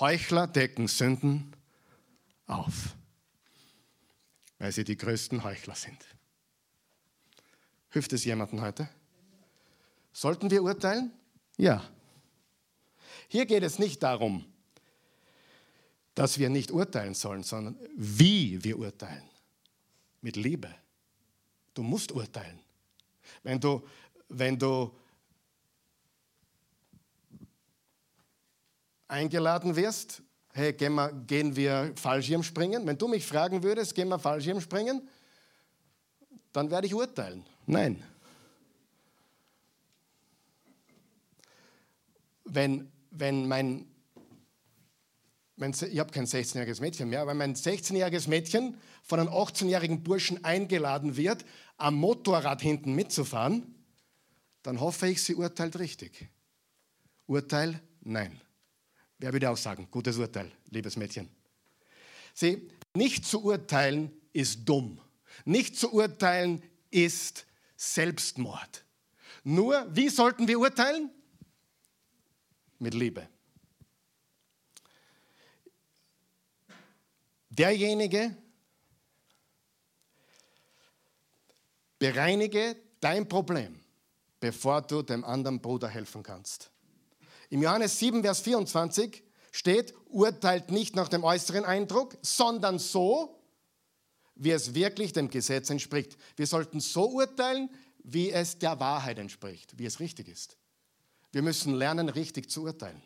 Heuchler 0.00 0.48
decken 0.48 0.86
Sünden 0.86 1.56
auf, 2.44 2.94
weil 4.58 4.70
sie 4.70 4.84
die 4.84 4.98
größten 4.98 5.44
Heuchler 5.44 5.74
sind. 5.74 6.04
Hilft 7.88 8.12
es 8.12 8.26
jemandem 8.26 8.60
heute? 8.60 8.90
Sollten 10.18 10.50
wir 10.50 10.64
urteilen? 10.64 11.12
Ja. 11.58 11.80
Hier 13.28 13.46
geht 13.46 13.62
es 13.62 13.78
nicht 13.78 14.02
darum, 14.02 14.44
dass 16.16 16.40
wir 16.40 16.50
nicht 16.50 16.72
urteilen 16.72 17.14
sollen, 17.14 17.44
sondern 17.44 17.78
wie 17.94 18.64
wir 18.64 18.80
urteilen. 18.80 19.22
Mit 20.20 20.34
Liebe. 20.34 20.74
Du 21.72 21.84
musst 21.84 22.10
urteilen. 22.10 22.58
Wenn 23.44 23.60
du, 23.60 23.80
wenn 24.28 24.58
du 24.58 24.92
eingeladen 29.06 29.76
wirst, 29.76 30.20
hey, 30.52 30.72
gehen 30.72 30.94
wir, 30.96 31.12
gehen 31.12 31.54
wir 31.54 31.92
Fallschirmspringen? 31.94 32.84
Wenn 32.84 32.98
du 32.98 33.06
mich 33.06 33.24
fragen 33.24 33.62
würdest, 33.62 33.94
gehen 33.94 34.08
wir 34.08 34.18
Fallschirmspringen, 34.18 35.08
dann 36.52 36.72
werde 36.72 36.88
ich 36.88 36.94
urteilen. 36.94 37.44
Nein. 37.66 38.02
Wenn, 42.50 42.90
wenn 43.10 43.46
mein, 43.46 43.86
mein 45.56 45.72
ich 45.72 45.98
habe 45.98 46.12
kein 46.12 46.26
16-jähriges 46.26 46.80
Mädchen 46.80 47.08
mehr, 47.08 47.22
aber 47.22 47.34
mein 47.34 47.54
16-jähriges 47.54 48.28
Mädchen 48.28 48.76
von 49.02 49.20
einem 49.20 49.28
18-jährigen 49.28 50.02
Burschen 50.02 50.44
eingeladen 50.44 51.16
wird, 51.16 51.44
am 51.76 51.94
Motorrad 51.94 52.62
hinten 52.62 52.94
mitzufahren, 52.94 53.74
dann 54.62 54.80
hoffe 54.80 55.08
ich, 55.08 55.22
sie 55.22 55.34
urteilt 55.34 55.78
richtig. 55.78 56.28
Urteil? 57.26 57.80
Nein. 58.00 58.40
Wer 59.18 59.32
würde 59.32 59.50
auch 59.50 59.56
sagen, 59.56 59.88
gutes 59.90 60.16
Urteil, 60.16 60.50
liebes 60.70 60.96
Mädchen. 60.96 61.28
Sieh, 62.34 62.68
nicht 62.94 63.24
zu 63.24 63.42
urteilen 63.42 64.12
ist 64.32 64.64
dumm. 64.64 65.00
Nicht 65.44 65.76
zu 65.76 65.92
urteilen 65.92 66.62
ist 66.90 67.46
Selbstmord. 67.76 68.84
Nur, 69.44 69.86
wie 69.90 70.08
sollten 70.08 70.46
wir 70.46 70.58
urteilen? 70.58 71.10
Mit 72.78 72.94
Liebe. 72.94 73.28
Derjenige, 77.50 78.36
bereinige 81.98 82.76
dein 83.00 83.28
Problem, 83.28 83.80
bevor 84.38 84.82
du 84.82 85.02
dem 85.02 85.24
anderen 85.24 85.60
Bruder 85.60 85.88
helfen 85.88 86.22
kannst. 86.22 86.70
Im 87.50 87.62
Johannes 87.62 87.98
7, 87.98 88.22
Vers 88.22 88.40
24 88.42 89.24
steht, 89.50 89.94
urteilt 90.06 90.70
nicht 90.70 90.94
nach 90.94 91.08
dem 91.08 91.24
äußeren 91.24 91.64
Eindruck, 91.64 92.16
sondern 92.22 92.78
so, 92.78 93.42
wie 94.36 94.50
es 94.50 94.74
wirklich 94.74 95.12
dem 95.12 95.30
Gesetz 95.30 95.70
entspricht. 95.70 96.16
Wir 96.36 96.46
sollten 96.46 96.80
so 96.80 97.10
urteilen, 97.10 97.70
wie 98.04 98.30
es 98.30 98.58
der 98.58 98.78
Wahrheit 98.78 99.18
entspricht, 99.18 99.78
wie 99.78 99.86
es 99.86 99.98
richtig 99.98 100.28
ist. 100.28 100.57
Wir 101.32 101.42
müssen 101.42 101.74
lernen, 101.74 102.08
richtig 102.08 102.50
zu 102.50 102.62
urteilen. 102.62 103.02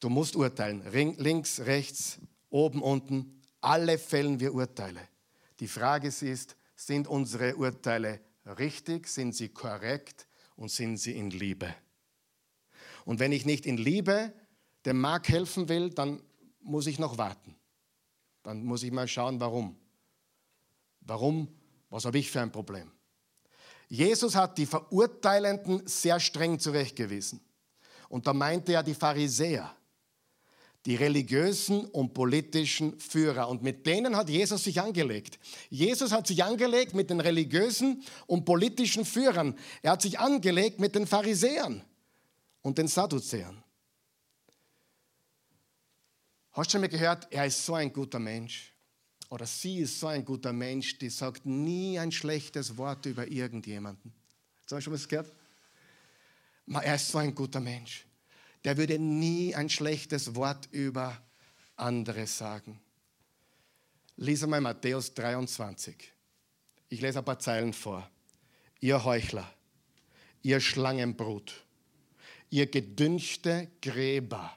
Du 0.00 0.08
musst 0.08 0.36
urteilen, 0.36 0.82
links, 1.18 1.60
rechts, 1.60 2.18
oben, 2.50 2.82
unten, 2.82 3.40
alle 3.60 3.98
fällen 3.98 4.38
wir 4.40 4.54
Urteile. 4.54 5.00
Die 5.60 5.68
Frage 5.68 6.08
ist, 6.08 6.56
sind 6.76 7.08
unsere 7.08 7.56
Urteile 7.56 8.20
richtig, 8.44 9.08
sind 9.08 9.34
sie 9.34 9.48
korrekt 9.48 10.28
und 10.56 10.70
sind 10.70 10.98
sie 10.98 11.16
in 11.16 11.30
Liebe? 11.30 11.74
Und 13.04 13.20
wenn 13.20 13.32
ich 13.32 13.46
nicht 13.46 13.66
in 13.66 13.78
Liebe 13.78 14.32
dem 14.84 15.00
Mark 15.00 15.28
helfen 15.28 15.68
will, 15.68 15.90
dann 15.90 16.22
muss 16.60 16.86
ich 16.86 16.98
noch 16.98 17.18
warten. 17.18 17.56
Dann 18.42 18.64
muss 18.64 18.82
ich 18.82 18.92
mal 18.92 19.08
schauen, 19.08 19.40
warum. 19.40 19.76
Warum? 21.00 21.48
Was 21.88 22.04
habe 22.04 22.18
ich 22.18 22.30
für 22.30 22.40
ein 22.40 22.52
Problem? 22.52 22.92
Jesus 23.88 24.34
hat 24.34 24.58
die 24.58 24.66
Verurteilenden 24.66 25.86
sehr 25.86 26.18
streng 26.18 26.58
zurechtgewiesen. 26.58 27.40
Und 28.08 28.26
da 28.26 28.32
meinte 28.32 28.72
er 28.72 28.82
die 28.82 28.94
Pharisäer, 28.94 29.74
die 30.84 30.96
religiösen 30.96 31.84
und 31.86 32.14
politischen 32.14 32.98
Führer. 33.00 33.48
Und 33.48 33.62
mit 33.62 33.86
denen 33.86 34.16
hat 34.16 34.28
Jesus 34.28 34.64
sich 34.64 34.80
angelegt. 34.80 35.38
Jesus 35.68 36.12
hat 36.12 36.26
sich 36.26 36.42
angelegt 36.44 36.94
mit 36.94 37.10
den 37.10 37.20
religiösen 37.20 38.02
und 38.26 38.44
politischen 38.44 39.04
Führern. 39.04 39.56
Er 39.82 39.92
hat 39.92 40.02
sich 40.02 40.18
angelegt 40.18 40.78
mit 40.78 40.94
den 40.94 41.06
Pharisäern 41.06 41.84
und 42.62 42.78
den 42.78 42.88
Sadduzäern. 42.88 43.62
Hast 46.52 46.70
du 46.70 46.72
schon 46.72 46.80
mal 46.80 46.88
gehört, 46.88 47.26
er 47.30 47.46
ist 47.46 47.66
so 47.66 47.74
ein 47.74 47.92
guter 47.92 48.18
Mensch? 48.18 48.75
Oder 49.28 49.46
sie 49.46 49.78
ist 49.78 49.98
so 49.98 50.06
ein 50.06 50.24
guter 50.24 50.52
Mensch, 50.52 50.98
die 50.98 51.10
sagt 51.10 51.46
nie 51.46 51.98
ein 51.98 52.12
schlechtes 52.12 52.76
Wort 52.76 53.06
über 53.06 53.26
irgendjemanden. 53.26 54.12
Hast 54.62 54.72
du 54.72 54.80
schon 54.80 54.92
was 54.92 55.08
gehört? 55.08 55.32
Er 56.66 56.94
ist 56.94 57.08
so 57.08 57.18
ein 57.18 57.34
guter 57.34 57.60
Mensch. 57.60 58.06
Der 58.64 58.76
würde 58.76 58.98
nie 58.98 59.54
ein 59.54 59.68
schlechtes 59.68 60.34
Wort 60.34 60.68
über 60.72 61.20
andere 61.76 62.26
sagen. 62.26 62.80
Lies 64.16 64.42
einmal 64.42 64.60
Matthäus 64.60 65.12
23. 65.14 66.12
Ich 66.88 67.00
lese 67.00 67.18
ein 67.18 67.24
paar 67.24 67.38
Zeilen 67.38 67.72
vor. 67.72 68.08
Ihr 68.80 69.04
Heuchler, 69.04 69.52
ihr 70.42 70.60
Schlangenbrut 70.60 71.66
ihr 72.50 72.66
gedünchte 72.66 73.68
Gräber. 73.82 74.56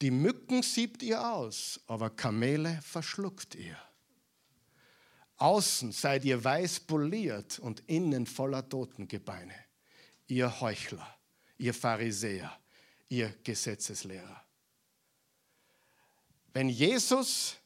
Die 0.00 0.10
Mücken 0.10 0.62
siebt 0.62 1.02
ihr 1.02 1.26
aus, 1.28 1.80
aber 1.86 2.10
Kamele 2.10 2.80
verschluckt 2.82 3.54
ihr. 3.56 3.76
Außen 5.36 5.92
seid 5.92 6.24
ihr 6.24 6.42
weiß 6.42 6.80
poliert 6.80 7.58
und 7.58 7.82
innen 7.86 8.26
voller 8.26 8.68
Totengebeine. 8.68 9.54
Ihr 10.26 10.60
Heuchler, 10.60 11.16
ihr 11.56 11.74
Pharisäer, 11.74 12.52
ihr 13.08 13.34
Gesetzeslehrer. 13.42 14.44
Wenn 16.52 16.68
Jesus 16.68 17.56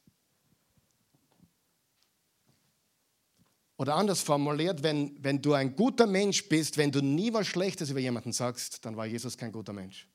Oder 3.83 3.97
anders 3.97 4.21
formuliert, 4.21 4.85
wenn, 4.85 5.17
wenn 5.25 5.43
du 5.43 5.55
ein 5.55 5.75
guter 5.75 6.07
Mensch 6.07 6.49
bist, 6.49 6.77
wenn 6.77 6.93
du 6.93 7.01
nie 7.01 7.33
was 7.33 7.49
Schlechtes 7.49 7.91
über 7.91 7.99
jemanden 7.99 8.33
sagst, 8.33 8.85
dann 8.85 8.97
war 8.97 9.07
Jesus 9.07 9.37
kein 9.37 9.51
guter 9.51 9.73
Mensch. 9.73 10.07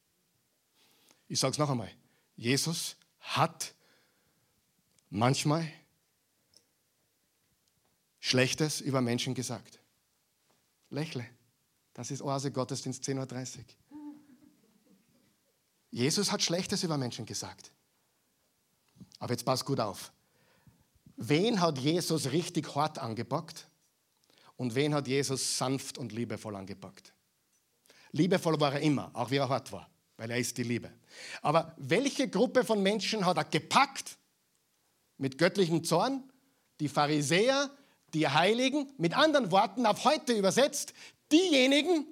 Ich 1.28 1.38
sage 1.38 1.52
es 1.52 1.58
noch 1.58 1.70
einmal. 1.70 1.92
Jesus 2.38 2.96
hat 3.20 3.74
manchmal 5.10 5.68
Schlechtes 8.20 8.80
über 8.80 9.02
Menschen 9.02 9.34
gesagt. 9.34 9.80
Lächle. 10.90 11.26
Das 11.94 12.12
ist 12.12 12.22
Oase 12.22 12.52
Gottesdienst 12.52 13.04
10.30 13.04 13.58
Uhr. 13.58 13.66
Jesus 15.90 16.32
hat 16.32 16.44
Schlechtes 16.44 16.84
über 16.84 16.98
Menschen 16.98 17.26
gesagt. 17.26 17.72
Aber 19.20 19.34
jetzt 19.34 19.46
pass 19.46 19.66
gut 19.66 19.80
auf. 19.80 20.12
Wen 21.16 21.60
hat 21.60 21.80
Jesus 21.80 22.32
richtig 22.32 22.76
hart 22.76 23.00
angepackt 23.00 23.68
und 24.58 24.76
wen 24.76 24.94
hat 24.94 25.08
Jesus 25.08 25.58
sanft 25.58 25.98
und 25.98 26.12
liebevoll 26.12 26.56
angepackt? 26.56 27.14
Liebevoll 28.12 28.60
war 28.60 28.74
er 28.74 28.82
immer, 28.82 29.10
auch 29.16 29.32
wie 29.32 29.38
er 29.38 29.50
hart 29.50 29.72
war, 29.72 29.90
weil 30.18 30.32
er 30.32 30.38
ist 30.38 30.58
die 30.58 30.64
Liebe. 30.64 30.92
Aber 31.42 31.74
welche 31.78 32.28
Gruppe 32.28 32.66
von 32.66 32.82
Menschen 32.82 33.26
hat 33.26 33.38
er 33.38 33.46
gepackt 33.46 34.18
mit 35.18 35.38
göttlichem 35.38 35.84
Zorn? 35.84 36.24
Die 36.80 36.90
Pharisäer, 36.90 37.70
die 38.14 38.28
Heiligen, 38.28 38.92
mit 38.98 39.16
anderen 39.16 39.52
Worten 39.52 39.86
auf 39.86 40.04
heute 40.04 40.34
übersetzt, 40.34 40.94
diejenigen, 41.32 42.06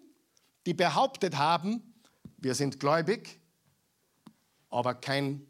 die 0.66 0.74
behauptet 0.74 1.38
haben, 1.38 1.94
wir 2.38 2.56
sind 2.56 2.80
gläubig, 2.80 3.40
aber 4.70 4.96
kein, 4.96 5.46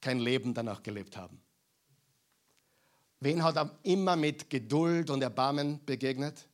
kein 0.00 0.18
Leben 0.18 0.54
danach 0.54 0.82
gelebt 0.82 1.16
haben. 1.16 1.40
Wen 3.20 3.42
hat 3.42 3.56
er 3.56 3.78
immer 3.82 4.16
mit 4.16 4.50
Geduld 4.50 5.08
und 5.10 5.22
Erbarmen 5.22 5.84
begegnet? 5.84 6.46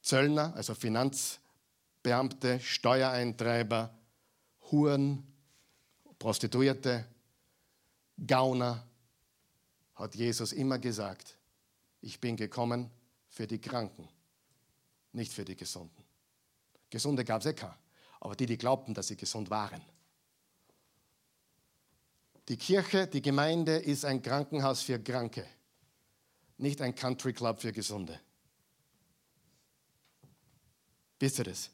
Zöllner, 0.00 0.54
also 0.56 0.74
Finanzbeamte, 2.04 2.60
Steuereintreiber, 2.60 3.90
Huren, 4.70 5.26
Prostituierte, 6.18 7.06
Gauner, 8.26 8.86
hat 9.94 10.14
Jesus 10.14 10.52
immer 10.52 10.78
gesagt, 10.78 11.38
ich 12.02 12.20
bin 12.20 12.36
gekommen 12.36 12.90
für 13.28 13.46
die 13.46 13.58
Kranken, 13.58 14.06
nicht 15.12 15.32
für 15.32 15.46
die 15.46 15.56
Gesunden. 15.56 16.04
Gesunde 16.90 17.24
gab 17.24 17.40
es 17.40 17.46
eh 17.46 17.54
keine, 17.54 17.74
aber 18.20 18.36
die, 18.36 18.46
die 18.46 18.58
glaubten, 18.58 18.92
dass 18.92 19.08
sie 19.08 19.16
gesund 19.16 19.48
waren. 19.48 19.80
Die 22.48 22.58
Kirche, 22.58 23.06
die 23.06 23.22
Gemeinde 23.22 23.76
ist 23.76 24.04
ein 24.04 24.20
Krankenhaus 24.20 24.82
für 24.82 24.98
Kranke. 24.98 25.46
nicht 26.58 26.80
ein 26.82 26.94
Country 26.94 27.32
Club 27.32 27.60
für 27.60 27.72
Gesunde. 27.72 28.20
Wisst 31.18 31.38
ihr 31.38 31.44
das? 31.44 31.70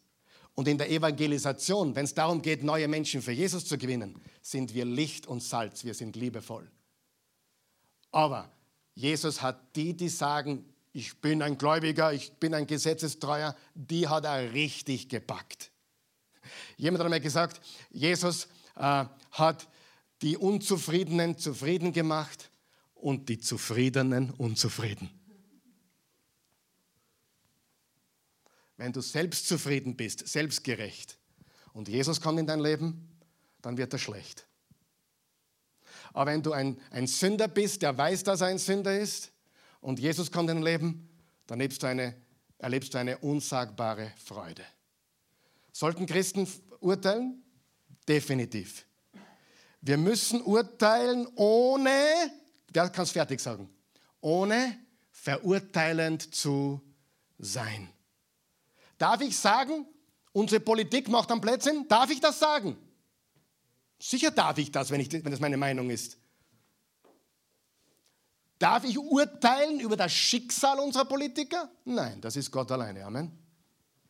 Und 0.61 0.69
in 0.69 0.77
der 0.77 0.91
Evangelisation, 0.91 1.97
wenn 1.97 2.05
es 2.05 2.13
darum 2.13 2.43
geht, 2.43 2.63
neue 2.63 2.87
Menschen 2.87 3.23
für 3.23 3.33
Jesus 3.33 3.65
zu 3.65 3.79
gewinnen, 3.79 4.21
sind 4.43 4.75
wir 4.75 4.85
Licht 4.85 5.27
und 5.27 5.43
Salz, 5.43 5.87
wir 5.87 5.95
sind 5.95 6.17
liebevoll. 6.17 6.71
Aber 8.11 8.53
Jesus 8.95 9.41
hat 9.41 9.75
die, 9.75 9.97
die 9.97 10.11
sagen, 10.11 10.67
ich 10.93 11.19
bin 11.23 11.41
ein 11.41 11.57
Gläubiger, 11.57 12.13
ich 12.13 12.35
bin 12.35 12.53
ein 12.53 12.67
Gesetzestreuer, 12.67 13.57
die 13.75 14.07
hat 14.07 14.27
er 14.27 14.53
richtig 14.53 15.09
gepackt. 15.09 15.71
Jemand 16.77 17.05
hat 17.05 17.11
mir 17.11 17.21
gesagt, 17.21 17.63
Jesus 17.91 18.47
äh, 18.77 19.07
hat 19.31 19.67
die 20.21 20.37
Unzufriedenen 20.37 21.39
zufrieden 21.39 21.91
gemacht 21.95 22.51
und 22.93 23.31
die 23.31 23.39
Zufriedenen 23.39 24.31
unzufrieden. 24.33 25.09
Wenn 28.81 28.95
du 28.95 29.03
selbstzufrieden 29.03 29.95
bist, 29.95 30.27
selbstgerecht 30.27 31.19
und 31.75 31.87
Jesus 31.87 32.19
kommt 32.19 32.41
in 32.41 32.47
dein 32.47 32.61
Leben, 32.61 33.11
dann 33.61 33.77
wird 33.77 33.93
er 33.93 33.99
schlecht. 33.99 34.47
Aber 36.15 36.31
wenn 36.31 36.43
du 36.43 36.53
ein, 36.53 36.81
ein 36.91 37.07
Sünder 37.07 37.47
bist, 37.47 37.83
der 37.83 37.99
weiß, 37.99 38.23
dass 38.25 38.41
er 38.41 38.47
ein 38.47 38.57
Sünder 38.57 38.99
ist, 38.99 39.33
und 39.83 39.99
Jesus 39.99 40.33
kommt 40.33 40.49
in 40.49 40.57
dein 40.57 40.65
Leben, 40.65 41.11
dann 41.47 41.61
erlebst 41.61 41.83
du 41.83 41.89
eine, 41.89 42.17
erlebst 42.57 42.95
du 42.95 42.99
eine 42.99 43.19
unsagbare 43.19 44.13
Freude. 44.25 44.65
Sollten 45.73 46.07
Christen 46.07 46.49
urteilen? 46.81 47.43
Definitiv. 48.09 48.87
Wir 49.83 49.99
müssen 49.99 50.41
urteilen 50.41 51.29
ohne, 51.35 52.33
wer 52.73 52.89
kann 52.89 53.03
es 53.03 53.11
fertig 53.11 53.41
sagen, 53.41 53.69
ohne 54.23 54.79
verurteilend 55.11 56.35
zu 56.35 56.81
sein. 57.39 57.91
Darf 59.01 59.23
ich 59.23 59.39
sagen, 59.39 59.87
unsere 60.33 60.61
Politik 60.61 61.09
macht 61.09 61.33
am 61.33 61.41
Blödsinn? 61.41 61.89
Darf 61.89 62.11
ich 62.11 62.21
das 62.21 62.39
sagen? 62.39 62.77
Sicher 63.99 64.31
darf 64.31 64.59
ich 64.59 64.71
das, 64.71 64.91
wenn, 64.91 65.01
ich, 65.01 65.11
wenn 65.11 65.31
das 65.31 65.41
meine 65.41 65.57
Meinung 65.57 65.89
ist. 65.89 66.19
Darf 68.59 68.85
ich 68.85 68.99
urteilen 68.99 69.81
über 69.81 69.97
das 69.97 70.13
Schicksal 70.13 70.79
unserer 70.79 71.07
Politiker? 71.07 71.71
Nein, 71.87 72.21
das 72.21 72.37
ist 72.37 72.51
Gott 72.51 72.71
alleine. 72.71 73.07
Amen. 73.07 73.33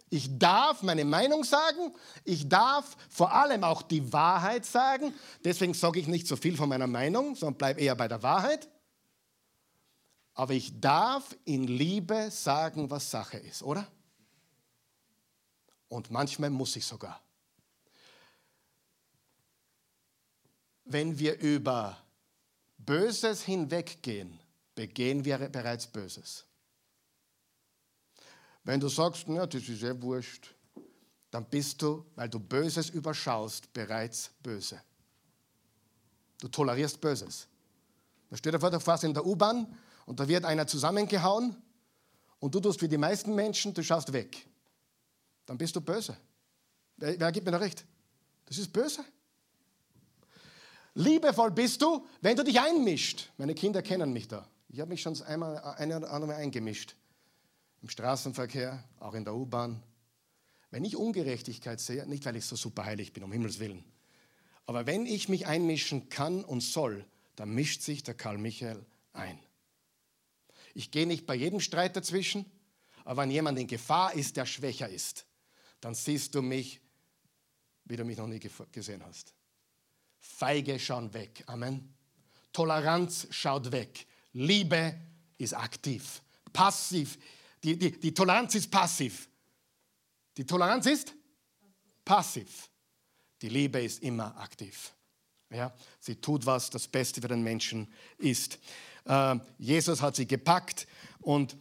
Ich 0.08 0.40
darf 0.40 0.82
meine 0.82 1.04
Meinung 1.04 1.44
sagen, 1.44 1.94
ich 2.24 2.48
darf 2.48 2.96
vor 3.08 3.32
allem 3.32 3.62
auch 3.62 3.82
die 3.82 4.12
Wahrheit 4.12 4.66
sagen. 4.66 5.14
Deswegen 5.44 5.72
sage 5.72 6.00
ich 6.00 6.08
nicht 6.08 6.26
so 6.26 6.34
viel 6.34 6.56
von 6.56 6.68
meiner 6.68 6.88
Meinung, 6.88 7.36
sondern 7.36 7.58
bleibe 7.58 7.80
eher 7.80 7.94
bei 7.94 8.08
der 8.08 8.24
Wahrheit. 8.24 8.68
Aber 10.34 10.52
ich 10.52 10.80
darf 10.80 11.36
in 11.44 11.68
Liebe 11.68 12.32
sagen, 12.32 12.90
was 12.90 13.08
Sache 13.08 13.38
ist, 13.38 13.62
oder? 13.62 13.86
Und 15.90 16.10
manchmal 16.10 16.50
muss 16.50 16.76
ich 16.76 16.86
sogar. 16.86 17.20
Wenn 20.84 21.18
wir 21.18 21.38
über 21.40 21.98
Böses 22.78 23.42
hinweggehen, 23.42 24.38
begehen 24.74 25.24
wir 25.24 25.36
bereits 25.48 25.86
Böses. 25.86 26.46
Wenn 28.62 28.78
du 28.78 28.88
sagst, 28.88 29.24
na, 29.26 29.46
das 29.46 29.68
ist 29.68 29.82
ja 29.82 30.00
wurscht, 30.00 30.54
dann 31.32 31.44
bist 31.44 31.82
du, 31.82 32.06
weil 32.14 32.28
du 32.28 32.38
Böses 32.38 32.90
überschaust, 32.90 33.72
bereits 33.72 34.30
böse. 34.42 34.80
Du 36.40 36.48
tolerierst 36.48 37.00
Böses. 37.00 37.48
Da 38.30 38.36
steht 38.36 38.58
vor, 38.60 38.70
du 38.70 38.78
fährst 38.78 39.04
in 39.04 39.12
der 39.12 39.26
U-Bahn 39.26 39.76
und 40.06 40.20
da 40.20 40.28
wird 40.28 40.44
einer 40.44 40.68
zusammengehauen 40.68 41.56
und 42.38 42.54
du 42.54 42.60
tust 42.60 42.80
wie 42.80 42.88
die 42.88 42.96
meisten 42.96 43.34
Menschen, 43.34 43.74
du 43.74 43.82
schaust 43.82 44.12
weg. 44.12 44.46
Dann 45.50 45.58
bist 45.58 45.74
du 45.74 45.80
böse. 45.80 46.16
Wer, 46.96 47.18
wer 47.18 47.32
gibt 47.32 47.44
mir 47.44 47.50
da 47.50 47.58
recht? 47.58 47.84
Das 48.46 48.56
ist 48.56 48.72
böse. 48.72 49.04
Liebevoll 50.94 51.50
bist 51.50 51.82
du, 51.82 52.06
wenn 52.20 52.36
du 52.36 52.44
dich 52.44 52.60
einmischt. 52.60 53.32
Meine 53.36 53.56
Kinder 53.56 53.82
kennen 53.82 54.12
mich 54.12 54.28
da. 54.28 54.48
Ich 54.68 54.78
habe 54.78 54.90
mich 54.90 55.02
schon 55.02 55.20
einmal 55.22 55.58
eine 55.76 55.96
oder 55.96 56.12
andere 56.12 56.36
eingemischt. 56.36 56.94
Im 57.82 57.88
Straßenverkehr, 57.88 58.84
auch 59.00 59.14
in 59.14 59.24
der 59.24 59.34
U-Bahn. 59.34 59.82
Wenn 60.70 60.84
ich 60.84 60.94
Ungerechtigkeit 60.94 61.80
sehe, 61.80 62.06
nicht 62.06 62.24
weil 62.26 62.36
ich 62.36 62.44
so 62.44 62.54
super 62.54 62.84
heilig 62.84 63.12
bin, 63.12 63.24
um 63.24 63.32
Himmels 63.32 63.58
Willen, 63.58 63.84
aber 64.66 64.86
wenn 64.86 65.04
ich 65.04 65.28
mich 65.28 65.48
einmischen 65.48 66.10
kann 66.10 66.44
und 66.44 66.60
soll, 66.60 67.04
dann 67.34 67.50
mischt 67.50 67.82
sich 67.82 68.04
der 68.04 68.14
Karl 68.14 68.38
Michael 68.38 68.86
ein. 69.14 69.40
Ich 70.74 70.92
gehe 70.92 71.08
nicht 71.08 71.26
bei 71.26 71.34
jedem 71.34 71.58
Streit 71.58 71.96
dazwischen, 71.96 72.46
aber 73.04 73.22
wenn 73.22 73.32
jemand 73.32 73.58
in 73.58 73.66
Gefahr 73.66 74.14
ist, 74.14 74.36
der 74.36 74.46
schwächer 74.46 74.88
ist, 74.88 75.26
dann 75.80 75.94
siehst 75.94 76.34
du 76.34 76.42
mich, 76.42 76.80
wie 77.84 77.96
du 77.96 78.04
mich 78.04 78.18
noch 78.18 78.26
nie 78.26 78.40
gesehen 78.72 79.04
hast. 79.04 79.34
Feige 80.18 80.78
schauen 80.78 81.12
weg. 81.14 81.42
Amen. 81.46 81.94
Toleranz 82.52 83.26
schaut 83.30 83.72
weg. 83.72 84.06
Liebe 84.32 84.94
ist 85.38 85.54
aktiv. 85.54 86.22
Passiv. 86.52 87.18
Die, 87.62 87.78
die, 87.78 87.98
die 87.98 88.14
Toleranz 88.14 88.54
ist 88.54 88.70
passiv. 88.70 89.28
Die 90.36 90.46
Toleranz 90.46 90.86
ist 90.86 91.14
passiv. 92.04 92.70
Die 93.42 93.48
Liebe 93.48 93.80
ist 93.80 94.02
immer 94.02 94.36
aktiv. 94.36 94.94
Ja, 95.50 95.74
sie 95.98 96.16
tut 96.16 96.46
was, 96.46 96.70
das 96.70 96.86
Beste 96.86 97.20
für 97.20 97.28
den 97.28 97.42
Menschen 97.42 97.92
ist. 98.18 98.58
Äh, 99.04 99.36
Jesus 99.58 100.00
hat 100.00 100.14
sie 100.14 100.26
gepackt 100.26 100.86
und 101.20 101.56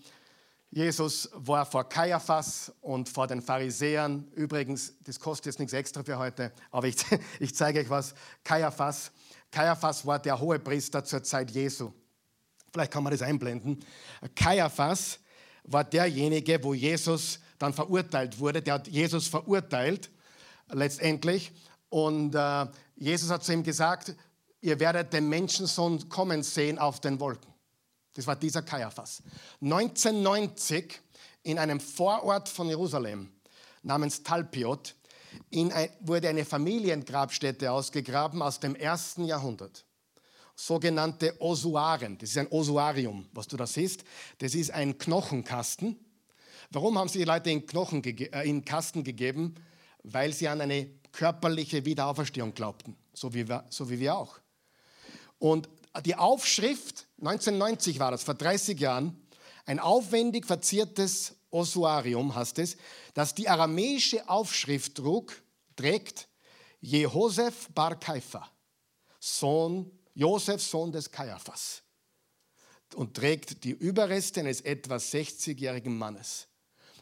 Jesus 0.72 1.30
war 1.34 1.66
vor 1.66 1.90
Kaiaphas 1.90 2.72
und 2.82 3.10
vor 3.10 3.26
den 3.26 3.42
Pharisäern. 3.42 4.28
Übrigens, 4.36 4.94
das 5.04 5.20
kostet 5.20 5.48
jetzt 5.48 5.60
nichts 5.60 5.74
extra 5.74 6.04
für 6.04 6.20
heute, 6.20 6.52
aber 6.70 6.88
ich, 6.88 6.98
ich 7.40 7.56
zeige 7.56 7.80
euch 7.80 7.90
was. 7.90 8.14
Kaiaphas, 8.44 9.12
Kaiaphas 9.52 10.06
war 10.06 10.20
der 10.20 10.40
hohe 10.40 10.60
Priester 10.60 11.04
zur 11.04 11.24
Zeit 11.24 11.50
Jesu. 11.52 11.92
Vielleicht 12.72 12.92
kann 12.92 13.04
man 13.04 13.12
das 13.12 13.24
einblenden. 13.24 13.84
Kaiaphas 14.36 15.20
war 15.64 15.84
derjenige, 15.84 16.64
wo 16.64 16.76
Jesus 16.76 17.40
dann 17.58 17.74
verurteilt 17.74 18.40
wurde. 18.40 18.62
Der 18.62 18.76
hat 18.76 18.88
Jesus 18.88 19.28
verurteilt, 19.28 20.12
letztendlich. 20.72 21.52
Und 21.90 22.36
äh, 22.36 22.68
Jesus 22.96 23.32
hat 23.32 23.44
zu 23.44 23.54
ihm 23.54 23.64
gesagt, 23.64 24.16
ihr 24.62 24.80
werdet 24.80 25.14
den 25.14 25.30
Menschensohn 25.30 26.08
kommen 26.10 26.44
sehen 26.44 26.78
auf 26.78 27.00
den 27.00 27.20
Wolken. 27.20 27.49
Das 28.20 28.28
war 28.28 28.36
dieser 28.36 28.64
Kaiaphas. 28.64 29.24
1990 29.62 31.00
in 31.44 31.58
einem 31.58 31.80
Vorort 31.80 32.50
von 32.50 32.68
Jerusalem 32.68 33.32
namens 33.82 34.24
Talpiot 34.24 34.94
ein, 35.54 35.72
wurde 36.02 36.28
eine 36.28 36.44
Familiengrabstätte 36.44 37.72
ausgegraben 37.72 38.42
aus 38.42 38.60
dem 38.60 38.76
ersten 38.76 39.24
Jahrhundert 39.24 39.86
sogenannte 40.54 41.42
Osuaren. 41.42 42.18
Das 42.18 42.32
ist 42.32 42.38
ein 42.38 42.50
Osuarium, 42.52 43.30
was 43.32 43.48
du 43.48 43.56
da 43.56 43.66
siehst. 43.66 44.04
Das 44.40 44.54
ist 44.54 44.72
ein 44.72 44.98
Knochenkasten. 44.98 45.98
Warum 46.72 46.98
haben 46.98 47.08
sie 47.08 47.20
die 47.20 47.24
Leute 47.24 47.52
in, 47.52 47.66
Knochen 47.66 48.04
äh, 48.04 48.50
in 48.50 48.66
Kasten 48.66 49.06
gegeben? 49.06 49.56
Weil 50.04 50.34
sie 50.34 50.50
an 50.50 50.60
eine 50.60 50.90
körperliche 51.14 51.86
Wiederauferstehung 51.86 52.54
glaubten, 52.54 52.98
so 53.14 53.34
wie, 53.34 53.48
wir, 53.48 53.64
so 53.70 53.90
wie 53.90 53.98
wir 53.98 54.18
auch. 54.18 54.40
Und 55.38 55.70
die 56.06 56.16
Aufschrift, 56.16 57.08
1990 57.20 58.00
war 58.00 58.12
das, 58.12 58.24
vor 58.24 58.36
30 58.36 58.80
Jahren, 58.80 59.28
ein 59.66 59.80
aufwendig 59.80 60.46
verziertes 60.46 61.36
Osuarium 61.52 62.36
heißt 62.36 62.60
es, 62.60 62.78
das 63.14 63.34
die 63.34 63.50
aramäische 63.50 64.28
Aufschrift 64.30 64.96
trug, 64.96 65.42
trägt 65.76 66.28
Jehosef 66.82 67.70
Bar 67.74 68.00
Kaifa, 68.00 68.50
Sohn 69.20 69.92
Josef, 70.14 70.62
Sohn 70.62 70.92
des 70.92 71.12
Kaiaphas, 71.12 71.82
und 72.96 73.16
trägt 73.16 73.64
die 73.64 73.72
Überreste 73.72 74.42
eines 74.42 74.62
etwa 74.62 74.96
60-jährigen 74.96 75.98
Mannes. 75.98 76.48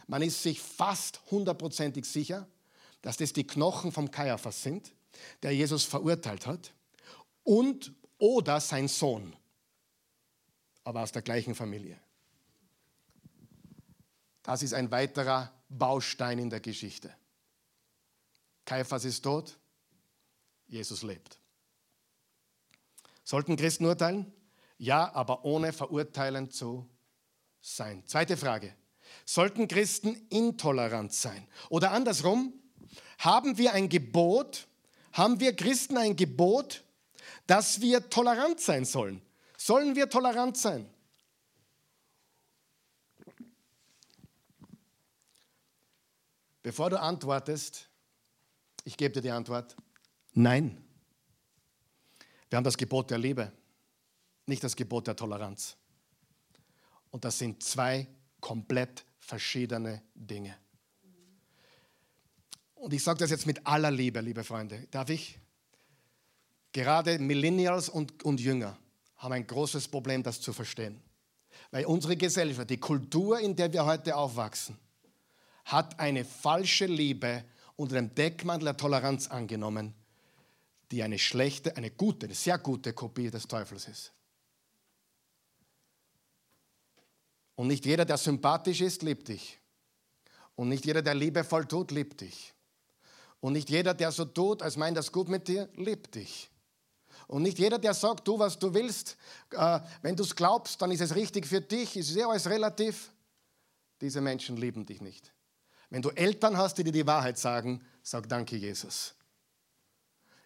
Man 0.08 0.22
ist 0.22 0.42
sich 0.44 0.62
fast 0.62 1.22
hundertprozentig 1.32 2.06
sicher, 2.06 2.48
dass 3.02 3.18
das 3.18 3.34
die 3.34 3.46
Knochen 3.46 3.92
vom 3.92 4.12
Kaiaphas 4.12 4.64
sind, 4.64 4.94
der 5.44 5.52
Jesus 5.52 5.84
verurteilt 5.84 6.46
hat, 6.46 6.74
und 7.44 7.94
oder 8.18 8.60
sein 8.60 8.88
Sohn, 8.88 9.36
aber 10.84 11.02
aus 11.02 11.12
der 11.12 11.22
gleichen 11.22 11.56
Familie. 11.56 12.00
Das 14.44 14.64
ist 14.64 14.74
ein 14.74 14.92
weiterer 14.92 15.52
Baustein 15.70 16.40
in 16.40 16.50
der 16.50 16.62
Geschichte. 16.62 17.14
Kaiaphas 18.66 19.06
ist 19.06 19.22
tot, 19.22 19.58
Jesus 20.68 21.04
lebt. 21.04 21.40
Sollten 23.24 23.58
Christen 23.58 23.86
urteilen? 23.86 24.32
Ja, 24.78 25.14
aber 25.14 25.44
ohne 25.44 25.74
verurteilend 25.74 26.54
zu 26.54 26.90
sein. 27.62 28.06
Zweite 28.06 28.38
Frage. 28.38 28.74
Sollten 29.26 29.68
Christen 29.68 30.16
intolerant 30.30 31.14
sein? 31.14 31.48
Oder 31.70 31.92
andersrum, 31.92 32.54
haben 33.20 33.58
wir 33.58 33.74
ein 33.74 33.90
Gebot, 33.90 34.68
haben 35.12 35.40
wir 35.40 35.56
Christen 35.56 35.98
ein 35.98 36.16
Gebot, 36.16 36.84
dass 37.48 37.82
wir 37.82 38.10
tolerant 38.10 38.60
sein 38.60 38.86
sollen. 38.86 39.22
Sollen 39.58 39.96
wir 39.96 40.10
tolerant 40.10 40.58
sein? 40.58 40.88
Bevor 46.62 46.90
du 46.90 47.00
antwortest, 47.00 47.90
ich 48.84 48.98
gebe 48.98 49.14
dir 49.14 49.22
die 49.22 49.32
Antwort, 49.32 49.76
nein. 50.34 50.84
Wir 52.50 52.58
haben 52.58 52.66
das 52.66 52.78
Gebot 52.78 53.10
der 53.10 53.18
Liebe, 53.18 53.52
nicht 54.46 54.64
das 54.64 54.76
Gebot 54.76 55.08
der 55.08 55.16
Toleranz. 55.16 55.78
Und 57.10 57.24
das 57.24 57.40
sind 57.40 57.64
zwei 57.64 58.08
komplett 58.42 59.06
verschiedene 59.18 60.04
Dinge. 60.14 60.58
Und 62.76 62.94
ich 62.94 63.04
sage 63.04 63.20
das 63.20 63.32
jetzt 63.32 63.46
mit 63.46 63.66
aller 63.66 63.90
Liebe, 63.90 64.20
liebe 64.22 64.44
Freunde. 64.44 64.88
Darf 64.92 65.10
ich? 65.10 65.40
Gerade 66.72 67.20
Millennials 67.20 67.90
und, 67.90 68.24
und 68.24 68.40
Jünger 68.40 68.78
haben 69.18 69.34
ein 69.34 69.48
großes 69.48 69.88
Problem, 69.88 70.24
das 70.24 70.42
zu 70.42 70.54
verstehen. 70.54 71.02
Weil 71.72 71.86
unsere 71.86 72.16
Gesellschaft, 72.16 72.70
die 72.70 72.78
Kultur, 72.78 73.40
in 73.40 73.56
der 73.56 73.72
wir 73.74 73.86
heute 73.86 74.16
aufwachsen, 74.16 74.78
hat 75.66 76.00
eine 76.00 76.24
falsche 76.24 76.86
Liebe 76.86 77.44
unter 77.76 77.96
dem 77.96 78.14
Deckmantel 78.14 78.66
der 78.66 78.78
Toleranz 78.78 79.28
angenommen, 79.28 79.94
die 80.92 81.04
eine 81.04 81.20
schlechte, 81.20 81.76
eine 81.76 81.92
gute, 81.92 82.26
eine 82.26 82.36
sehr 82.36 82.58
gute 82.58 82.94
Kopie 82.94 83.30
des 83.30 83.48
Teufels 83.48 83.88
ist. 83.88 84.14
Und 87.56 87.68
nicht 87.68 87.86
jeder, 87.86 88.06
der 88.06 88.18
sympathisch 88.18 88.82
ist, 88.82 89.02
liebt 89.02 89.28
dich. 89.28 89.60
Und 90.56 90.70
nicht 90.70 90.86
jeder, 90.86 91.02
der 91.02 91.16
liebevoll 91.16 91.66
tut, 91.66 91.92
liebt 91.92 92.22
dich. 92.22 92.54
Und 93.40 93.54
nicht 93.54 93.70
jeder, 93.70 93.94
der 93.94 94.12
so 94.12 94.26
tut, 94.26 94.62
als 94.62 94.78
meint 94.78 94.98
das 94.98 95.12
gut 95.12 95.28
mit 95.28 95.48
dir, 95.48 95.68
liebt 95.76 96.16
dich. 96.16 96.50
Und 97.28 97.44
nicht 97.44 97.60
jeder, 97.60 97.78
der 97.78 97.94
sagt, 97.94 98.26
tu, 98.26 98.40
was 98.40 98.58
du 98.58 98.74
willst, 98.74 99.18
äh, 99.52 99.80
wenn 100.02 100.16
du 100.16 100.24
es 100.24 100.36
glaubst, 100.36 100.82
dann 100.82 100.92
ist 100.92 101.02
es 101.02 101.14
richtig 101.14 101.46
für 101.46 101.60
dich, 101.60 101.98
ist 101.98 102.16
ja 102.16 102.28
alles 102.30 102.50
relativ. 102.50 103.12
Diese 104.00 104.22
Menschen 104.22 104.56
lieben 104.56 104.86
dich 104.86 105.02
nicht. 105.02 105.34
Wenn 105.90 106.02
du 106.02 106.10
Eltern 106.10 106.58
hast, 106.58 106.78
die 106.78 106.84
dir 106.84 106.92
die 106.92 107.08
Wahrheit 107.08 107.38
sagen, 107.38 107.84
sag 108.02 108.30
danke, 108.30 108.56
Jesus. 108.56 109.14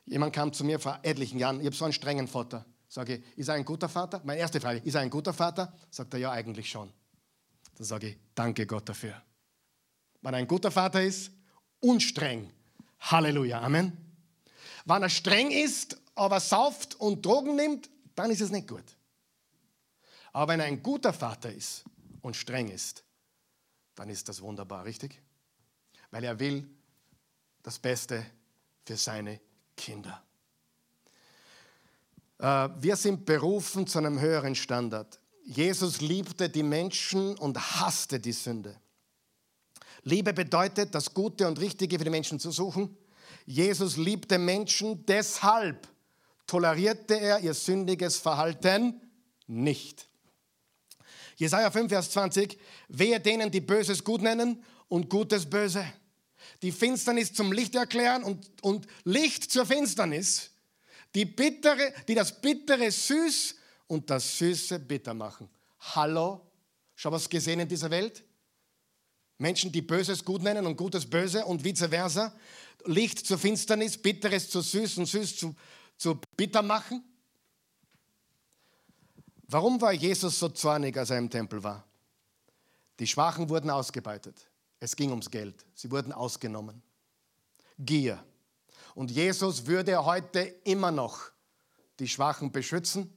Jemand 0.06 0.34
kam 0.34 0.52
zu 0.52 0.64
mir 0.64 0.80
vor 0.80 1.00
etlichen 1.04 1.38
Jahren, 1.38 1.60
ich 1.60 1.68
habe 1.68 1.76
so 1.76 1.86
einen 1.86 1.94
strengen 1.94 2.28
Vater. 2.28 2.66
Sage 2.88 3.16
ich, 3.16 3.38
ist 3.38 3.48
er 3.48 3.56
ein 3.56 3.64
guter 3.64 3.88
Vater? 3.88 4.22
Meine 4.24 4.42
erste 4.42 4.60
Frage, 4.60 4.80
ist 4.80 4.96
er 4.96 5.02
ein 5.02 5.10
guter 5.10 5.34
Vater? 5.34 5.74
Sagt 5.90 6.14
er, 6.14 6.20
ja, 6.20 6.32
eigentlich 6.32 6.70
schon. 6.70 6.92
Dann 7.76 7.86
sage 7.86 8.10
ich, 8.10 8.18
danke 8.36 8.66
Gott 8.66 8.90
dafür. 8.90 9.22
Wenn 10.22 10.34
er 10.34 10.40
ein 10.40 10.48
guter 10.48 10.72
Vater 10.72 11.02
ist, 11.02 11.32
unstreng. 11.80 12.52
Halleluja, 13.00 13.62
Amen. 13.62 13.98
Wenn 14.86 15.04
er 15.04 15.10
streng 15.10 15.52
ist 15.52 16.01
aber 16.22 16.40
sauft 16.40 16.96
und 17.00 17.26
Drogen 17.26 17.56
nimmt, 17.56 17.90
dann 18.16 18.30
ist 18.30 18.42
es 18.42 18.52
nicht 18.52 18.68
gut. 18.68 18.84
Aber 20.34 20.54
wenn 20.54 20.60
er 20.60 20.68
ein 20.68 20.84
guter 20.84 21.14
Vater 21.14 21.52
ist 21.52 21.84
und 22.22 22.36
streng 22.36 22.70
ist, 22.70 23.04
dann 23.96 24.10
ist 24.10 24.30
das 24.30 24.42
wunderbar, 24.42 24.86
richtig? 24.86 25.20
Weil 26.12 26.24
er 26.24 26.40
will 26.40 26.70
das 27.64 27.80
Beste 27.80 28.26
für 28.86 28.98
seine 28.98 29.40
Kinder. 29.76 30.24
Äh, 32.38 32.70
wir 32.80 32.96
sind 32.96 33.26
berufen 33.26 33.88
zu 33.88 33.98
einem 33.98 34.20
höheren 34.20 34.56
Standard. 34.56 35.20
Jesus 35.44 36.02
liebte 36.02 36.50
die 36.50 36.64
Menschen 36.64 37.36
und 37.38 37.58
hasste 37.80 38.20
die 38.20 38.32
Sünde. 38.32 38.80
Liebe 40.04 40.34
bedeutet, 40.34 40.94
das 40.94 41.14
Gute 41.14 41.48
und 41.48 41.60
Richtige 41.60 41.98
für 41.98 42.06
die 42.06 42.12
Menschen 42.12 42.40
zu 42.40 42.52
suchen. 42.52 42.96
Jesus 43.46 43.98
liebte 43.98 44.38
Menschen, 44.38 45.06
deshalb 45.06 45.91
tolerierte 46.52 47.18
er 47.18 47.40
ihr 47.40 47.54
sündiges 47.54 48.18
Verhalten 48.18 49.00
nicht. 49.48 50.10
Jesaja 51.38 51.72
5, 51.72 51.90
Vers 51.90 52.12
20, 52.12 52.60
wehe 52.90 53.22
denen, 53.22 53.50
die 53.50 53.62
Böses 53.62 54.04
gut 54.04 54.22
nennen 54.22 54.62
und 54.90 55.10
Gutes 55.10 55.50
böse. 55.50 55.86
Die 56.62 56.74
Finsternis 56.74 57.32
zum 57.32 57.54
Licht 57.54 57.74
erklären 57.76 58.24
und, 58.24 58.52
und 58.64 58.86
Licht 59.06 59.50
zur 59.50 59.66
Finsternis. 59.66 60.52
Die, 61.16 61.24
bittere, 61.24 61.94
die 62.10 62.16
das 62.16 62.42
Bittere 62.42 62.92
süß 62.92 63.56
und 63.88 64.10
das 64.10 64.38
Süße 64.38 64.78
bitter 64.80 65.14
machen. 65.14 65.50
Hallo? 65.80 66.42
Schau 66.96 67.14
was 67.14 67.30
gesehen 67.30 67.62
in 67.62 67.70
dieser 67.70 67.92
Welt? 67.92 68.26
Menschen, 69.38 69.72
die 69.72 69.82
Böses 69.82 70.26
gut 70.26 70.44
nennen 70.44 70.66
und 70.66 70.76
Gutes 70.76 71.10
böse 71.10 71.46
und 71.46 71.64
vice 71.64 71.88
versa. 71.88 72.36
Licht 72.84 73.26
zur 73.26 73.38
Finsternis, 73.38 73.98
Bitteres 73.98 74.50
zu 74.50 74.60
süß 74.60 74.98
und 74.98 75.06
süß 75.06 75.38
zu, 75.38 75.56
zu 76.02 76.20
bitter 76.36 76.64
machen? 76.64 77.04
Warum 79.48 79.80
war 79.80 79.92
Jesus 79.92 80.40
so 80.40 80.50
zornig, 80.50 80.98
als 80.98 81.12
er 81.12 81.20
im 81.20 81.30
Tempel 81.30 81.64
war? 81.64 81.86
Die 82.98 83.06
Schwachen 83.06 83.48
wurden 83.50 83.70
ausgebeutet. 83.70 84.50
Es 84.80 84.96
ging 84.96 85.12
ums 85.12 85.30
Geld. 85.30 85.64
Sie 85.76 85.92
wurden 85.92 86.12
ausgenommen. 86.12 86.82
Gier. 87.78 88.24
Und 88.96 89.12
Jesus 89.12 89.68
würde 89.68 90.04
heute 90.04 90.40
immer 90.64 90.90
noch 90.90 91.30
die 92.00 92.08
Schwachen 92.08 92.52
beschützen, 92.52 93.16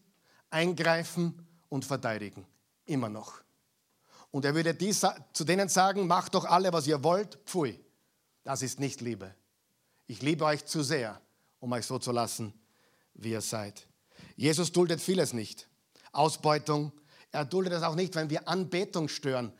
eingreifen 0.51 1.47
und 1.71 1.87
verteidigen. 1.87 2.47
Immer 2.85 3.09
noch. 3.09 3.41
Und 4.31 4.45
er 4.45 4.55
würde 4.55 4.75
dies, 4.75 5.07
zu 5.33 5.45
denen 5.45 5.71
sagen, 5.71 6.07
macht 6.07 6.35
doch 6.35 6.45
alle, 6.45 6.71
was 6.71 6.87
ihr 6.87 7.03
wollt. 7.03 7.39
Pfui, 7.47 7.83
das 8.43 8.61
ist 8.61 8.79
nicht 8.79 9.01
Liebe. 9.01 9.35
Ich 10.07 10.21
liebe 10.21 10.45
euch 10.45 10.67
zu 10.67 10.83
sehr, 10.83 11.19
um 11.61 11.73
euch 11.73 11.87
so 11.87 11.99
zu 11.99 12.13
lassen, 12.13 12.53
wie 13.15 13.31
ihr 13.31 13.41
seid. 13.41 13.87
Jesus 14.37 14.73
duldet 14.73 15.01
vieles 15.01 15.33
nicht. 15.33 15.69
Ausbeutung. 16.13 16.93
Er 17.33 17.45
duldet 17.45 17.73
es 17.73 17.83
auch 17.83 17.95
nicht, 17.95 18.15
wenn 18.15 18.31
wir 18.31 18.49
Anbetung 18.49 19.09
stören. 19.09 19.53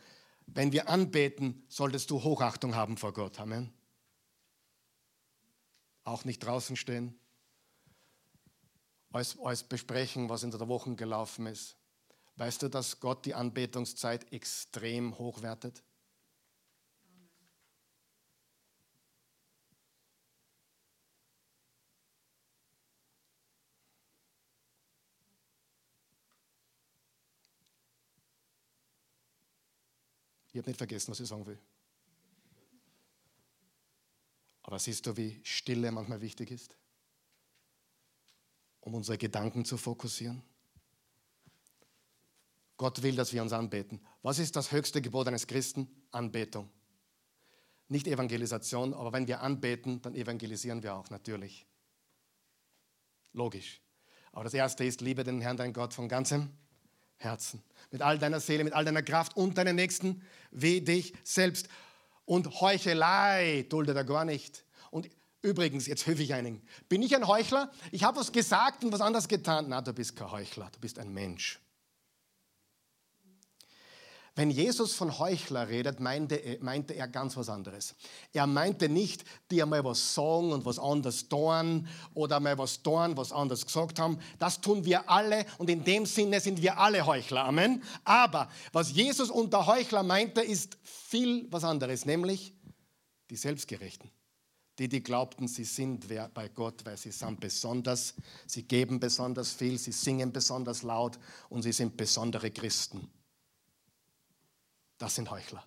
Wenn 0.47 0.71
wir 0.71 0.89
anbeten, 0.89 1.65
solltest 1.67 2.09
du 2.11 2.23
Hochachtung 2.23 2.75
haben 2.75 2.97
vor 2.97 3.13
Gott. 3.13 3.39
Amen. 3.39 3.73
Auch 6.03 6.23
nicht 6.23 6.39
draußen 6.39 6.75
stehen. 6.75 7.19
Alles, 9.11 9.63
besprechen, 9.63 10.29
was 10.29 10.43
in 10.43 10.51
der 10.51 10.67
Woche 10.67 10.93
gelaufen 10.95 11.47
ist. 11.47 11.77
Weißt 12.35 12.61
du, 12.61 12.69
dass 12.69 12.99
Gott 12.99 13.25
die 13.25 13.33
Anbetungszeit 13.33 14.31
extrem 14.33 15.17
hochwertet? 15.17 15.83
Ich 30.55 30.59
habe 30.59 30.69
nicht 30.69 30.77
vergessen, 30.77 31.11
was 31.11 31.19
ich 31.19 31.27
sagen 31.27 31.45
will. 31.45 31.59
Aber 34.63 34.79
siehst 34.79 35.05
du, 35.05 35.17
wie 35.17 35.41
Stille 35.43 35.91
manchmal 35.91 36.21
wichtig 36.21 36.49
ist, 36.49 36.77
um 38.79 38.93
unsere 38.93 39.17
Gedanken 39.17 39.65
zu 39.65 39.75
fokussieren? 39.75 40.41
Gott 42.77 43.03
will, 43.03 43.17
dass 43.17 43.33
wir 43.33 43.41
uns 43.41 43.51
anbeten. 43.51 43.99
Was 44.21 44.39
ist 44.39 44.55
das 44.55 44.71
höchste 44.71 45.01
Gebot 45.01 45.27
eines 45.27 45.45
Christen? 45.45 45.89
Anbetung. 46.11 46.69
Nicht 47.89 48.07
Evangelisation, 48.07 48.93
aber 48.93 49.11
wenn 49.11 49.27
wir 49.27 49.41
anbeten, 49.41 50.01
dann 50.03 50.15
evangelisieren 50.15 50.81
wir 50.83 50.95
auch 50.95 51.09
natürlich. 51.09 51.67
Logisch. 53.33 53.81
Aber 54.31 54.45
das 54.45 54.53
Erste 54.53 54.85
ist, 54.85 55.01
liebe 55.01 55.25
den 55.25 55.41
Herrn, 55.41 55.57
dein 55.57 55.73
Gott, 55.73 55.93
von 55.93 56.07
ganzem 56.07 56.49
Herzen. 57.17 57.63
Mit 57.91 58.01
all 58.01 58.19
deiner 58.19 58.39
Seele, 58.39 58.63
mit 58.63 58.73
all 58.73 58.85
deiner 58.85 59.03
Kraft 59.03 59.35
und 59.37 59.57
deinen 59.57 59.75
Nächsten 59.75 60.21
wie 60.51 60.81
dich 60.81 61.13
selbst. 61.23 61.69
Und 62.25 62.61
Heuchelei 62.61 63.65
duldet 63.69 63.95
er 63.95 64.03
gar 64.03 64.25
nicht. 64.25 64.65
Und 64.91 65.09
übrigens, 65.41 65.87
jetzt 65.87 66.07
höfe 66.07 66.23
ich 66.23 66.33
einigen. 66.33 66.61
Bin 66.89 67.01
ich 67.01 67.15
ein 67.15 67.27
Heuchler? 67.27 67.71
Ich 67.91 68.03
habe 68.03 68.19
was 68.19 68.31
gesagt 68.31 68.83
und 68.83 68.91
was 68.91 69.01
anderes 69.01 69.27
getan. 69.27 69.65
Na, 69.69 69.81
du 69.81 69.93
bist 69.93 70.15
kein 70.15 70.31
Heuchler, 70.31 70.69
du 70.71 70.79
bist 70.79 70.99
ein 70.99 71.13
Mensch. 71.13 71.59
Wenn 74.37 74.51
Jesus 74.51 74.93
von 74.95 75.17
Heuchler 75.17 75.69
redet, 75.69 76.01
meinte 76.01 76.35
er, 76.35 76.61
meinte 76.61 76.93
er 76.93 77.07
ganz 77.07 77.37
was 77.37 77.47
anderes. 77.47 77.95
Er 78.33 78.45
meinte 78.45 78.89
nicht, 78.89 79.23
die 79.49 79.61
einmal 79.61 79.85
was 79.85 80.13
sagen 80.13 80.51
und 80.51 80.65
was 80.65 80.77
anderes 80.77 81.29
tun 81.29 81.87
oder 82.13 82.41
mal 82.41 82.57
was 82.57 82.83
tun, 82.83 83.15
was 83.15 83.31
anders 83.31 83.65
gesagt 83.65 83.97
haben. 83.97 84.19
Das 84.37 84.59
tun 84.59 84.83
wir 84.83 85.09
alle 85.09 85.45
und 85.57 85.69
in 85.69 85.85
dem 85.85 86.05
Sinne 86.05 86.41
sind 86.41 86.61
wir 86.61 86.77
alle 86.77 87.05
Heuchler. 87.05 87.45
Amen. 87.45 87.81
Aber 88.03 88.49
was 88.73 88.91
Jesus 88.91 89.29
unter 89.29 89.67
Heuchler 89.67 90.03
meinte, 90.03 90.41
ist 90.41 90.77
viel 90.83 91.47
was 91.49 91.63
anderes, 91.63 92.05
nämlich 92.05 92.53
die 93.29 93.37
Selbstgerechten. 93.37 94.11
Die, 94.77 94.89
die 94.89 95.01
glaubten, 95.01 95.47
sie 95.47 95.63
sind 95.63 96.09
bei 96.33 96.49
Gott, 96.49 96.83
weil 96.83 96.97
sie 96.97 97.11
sind 97.11 97.39
besonders, 97.39 98.13
sie 98.45 98.63
geben 98.63 98.99
besonders 98.99 99.53
viel, 99.53 99.77
sie 99.77 99.93
singen 99.93 100.33
besonders 100.33 100.83
laut 100.83 101.17
und 101.47 101.61
sie 101.61 101.71
sind 101.71 101.95
besondere 101.95 102.51
Christen. 102.51 103.09
Das 105.05 105.13
sind 105.13 105.29
Heuchler. 105.29 105.63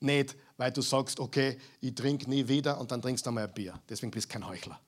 Nicht, 0.00 0.36
weil 0.58 0.70
du 0.70 0.82
sagst, 0.82 1.18
okay, 1.18 1.58
ich 1.80 1.94
trinke 1.94 2.28
nie 2.28 2.46
wieder 2.46 2.78
und 2.78 2.90
dann 2.90 3.00
trinkst 3.00 3.24
du 3.24 3.30
einmal 3.30 3.44
ein 3.44 3.54
Bier. 3.54 3.80
Deswegen 3.88 4.10
bist 4.10 4.28
du 4.28 4.34
kein 4.34 4.46
Heuchler. 4.46 4.78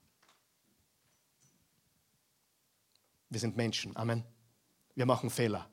Wir 3.30 3.40
sind 3.40 3.56
Menschen. 3.56 3.96
Amen. 3.96 4.22
Wir 4.94 5.06
machen 5.06 5.30
Fehler. 5.30 5.70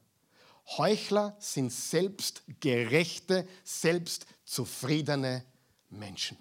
Heuchler 0.78 1.36
sind 1.39 1.74
selbstgerechte, 1.74 3.45
selbstzufriedene 3.65 5.43
Menschen. 5.89 6.38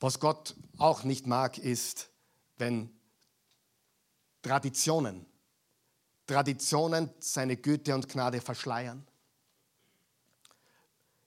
Was 0.00 0.20
Gott 0.20 0.54
auch 0.76 1.02
nicht 1.02 1.26
mag, 1.26 1.56
ist, 1.56 2.10
wenn 2.58 2.90
Traditionen, 4.42 5.24
Traditionen 6.26 7.10
seine 7.20 7.56
Güte 7.56 7.94
und 7.94 8.08
Gnade 8.08 8.40
verschleiern. 8.40 9.06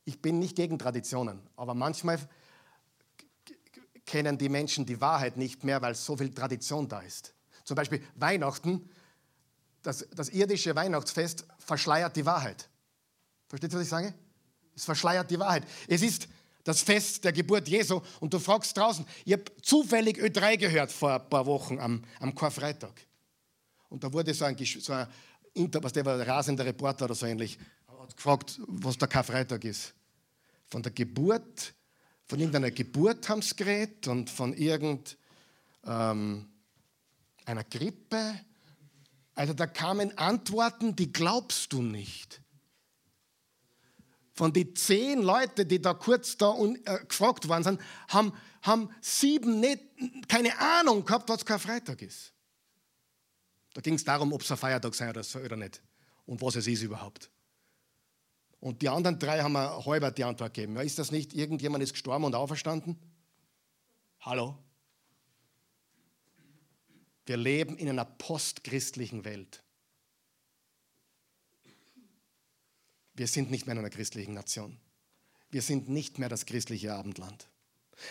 Ich 0.06 0.22
bin 0.22 0.40
nicht 0.40 0.56
gegen 0.56 0.78
Traditionen, 0.78 1.42
aber 1.56 1.74
manchmal 1.74 2.20
kennen 4.06 4.38
die 4.38 4.50
Menschen 4.50 4.86
die 4.86 5.00
Wahrheit 5.00 5.38
nicht 5.38 5.64
mehr, 5.64 5.82
weil 5.82 5.96
so 5.96 6.18
viel 6.18 6.34
Tradition 6.34 6.88
da 6.88 7.00
ist. 7.02 7.34
Zum 7.64 7.76
Beispiel 7.76 8.04
Weihnachten, 8.16 8.90
das, 9.84 10.08
das 10.16 10.30
irdische 10.30 10.76
Weihnachtsfest 10.76 11.46
verschleiert 11.60 12.16
die 12.16 12.26
Wahrheit. 12.26 12.68
Versteht 13.48 13.72
ihr, 13.72 13.78
was 13.78 13.84
ich 13.84 13.90
sage? 13.90 14.14
Es 14.76 14.86
verschleiert 14.86 15.30
die 15.30 15.40
Wahrheit. 15.40 15.68
Es 15.88 16.02
ist 16.02 16.28
das 16.64 16.82
Fest 16.82 17.24
der 17.24 17.32
Geburt 17.32 17.68
Jesu 17.68 18.02
und 18.20 18.34
du 18.34 18.40
fragst 18.40 18.76
draußen, 18.76 19.06
ich 19.26 19.34
habe 19.34 19.44
zufällig 19.62 20.18
Ö3 20.18 20.58
gehört 20.58 20.92
vor 20.92 21.14
ein 21.14 21.30
paar 21.30 21.46
Wochen 21.46 21.80
am, 21.80 22.04
am 22.20 22.34
Karfreitag. 22.34 22.94
Und 23.90 24.04
da 24.04 24.14
wurde 24.14 24.34
so 24.34 24.46
ein, 24.46 24.56
so 24.58 24.94
ein 24.94 25.08
was 25.56 25.94
der 25.94 26.06
war, 26.06 26.20
rasender 26.26 26.66
Reporter 26.66 27.06
oder 27.06 27.16
so 27.16 27.26
ähnlich, 27.26 27.58
hat 28.00 28.16
gefragt, 28.16 28.60
was 28.68 28.98
der 28.98 29.08
Karfreitag 29.08 29.64
ist. 29.66 29.94
Von 30.68 30.82
der 30.82 30.92
Geburt, 30.92 31.74
von 32.26 32.40
irgendeiner 32.40 32.72
Geburt 32.72 33.28
haben 33.28 33.42
sie 33.42 33.56
geredet 33.56 34.08
und 34.08 34.30
von 34.30 34.54
irgendeiner 34.54 35.16
ähm, 35.86 36.46
Grippe. 37.70 38.40
Also 39.36 39.54
da 39.54 39.68
kamen 39.68 40.18
Antworten, 40.18 40.96
die 40.96 41.12
glaubst 41.12 41.74
du 41.74 41.82
nicht. 41.82 42.42
Von 44.34 44.54
den 44.54 44.76
zehn 44.76 45.22
Leuten, 45.22 45.68
die 45.68 45.82
da 45.82 45.94
kurz 45.94 46.38
da 46.38 46.56
äh, 46.58 47.06
gefragt 47.06 47.48
worden 47.48 47.64
sind, 47.64 47.82
haben, 48.08 48.34
haben 48.62 48.90
sieben 49.02 49.60
nicht, 49.60 49.82
keine 50.28 50.58
Ahnung 50.60 51.04
gehabt, 51.04 51.28
was 51.30 51.46
Karfreitag 51.46 52.02
ist. 52.02 52.32
Da 53.80 53.82
ging 53.82 53.94
es 53.94 54.04
darum, 54.04 54.34
ob 54.34 54.42
es 54.42 54.52
ein 54.52 54.58
Feiertag 54.58 54.94
sei 54.94 55.10
oder, 55.10 55.24
so, 55.24 55.40
oder 55.40 55.56
nicht 55.56 55.82
und 56.26 56.42
was 56.42 56.58
es 56.58 56.68
ist 56.68 56.82
überhaupt. 56.82 57.32
Und 58.60 58.82
die 58.82 58.90
anderen 58.90 59.18
drei 59.18 59.40
haben 59.40 59.54
mir 59.54 59.86
halber 59.86 60.12
die 60.12 60.26
Antwort 60.26 60.54
gegeben. 60.54 60.76
Ja, 60.76 60.82
ist 60.82 61.00
das 61.00 61.12
nicht, 61.12 61.34
irgendjemand 61.34 61.82
ist 61.82 61.94
gestorben 61.94 62.26
und 62.26 62.36
auferstanden? 62.36 63.00
Hallo? 64.20 64.58
Wir 67.26 67.38
leben 67.38 67.78
in 67.78 67.88
einer 67.88 68.04
postchristlichen 68.04 69.24
Welt. 69.24 69.64
Wir 73.14 73.28
sind 73.28 73.50
nicht 73.50 73.66
mehr 73.66 73.76
in 73.76 73.80
einer 73.80 73.90
christlichen 73.90 74.34
Nation. 74.34 74.78
Wir 75.52 75.62
sind 75.62 75.88
nicht 75.88 76.20
mehr 76.20 76.28
das 76.28 76.46
christliche 76.46 76.94
Abendland. 76.94 77.48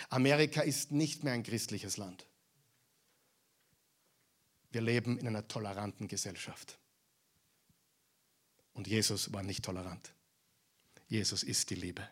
Amerika 0.09 0.63
ist 0.63 0.93
nicht 0.93 1.25
mehr 1.25 1.35
ein 1.35 1.43
christliches 1.43 1.99
Land. 1.99 2.27
Wir 4.71 4.81
leben 4.81 5.19
in 5.19 5.27
einer 5.27 5.47
toleranten 5.47 6.09
Gesellschaft. 6.09 6.79
Und 8.73 8.87
Jesus 8.87 9.33
war 9.33 9.43
nicht 9.43 9.65
tolerant. 9.65 10.13
Jesus 11.09 11.43
ist 11.43 11.71
die 11.71 11.75
Liebe. 11.75 12.07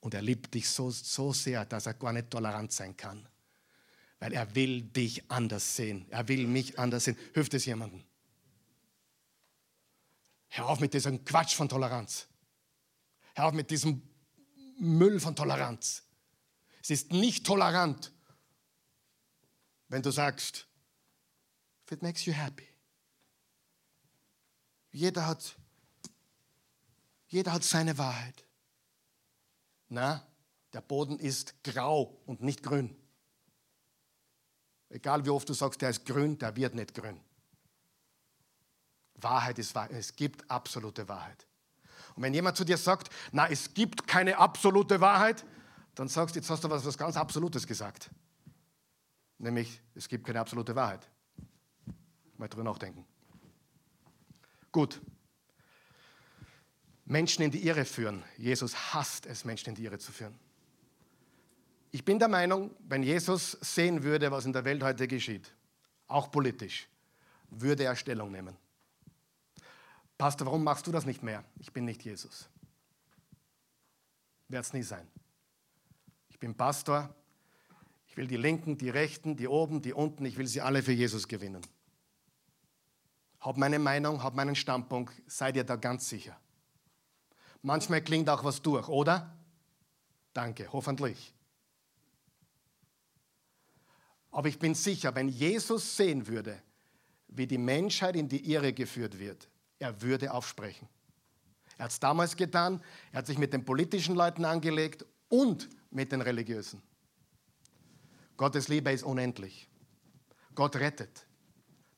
Und 0.00 0.14
er 0.14 0.22
liebt 0.22 0.54
dich 0.54 0.68
so, 0.68 0.90
so 0.90 1.32
sehr, 1.32 1.64
dass 1.64 1.86
er 1.86 1.94
gar 1.94 2.12
nicht 2.12 2.30
tolerant 2.30 2.72
sein 2.72 2.96
kann. 2.96 3.28
Weil 4.18 4.32
er 4.32 4.54
will 4.54 4.82
dich 4.82 5.30
anders 5.30 5.76
sehen. 5.76 6.06
Er 6.10 6.26
will 6.28 6.46
mich 6.46 6.78
anders 6.78 7.04
sehen. 7.04 7.16
Hilft 7.32 7.54
es 7.54 7.64
jemandem? 7.64 8.02
Hör 10.48 10.66
auf 10.68 10.80
mit 10.80 10.94
diesem 10.94 11.24
Quatsch 11.24 11.54
von 11.54 11.68
Toleranz. 11.68 12.26
Hör 13.34 13.46
auf 13.46 13.54
mit 13.54 13.70
diesem 13.70 14.02
Müll 14.78 15.20
von 15.20 15.34
Toleranz. 15.34 16.02
Es 16.82 16.90
ist 16.90 17.12
nicht 17.12 17.46
tolerant, 17.46 18.12
wenn 19.88 20.02
du 20.02 20.10
sagst, 20.10 20.66
if 21.84 21.92
it 21.92 22.02
makes 22.02 22.26
you 22.26 22.32
happy. 22.32 22.68
Jeder 24.90 25.26
hat, 25.26 25.56
jeder 27.28 27.52
hat 27.52 27.64
seine 27.64 27.98
Wahrheit. 27.98 28.44
Na, 29.88 30.26
der 30.72 30.80
Boden 30.80 31.18
ist 31.18 31.62
grau 31.62 32.20
und 32.26 32.42
nicht 32.42 32.62
grün. 32.62 32.96
Egal 34.88 35.24
wie 35.24 35.30
oft 35.30 35.48
du 35.48 35.54
sagst, 35.54 35.82
der 35.82 35.90
ist 35.90 36.06
grün, 36.06 36.38
der 36.38 36.54
wird 36.56 36.74
nicht 36.74 36.94
grün. 36.94 37.20
Wahrheit 39.16 39.58
ist 39.58 39.74
Wahrheit. 39.74 39.92
Es 39.92 40.14
gibt 40.14 40.48
absolute 40.50 41.08
Wahrheit. 41.08 41.46
Und 42.14 42.22
wenn 42.22 42.34
jemand 42.34 42.56
zu 42.56 42.64
dir 42.64 42.76
sagt, 42.76 43.12
na, 43.32 43.48
es 43.48 43.74
gibt 43.74 44.06
keine 44.06 44.38
absolute 44.38 45.00
Wahrheit, 45.00 45.44
dann 45.94 46.08
sagst 46.08 46.34
du, 46.34 46.38
jetzt 46.38 46.50
hast 46.50 46.62
du 46.62 46.70
was, 46.70 46.84
was 46.84 46.96
ganz 46.96 47.16
Absolutes 47.16 47.66
gesagt. 47.66 48.10
Nämlich, 49.38 49.80
es 49.94 50.08
gibt 50.08 50.24
keine 50.26 50.40
absolute 50.40 50.74
Wahrheit. 50.74 51.08
Mal 52.44 52.48
drüber 52.48 52.64
nachdenken. 52.64 53.06
Gut. 54.70 55.00
Menschen 57.06 57.42
in 57.42 57.50
die 57.50 57.66
Irre 57.66 57.86
führen. 57.86 58.22
Jesus 58.36 58.92
hasst 58.92 59.24
es, 59.24 59.46
Menschen 59.46 59.70
in 59.70 59.76
die 59.76 59.84
Irre 59.84 59.98
zu 59.98 60.12
führen. 60.12 60.34
Ich 61.90 62.04
bin 62.04 62.18
der 62.18 62.28
Meinung, 62.28 62.70
wenn 62.80 63.02
Jesus 63.02 63.52
sehen 63.62 64.02
würde, 64.02 64.30
was 64.30 64.44
in 64.44 64.52
der 64.52 64.66
Welt 64.66 64.82
heute 64.82 65.08
geschieht, 65.08 65.54
auch 66.06 66.30
politisch, 66.30 66.86
würde 67.48 67.84
er 67.84 67.96
Stellung 67.96 68.30
nehmen. 68.30 68.54
Pastor, 70.18 70.46
warum 70.46 70.64
machst 70.64 70.86
du 70.86 70.92
das 70.92 71.06
nicht 71.06 71.22
mehr? 71.22 71.42
Ich 71.60 71.72
bin 71.72 71.86
nicht 71.86 72.04
Jesus. 72.04 72.50
Werde 74.48 74.66
es 74.66 74.72
nie 74.74 74.82
sein. 74.82 75.10
Ich 76.28 76.38
bin 76.38 76.54
Pastor. 76.54 77.08
Ich 78.06 78.18
will 78.18 78.26
die 78.26 78.36
Linken, 78.36 78.76
die 78.76 78.90
Rechten, 78.90 79.34
die 79.34 79.48
oben, 79.48 79.80
die 79.80 79.94
unten, 79.94 80.26
ich 80.26 80.36
will 80.36 80.46
sie 80.46 80.60
alle 80.60 80.82
für 80.82 80.92
Jesus 80.92 81.26
gewinnen. 81.26 81.62
Hab 83.44 83.58
meine 83.58 83.78
Meinung, 83.78 84.22
hab 84.22 84.34
meinen 84.34 84.56
Standpunkt, 84.56 85.12
seid 85.26 85.56
ihr 85.56 85.64
da 85.64 85.76
ganz 85.76 86.08
sicher. 86.08 86.34
Manchmal 87.60 88.00
klingt 88.00 88.30
auch 88.30 88.42
was 88.42 88.62
durch, 88.62 88.88
oder? 88.88 89.36
Danke, 90.32 90.66
hoffentlich. 90.72 91.34
Aber 94.30 94.48
ich 94.48 94.58
bin 94.58 94.74
sicher, 94.74 95.14
wenn 95.14 95.28
Jesus 95.28 95.94
sehen 95.94 96.26
würde, 96.26 96.58
wie 97.28 97.46
die 97.46 97.58
Menschheit 97.58 98.16
in 98.16 98.30
die 98.30 98.50
Irre 98.50 98.72
geführt 98.72 99.18
wird, 99.18 99.46
er 99.78 100.00
würde 100.00 100.32
aufsprechen. 100.32 100.88
Er 101.76 101.84
hat 101.84 101.90
es 101.90 102.00
damals 102.00 102.36
getan, 102.36 102.82
er 103.12 103.18
hat 103.18 103.26
sich 103.26 103.36
mit 103.36 103.52
den 103.52 103.62
politischen 103.62 104.14
Leuten 104.14 104.46
angelegt 104.46 105.04
und 105.28 105.68
mit 105.90 106.12
den 106.12 106.22
religiösen. 106.22 106.82
Gottes 108.38 108.68
Liebe 108.68 108.90
ist 108.90 109.02
unendlich. 109.02 109.68
Gott 110.54 110.76
rettet. 110.76 111.26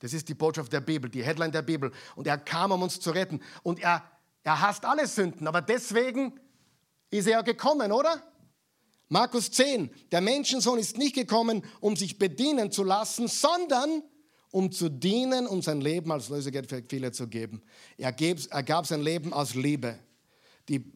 Das 0.00 0.12
ist 0.12 0.28
die 0.28 0.34
Botschaft 0.34 0.72
der 0.72 0.80
Bibel, 0.80 1.10
die 1.10 1.24
Headline 1.24 1.52
der 1.52 1.62
Bibel. 1.62 1.90
Und 2.14 2.26
er 2.26 2.38
kam, 2.38 2.72
um 2.72 2.82
uns 2.82 3.00
zu 3.00 3.10
retten. 3.10 3.40
Und 3.62 3.80
er, 3.80 4.02
er 4.42 4.60
hasst 4.60 4.84
alle 4.84 5.06
Sünden, 5.06 5.46
aber 5.46 5.62
deswegen 5.62 6.38
ist 7.10 7.26
er 7.26 7.42
gekommen, 7.42 7.92
oder? 7.92 8.22
Markus 9.08 9.50
10, 9.52 9.90
der 10.10 10.20
Menschensohn 10.20 10.78
ist 10.78 10.98
nicht 10.98 11.14
gekommen, 11.14 11.64
um 11.80 11.96
sich 11.96 12.18
bedienen 12.18 12.72
zu 12.72 12.82
lassen, 12.82 13.28
sondern 13.28 14.02
um 14.50 14.72
zu 14.72 14.88
dienen 14.88 15.46
und 15.46 15.62
sein 15.62 15.80
Leben 15.80 16.10
als 16.10 16.28
Lösegeld 16.28 16.68
für 16.68 16.82
viele 16.88 17.12
zu 17.12 17.28
geben. 17.28 17.62
Er, 17.96 18.12
gab, 18.12 18.38
er 18.50 18.62
gab 18.62 18.86
sein 18.86 19.02
Leben 19.02 19.32
aus 19.32 19.54
Liebe. 19.54 19.98
Die, 20.68 20.92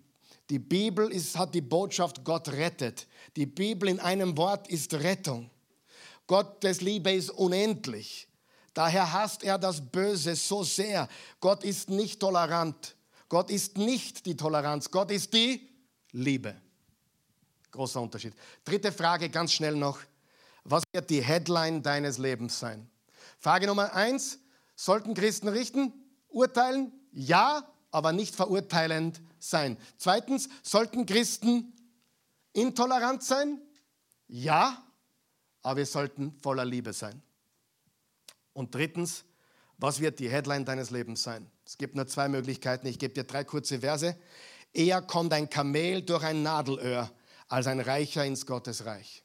die 0.49 0.59
Bibel 0.59 1.11
ist, 1.13 1.39
hat 1.39 1.55
die 1.55 1.61
Botschaft, 1.61 2.25
Gott 2.25 2.49
rettet. 2.49 3.07
Die 3.37 3.47
Bibel 3.47 3.89
in 3.89 4.01
einem 4.01 4.37
Wort 4.37 4.69
ist 4.69 4.93
Rettung. 4.95 5.51
Gottes 6.27 6.81
Liebe 6.81 7.13
ist 7.13 7.31
unendlich. 7.31 8.29
Daher 8.75 9.13
hasst 9.13 9.43
er 9.43 9.59
das 9.59 9.81
Böse 9.81 10.37
so 10.37 10.63
sehr. 10.63 11.09
Gott 11.41 11.65
ist 11.65 11.91
nicht 11.91 12.21
tolerant. 12.21 12.97
Gott 13.29 13.51
ist 13.51 13.79
nicht 13.79 14.27
die 14.27 14.37
Toleranz. 14.37 14.91
Gott 14.91 15.11
ist 15.11 15.33
die 15.33 15.69
Liebe. 16.13 16.55
Großer 17.71 18.01
Unterschied. 18.01 18.35
Dritte 18.65 18.93
Frage 18.93 19.29
ganz 19.31 19.53
schnell 19.53 19.77
noch. 19.77 20.01
Was 20.65 20.83
wird 20.93 21.11
die 21.11 21.23
Headline 21.23 21.83
deines 21.83 22.19
Lebens 22.19 22.59
sein? 22.59 22.89
Frage 23.39 23.67
Nummer 23.67 23.95
eins, 23.95 24.39
sollten 24.77 25.15
Christen 25.15 25.49
richten, 25.49 25.93
urteilen? 26.29 26.93
Ja, 27.13 27.67
aber 27.91 28.13
nicht 28.13 28.35
verurteilend 28.35 29.21
sein. 29.39 29.77
Zweitens, 29.97 30.49
sollten 30.63 31.07
Christen 31.07 31.73
intolerant 32.53 33.23
sein? 33.23 33.61
Ja, 34.29 34.85
aber 35.63 35.79
wir 35.79 35.87
sollten 35.87 36.39
voller 36.41 36.65
Liebe 36.65 36.93
sein. 36.93 37.23
Und 38.61 38.75
drittens, 38.75 39.25
was 39.79 40.01
wird 40.01 40.19
die 40.19 40.29
Headline 40.29 40.67
deines 40.67 40.91
Lebens 40.91 41.23
sein? 41.23 41.51
Es 41.65 41.79
gibt 41.79 41.97
nur 41.97 42.07
zwei 42.07 42.29
Möglichkeiten. 42.29 42.87
Ich 42.87 42.99
gebe 42.99 43.15
dir 43.15 43.25
drei 43.25 43.43
kurze 43.43 43.81
Verse. 43.81 44.15
Eher 44.75 45.01
kommt 45.01 45.33
ein 45.33 45.49
Kamel 45.49 46.03
durch 46.03 46.23
ein 46.25 46.43
Nadelöhr 46.43 47.11
als 47.49 47.67
ein 47.67 47.81
Reicher 47.81 48.23
ins 48.23 48.45
Gottesreich. 48.45 49.25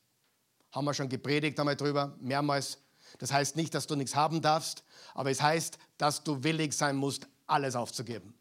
Haben 0.72 0.86
wir 0.86 0.94
schon 0.94 1.10
gepredigt 1.10 1.60
einmal 1.60 1.76
drüber, 1.76 2.16
mehrmals. 2.22 2.78
Das 3.20 3.34
heißt 3.34 3.58
nicht, 3.58 3.74
dass 3.74 3.88
du 3.88 3.98
nichts 3.98 4.16
haben 4.16 4.42
darfst, 4.42 4.86
aber 5.14 5.32
es 5.32 5.42
heißt, 5.42 5.80
dass 5.98 6.24
du 6.24 6.42
willig 6.46 6.72
sein 6.72 6.96
musst, 6.96 7.28
alles 7.46 7.76
aufzugeben 7.76 8.34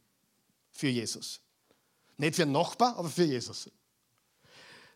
für 0.71 0.87
Jesus. 0.87 1.41
Nicht 2.19 2.37
für 2.37 2.47
Nachbar, 2.47 2.97
aber 2.97 3.09
für 3.09 3.25
Jesus. 3.25 3.69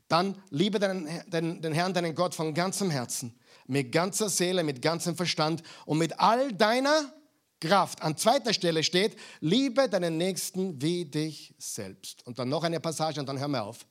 Dann 0.06 0.40
liebe 0.50 0.78
den, 0.78 1.08
den, 1.26 1.60
den 1.60 1.72
Herrn, 1.72 1.92
deinen 1.92 2.14
Gott 2.14 2.36
von 2.36 2.54
ganzem 2.54 2.88
Herzen, 2.88 3.36
mit 3.68 3.92
ganzer 3.92 4.28
Seele, 4.28 4.64
mit 4.64 4.82
ganzem 4.82 5.14
Verstand 5.14 5.62
und 5.86 5.98
mit 5.98 6.18
all 6.18 6.52
deiner 6.52 7.12
Kraft. 7.60 8.02
An 8.02 8.16
zweiter 8.16 8.52
Stelle 8.52 8.82
steht, 8.82 9.16
liebe 9.40 9.88
deinen 9.88 10.16
Nächsten 10.16 10.80
wie 10.82 11.04
dich 11.04 11.54
selbst. 11.58 12.26
Und 12.26 12.38
dann 12.38 12.48
noch 12.48 12.64
eine 12.64 12.80
Passage 12.80 13.20
und 13.20 13.28
dann 13.28 13.38
hören 13.38 13.52
wir 13.52 13.64
auf. 13.64 13.86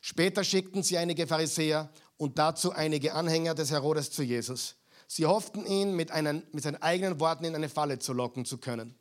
Später 0.00 0.44
schickten 0.44 0.82
sie 0.82 0.98
einige 0.98 1.26
Pharisäer 1.26 1.90
und 2.16 2.38
dazu 2.38 2.72
einige 2.72 3.14
Anhänger 3.14 3.54
des 3.54 3.70
Herodes 3.70 4.10
zu 4.10 4.22
Jesus. 4.22 4.76
Sie 5.06 5.26
hofften 5.26 5.64
ihn 5.66 5.96
mit, 5.96 6.10
einen, 6.10 6.42
mit 6.52 6.62
seinen 6.62 6.82
eigenen 6.82 7.18
Worten 7.18 7.44
in 7.44 7.54
eine 7.54 7.68
Falle 7.68 7.98
zu 7.98 8.12
locken 8.12 8.44
zu 8.44 8.58
können 8.58 8.94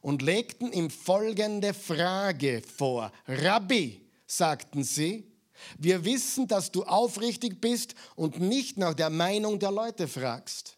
und 0.00 0.22
legten 0.22 0.72
ihm 0.72 0.88
folgende 0.88 1.74
Frage 1.74 2.62
vor. 2.62 3.12
Rabbi, 3.28 4.06
sagten 4.26 4.84
sie, 4.84 5.29
wir 5.78 6.04
wissen, 6.04 6.48
dass 6.48 6.70
du 6.70 6.84
aufrichtig 6.84 7.60
bist 7.60 7.94
und 8.16 8.40
nicht 8.40 8.78
nach 8.78 8.94
der 8.94 9.10
Meinung 9.10 9.58
der 9.58 9.70
Leute 9.70 10.08
fragst. 10.08 10.76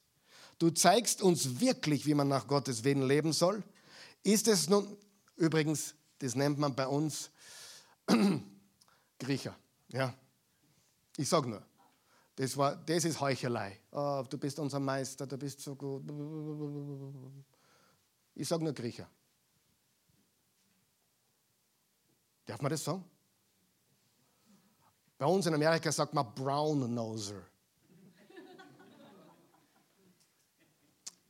Du 0.58 0.70
zeigst 0.70 1.22
uns 1.22 1.60
wirklich, 1.60 2.06
wie 2.06 2.14
man 2.14 2.28
nach 2.28 2.46
Gottes 2.46 2.84
Willen 2.84 3.06
leben 3.06 3.32
soll. 3.32 3.62
Ist 4.22 4.46
es 4.48 4.68
nun, 4.68 4.96
übrigens, 5.36 5.94
das 6.18 6.34
nennt 6.34 6.58
man 6.58 6.74
bei 6.74 6.86
uns 6.86 7.30
Griecher. 9.18 9.56
Ja, 9.88 10.14
ich 11.16 11.28
sage 11.28 11.48
nur, 11.50 11.62
das, 12.36 12.56
war, 12.56 12.76
das 12.76 13.04
ist 13.04 13.20
Heuchelei. 13.20 13.78
Oh, 13.90 14.24
du 14.28 14.38
bist 14.38 14.58
unser 14.58 14.80
Meister, 14.80 15.26
du 15.26 15.36
bist 15.36 15.60
so 15.60 15.74
gut. 15.74 16.02
Ich 18.34 18.48
sage 18.48 18.64
nur 18.64 18.72
Griecher. 18.72 19.08
Darf 22.46 22.60
man 22.60 22.70
das 22.70 22.84
sagen? 22.84 23.04
Bei 25.22 25.28
uns 25.28 25.46
in 25.46 25.54
Amerika 25.54 25.92
sagt 25.92 26.14
man 26.14 26.34
Brown 26.34 26.92
Noser. 26.92 27.46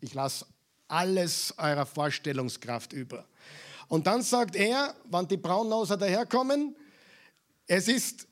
Ich 0.01 0.15
lasse 0.15 0.47
alles 0.89 1.53
eurer 1.59 1.85
Vorstellungskraft 1.85 2.95
über. 2.95 3.29
Und 3.89 4.07
dann 4.07 4.23
sagt 4.23 4.57
er, 4.57 4.97
wann 5.05 5.29
die 5.29 5.37
Braunnoser 5.37 5.99
daherkommen, 5.99 6.75
es 7.67 7.87
ist, 7.87 8.27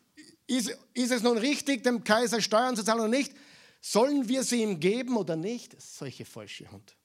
ist, 0.46 0.78
ist 0.94 1.12
es 1.12 1.22
nun 1.22 1.36
richtig, 1.36 1.82
dem 1.82 2.02
Kaiser 2.04 2.40
Steuern 2.40 2.74
zu 2.74 2.82
zahlen 2.82 3.00
oder 3.00 3.08
nicht? 3.10 3.34
Sollen 3.82 4.26
wir 4.26 4.42
sie 4.44 4.62
ihm 4.62 4.80
geben 4.80 5.14
oder 5.18 5.36
nicht? 5.36 5.78
Solche 5.78 6.24
falsche 6.24 6.72
Hund. 6.72 6.96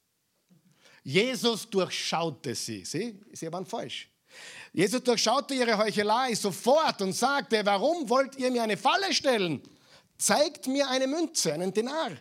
Jesus 1.03 1.69
durchschaute 1.69 2.55
sie. 2.55 2.85
Sie, 2.85 3.19
sie 3.33 3.51
waren 3.51 3.65
falsch. 3.65 4.09
Jesus 4.73 5.03
durchschaute 5.03 5.53
ihre 5.53 5.77
Heuchelei 5.77 6.35
sofort 6.35 7.01
und 7.01 7.13
sagte, 7.13 7.65
warum 7.65 8.09
wollt 8.09 8.35
ihr 8.37 8.51
mir 8.51 8.63
eine 8.63 8.77
Falle 8.77 9.13
stellen? 9.13 9.61
Zeigt 10.17 10.67
mir 10.67 10.87
eine 10.89 11.07
Münze, 11.07 11.53
einen 11.53 11.73
Denar. 11.73 12.11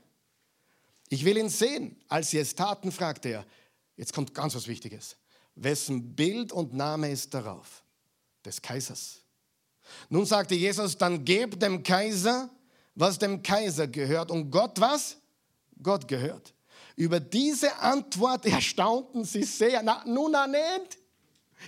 Ich 1.09 1.25
will 1.25 1.37
ihn 1.37 1.49
sehen. 1.49 1.97
Als 2.09 2.31
sie 2.31 2.39
es 2.39 2.55
taten, 2.55 2.93
fragte 2.93 3.29
er, 3.29 3.47
jetzt 3.97 4.13
kommt 4.13 4.35
ganz 4.35 4.55
was 4.55 4.67
Wichtiges, 4.67 5.17
wessen 5.55 6.15
Bild 6.15 6.53
und 6.53 6.75
Name 6.75 7.11
ist 7.11 7.33
darauf? 7.35 7.83
Des 8.45 8.61
Kaisers. 8.61 9.21
Nun 10.09 10.27
sagte 10.27 10.55
Jesus, 10.55 10.97
dann 10.97 11.25
gebt 11.25 11.63
dem 11.63 11.83
Kaiser, 11.83 12.51
was 12.95 13.19
dem 13.19 13.43
Kaiser 13.43 13.87
gehört 13.87 14.31
und 14.31 14.51
Gott 14.51 14.81
was? 14.81 15.17
Gott 15.83 16.07
gehört. 16.09 16.55
Über 16.97 17.19
diese 17.19 17.77
Antwort 17.79 18.47
erstaunten 18.47 19.25
sie 19.25 19.43
sehr. 19.43 19.83
Na, 19.83 20.05
nun 20.07 20.33
nicht. 20.51 20.99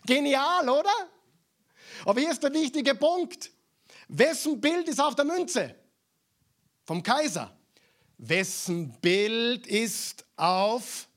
Genial, 0.05 0.69
oder? 0.69 1.11
Aber 2.05 2.21
hier 2.21 2.31
ist 2.31 2.43
der 2.43 2.53
wichtige 2.53 2.95
Punkt. 2.95 3.51
Wessen 4.09 4.61
Bild 4.61 4.89
ist 4.89 5.01
auf 5.01 5.15
der 5.15 5.25
Münze? 5.25 5.75
Vom 6.85 7.03
Kaiser. 7.03 7.57
Wessen 8.19 8.93
Bild 9.01 9.67
ist 9.67 10.25
auf 10.37 11.09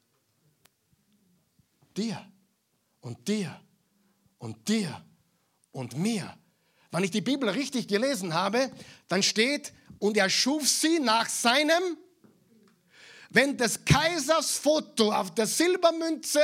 dir 1.95 2.25
und 3.01 3.27
dir 3.27 3.59
und 4.37 4.67
dir 4.67 5.05
und 5.71 5.97
mir? 5.97 6.37
Wenn 6.91 7.03
ich 7.03 7.11
die 7.11 7.21
Bibel 7.21 7.47
richtig 7.49 7.87
gelesen 7.87 8.33
habe, 8.33 8.71
dann 9.07 9.21
steht, 9.21 9.73
und 9.99 10.17
er 10.17 10.29
schuf 10.29 10.67
sie 10.67 10.99
nach 10.99 11.29
seinem, 11.29 11.97
wenn 13.29 13.57
des 13.57 13.85
Kaisers 13.85 14.57
Foto 14.57 15.11
auf 15.11 15.33
der 15.35 15.45
Silbermünze 15.45 16.41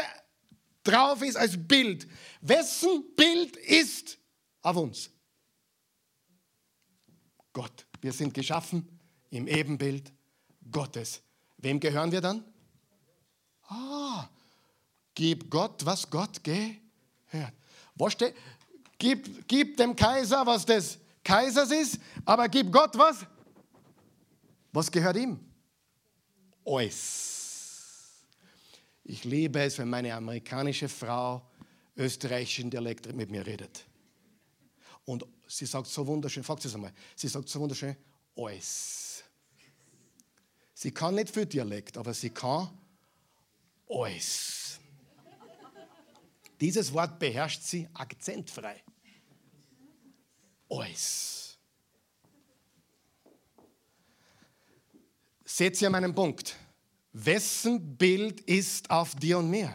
drauf 0.88 1.22
ist 1.22 1.36
als 1.36 1.58
Bild, 1.58 2.08
wessen 2.42 3.04
Bild 3.16 3.56
ist 3.58 4.18
auf 4.62 4.78
uns? 4.78 5.10
Gott. 7.54 7.86
Wir 8.02 8.14
sind 8.14 8.34
geschaffen 8.34 8.88
im 9.30 9.48
Ebenbild 9.48 10.14
Gottes. 10.72 11.22
Wem 11.58 11.80
gehören 11.80 12.12
wir 12.12 12.22
dann? 12.22 12.44
Ah, 13.68 14.30
gib 15.14 15.50
Gott, 15.50 15.86
was 15.86 16.10
Gott 16.10 16.44
gehört. 16.44 17.54
Was 17.96 18.14
steht? 18.14 18.36
Gib, 18.98 19.48
gib 19.48 19.78
dem 19.78 19.96
Kaiser, 19.96 20.46
was 20.46 20.66
des 20.66 21.00
Kaisers 21.24 21.72
ist, 21.72 22.00
aber 22.24 22.48
gib 22.48 22.72
Gott 22.72 22.98
was? 22.98 23.26
Was 24.72 24.92
gehört 24.92 25.18
ihm? 25.18 25.40
Alles. 26.66 27.35
Ich 29.08 29.24
liebe 29.24 29.62
es, 29.62 29.78
wenn 29.78 29.90
meine 29.90 30.14
amerikanische 30.16 30.90
Frau 30.90 31.48
österreichischen 31.96 32.72
Dialekt 32.72 33.14
mit 33.14 33.30
mir 33.30 33.46
redet. 33.46 33.86
Und 35.06 35.24
sie 35.48 35.68
sagt 35.68 35.88
so 35.88 36.06
wunderschön, 36.08 36.44
fragt 36.44 36.64
sie 36.64 36.70
es 36.70 36.76
einmal, 36.76 36.92
sie 37.16 37.28
sagt 37.28 37.48
so 37.48 37.60
wunderschön, 37.60 37.96
alles. 38.36 39.24
Sie 40.74 40.92
kann 40.92 41.16
nicht 41.16 41.30
viel 41.30 41.46
Dialekt, 41.46 41.98
aber 41.98 42.14
sie 42.14 42.32
kann 42.32 42.70
alles. 43.88 44.80
Dieses 46.60 46.92
Wort 46.92 47.20
beherrscht 47.20 47.62
sie 47.62 47.88
akzentfrei. 47.94 48.82
Alles. 50.68 51.58
Seht 55.46 55.80
ihr 55.80 55.92
meinen 55.92 56.14
Punkt? 56.14 56.58
Wessen 57.18 57.96
Bild 57.96 58.42
ist 58.42 58.92
auf 58.92 59.16
dir 59.16 59.38
und 59.38 59.50
mir? 59.50 59.74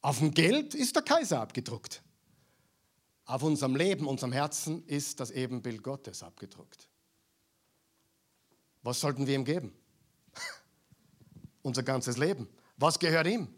Auf 0.00 0.20
dem 0.20 0.30
Geld 0.30 0.74
ist 0.74 0.96
der 0.96 1.02
Kaiser 1.02 1.38
abgedruckt. 1.38 2.02
Auf 3.26 3.42
unserem 3.42 3.76
Leben, 3.76 4.06
unserem 4.06 4.32
Herzen 4.32 4.86
ist 4.86 5.20
das 5.20 5.30
Ebenbild 5.30 5.82
Gottes 5.82 6.22
abgedruckt. 6.22 6.88
Was 8.82 9.00
sollten 9.00 9.26
wir 9.26 9.34
ihm 9.34 9.44
geben? 9.44 9.74
Unser 11.62 11.82
ganzes 11.82 12.16
Leben. 12.16 12.48
Was 12.78 12.98
gehört 12.98 13.26
ihm? 13.26 13.54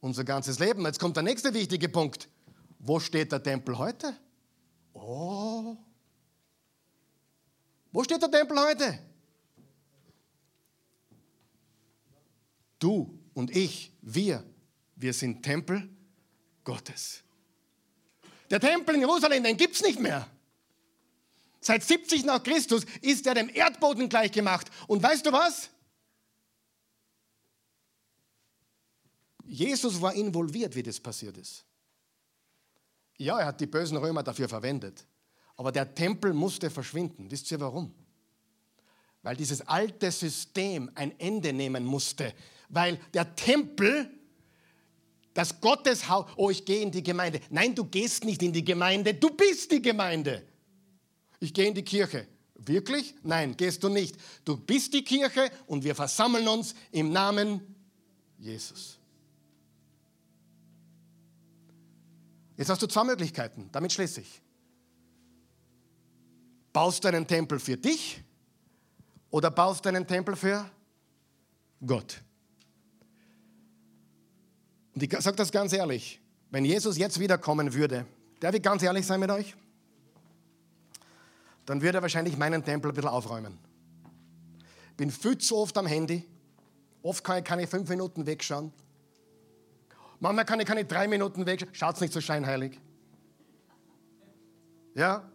Unser 0.00 0.24
ganzes 0.24 0.58
Leben. 0.58 0.84
Jetzt 0.84 0.98
kommt 0.98 1.14
der 1.14 1.22
nächste 1.22 1.54
wichtige 1.54 1.88
Punkt. 1.88 2.28
Wo 2.80 2.98
steht 2.98 3.30
der 3.30 3.42
Tempel 3.42 3.78
heute? 3.78 4.16
Oh. 4.94 5.76
Wo 7.92 8.02
steht 8.02 8.20
der 8.20 8.30
Tempel 8.32 8.58
heute? 8.58 9.07
Du 12.78 13.18
und 13.34 13.54
ich, 13.54 13.92
wir, 14.02 14.44
wir 14.96 15.12
sind 15.12 15.42
Tempel 15.42 15.88
Gottes. 16.64 17.22
Der 18.50 18.60
Tempel 18.60 18.94
in 18.94 19.02
Jerusalem, 19.02 19.42
den 19.42 19.56
gibt 19.56 19.74
es 19.74 19.82
nicht 19.82 20.00
mehr. 20.00 20.28
Seit 21.60 21.82
70 21.82 22.24
nach 22.24 22.42
Christus 22.42 22.84
ist 23.02 23.26
er 23.26 23.34
dem 23.34 23.48
Erdboden 23.48 24.08
gleichgemacht. 24.08 24.68
Und 24.86 25.02
weißt 25.02 25.26
du 25.26 25.32
was? 25.32 25.70
Jesus 29.44 30.00
war 30.00 30.14
involviert, 30.14 30.74
wie 30.74 30.82
das 30.82 31.00
passiert 31.00 31.36
ist. 31.36 31.64
Ja, 33.16 33.40
er 33.40 33.46
hat 33.46 33.60
die 33.60 33.66
bösen 33.66 33.96
Römer 33.96 34.22
dafür 34.22 34.48
verwendet. 34.48 35.04
Aber 35.56 35.72
der 35.72 35.92
Tempel 35.92 36.32
musste 36.32 36.70
verschwinden. 36.70 37.30
Wisst 37.30 37.50
ihr 37.50 37.58
warum? 37.58 37.92
Weil 39.22 39.36
dieses 39.36 39.60
alte 39.62 40.12
System 40.12 40.90
ein 40.94 41.18
Ende 41.18 41.52
nehmen 41.52 41.84
musste. 41.84 42.32
Weil 42.68 42.98
der 43.14 43.34
Tempel, 43.34 44.10
das 45.34 45.60
Gotteshaus, 45.60 46.30
oh, 46.36 46.50
ich 46.50 46.64
gehe 46.64 46.82
in 46.82 46.90
die 46.90 47.02
Gemeinde. 47.02 47.40
Nein, 47.50 47.74
du 47.74 47.84
gehst 47.84 48.24
nicht 48.24 48.42
in 48.42 48.52
die 48.52 48.64
Gemeinde, 48.64 49.14
du 49.14 49.30
bist 49.30 49.70
die 49.72 49.80
Gemeinde. 49.82 50.46
Ich 51.40 51.54
gehe 51.54 51.66
in 51.66 51.74
die 51.74 51.84
Kirche. 51.84 52.26
Wirklich? 52.54 53.14
Nein, 53.22 53.56
gehst 53.56 53.82
du 53.82 53.88
nicht. 53.88 54.16
Du 54.44 54.56
bist 54.56 54.92
die 54.92 55.04
Kirche 55.04 55.50
und 55.66 55.84
wir 55.84 55.94
versammeln 55.94 56.46
uns 56.48 56.74
im 56.90 57.12
Namen 57.12 57.74
Jesus. 58.36 58.98
Jetzt 62.56 62.68
hast 62.68 62.82
du 62.82 62.88
zwei 62.88 63.04
Möglichkeiten, 63.04 63.68
damit 63.70 63.92
schließe 63.92 64.20
ich. 64.20 64.42
Baust 66.72 67.04
du 67.04 67.08
einen 67.08 67.26
Tempel 67.26 67.58
für 67.60 67.76
dich 67.76 68.22
oder 69.30 69.50
baust 69.50 69.84
du 69.84 69.88
einen 69.88 70.06
Tempel 70.06 70.34
für 70.34 70.68
Gott? 71.86 72.20
Und 74.98 75.04
ich 75.04 75.20
sage 75.20 75.36
das 75.36 75.52
ganz 75.52 75.72
ehrlich, 75.72 76.20
Wenn 76.50 76.64
Jesus 76.64 76.98
jetzt 76.98 77.20
wiederkommen 77.20 77.72
würde, 77.72 78.04
darf 78.40 78.52
ich 78.52 78.62
ganz 78.62 78.82
ehrlich 78.82 79.06
sein 79.06 79.20
mit 79.20 79.30
euch? 79.30 79.54
Dann 81.66 81.80
würde 81.82 81.98
er 81.98 82.02
wahrscheinlich 82.02 82.36
meinen 82.36 82.64
Tempel 82.64 82.90
ein 82.90 82.94
bisschen 82.96 83.08
aufräumen. 83.10 83.58
Ich 84.90 84.96
bin 84.96 85.12
viel 85.12 85.38
zu 85.38 85.56
oft 85.56 85.78
am 85.78 85.86
Handy. 85.86 86.24
Oft 87.00 87.22
kann 87.22 87.38
ich 87.38 87.44
keine 87.44 87.68
fünf 87.68 87.88
Minuten 87.88 88.26
wegschauen. 88.26 88.72
Manchmal 90.18 90.44
kann 90.44 90.58
ich 90.58 90.66
keine 90.66 90.84
drei 90.84 91.06
Minuten 91.06 91.46
wegschauen. 91.46 91.72
Schaut's 91.76 92.00
nicht 92.00 92.12
so 92.12 92.20
scheinheilig. 92.20 92.80
Ja? 94.96 95.30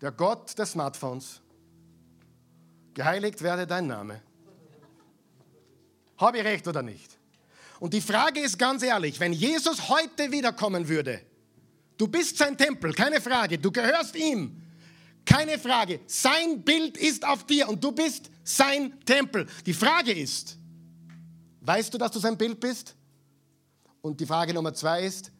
Der 0.00 0.12
Gott 0.12 0.56
des 0.56 0.70
Smartphones. 0.70 1.40
Geheiligt 2.94 3.42
werde 3.42 3.66
dein 3.66 3.88
Name. 3.88 4.22
Habe 6.16 6.38
ich 6.38 6.44
recht 6.44 6.68
oder 6.68 6.82
nicht? 6.82 7.19
Und 7.80 7.94
die 7.94 8.02
Frage 8.02 8.40
ist 8.40 8.58
ganz 8.58 8.82
ehrlich, 8.82 9.18
wenn 9.18 9.32
Jesus 9.32 9.88
heute 9.88 10.30
wiederkommen 10.30 10.86
würde, 10.86 11.22
du 11.96 12.06
bist 12.06 12.36
sein 12.36 12.56
Tempel, 12.56 12.92
keine 12.92 13.20
Frage, 13.20 13.58
du 13.58 13.72
gehörst 13.72 14.14
ihm, 14.16 14.62
keine 15.24 15.58
Frage, 15.58 16.00
sein 16.06 16.62
Bild 16.62 16.98
ist 16.98 17.26
auf 17.26 17.46
dir 17.46 17.68
und 17.68 17.82
du 17.82 17.90
bist 17.90 18.30
sein 18.44 19.00
Tempel. 19.06 19.46
Die 19.64 19.72
Frage 19.72 20.12
ist, 20.12 20.58
weißt 21.62 21.92
du, 21.92 21.98
dass 21.98 22.12
du 22.12 22.18
sein 22.18 22.36
Bild 22.36 22.60
bist? 22.60 22.94
Und 24.02 24.20
die 24.20 24.26
Frage 24.26 24.52
Nummer 24.52 24.74
zwei 24.74 25.04
ist, 25.04 25.32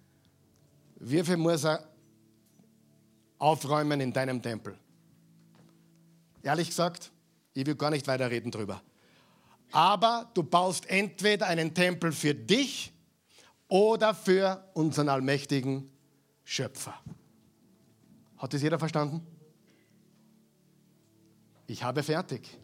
wie 0.97 1.23
viel 1.23 1.37
muss 1.37 1.65
er 1.65 1.87
aufräumen 3.39 4.01
in 4.01 4.13
deinem 4.13 4.41
Tempel? 4.41 4.79
Ehrlich 6.43 6.69
gesagt, 6.69 7.11
ich 7.53 7.67
will 7.67 7.75
gar 7.75 7.91
nicht 7.91 8.07
weiterreden 8.07 8.51
drüber. 8.51 8.83
Aber 9.73 10.31
du 10.35 10.43
baust 10.43 10.89
entweder 10.89 11.47
einen 11.47 11.75
Tempel 11.75 12.13
für 12.13 12.35
dich 12.35 12.93
oder 13.69 14.15
für 14.15 14.69
unseren 14.75 15.09
allmächtigen 15.09 15.91
Schöpfer. 16.45 16.95
Hat 18.37 18.53
das 18.53 18.63
jeder 18.63 18.79
verstanden? 18.79 19.25
Ich 21.67 21.85
habe 21.85 22.03
fertig. 22.03 22.59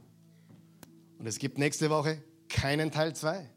Und 1.19 1.27
es 1.27 1.39
gibt 1.39 1.59
nächste 1.59 1.91
Woche 1.91 2.23
keinen 2.49 2.91
Teil 2.91 3.15
2. 3.15 3.49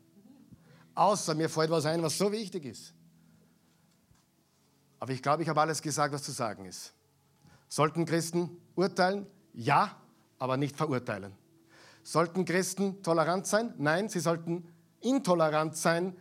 Außer 0.94 1.34
mir 1.34 1.50
fällt 1.50 1.72
was 1.72 1.86
ein, 1.86 2.04
was 2.04 2.18
so 2.18 2.32
wichtig 2.32 2.66
ist. 2.66 2.94
Aber 5.00 5.14
ich 5.14 5.24
glaube, 5.24 5.44
ich 5.44 5.50
habe 5.50 5.62
alles 5.62 5.82
gesagt, 5.82 6.14
was 6.14 6.24
zu 6.24 6.32
sagen 6.32 6.66
ist. 6.66 6.94
Sollten 7.70 8.06
Christen 8.06 8.58
urteilen? 8.76 9.26
Ja, 9.54 9.96
aber 10.38 10.58
nicht 10.58 10.76
verurteilen. 10.76 11.34
Sollten 12.04 12.46
Christen 12.46 13.04
tolerant 13.04 13.46
sein? 13.48 13.74
Nein, 13.78 14.10
sie 14.10 14.20
sollten 14.20 14.68
intolerant 15.02 15.76
sein 15.76 16.16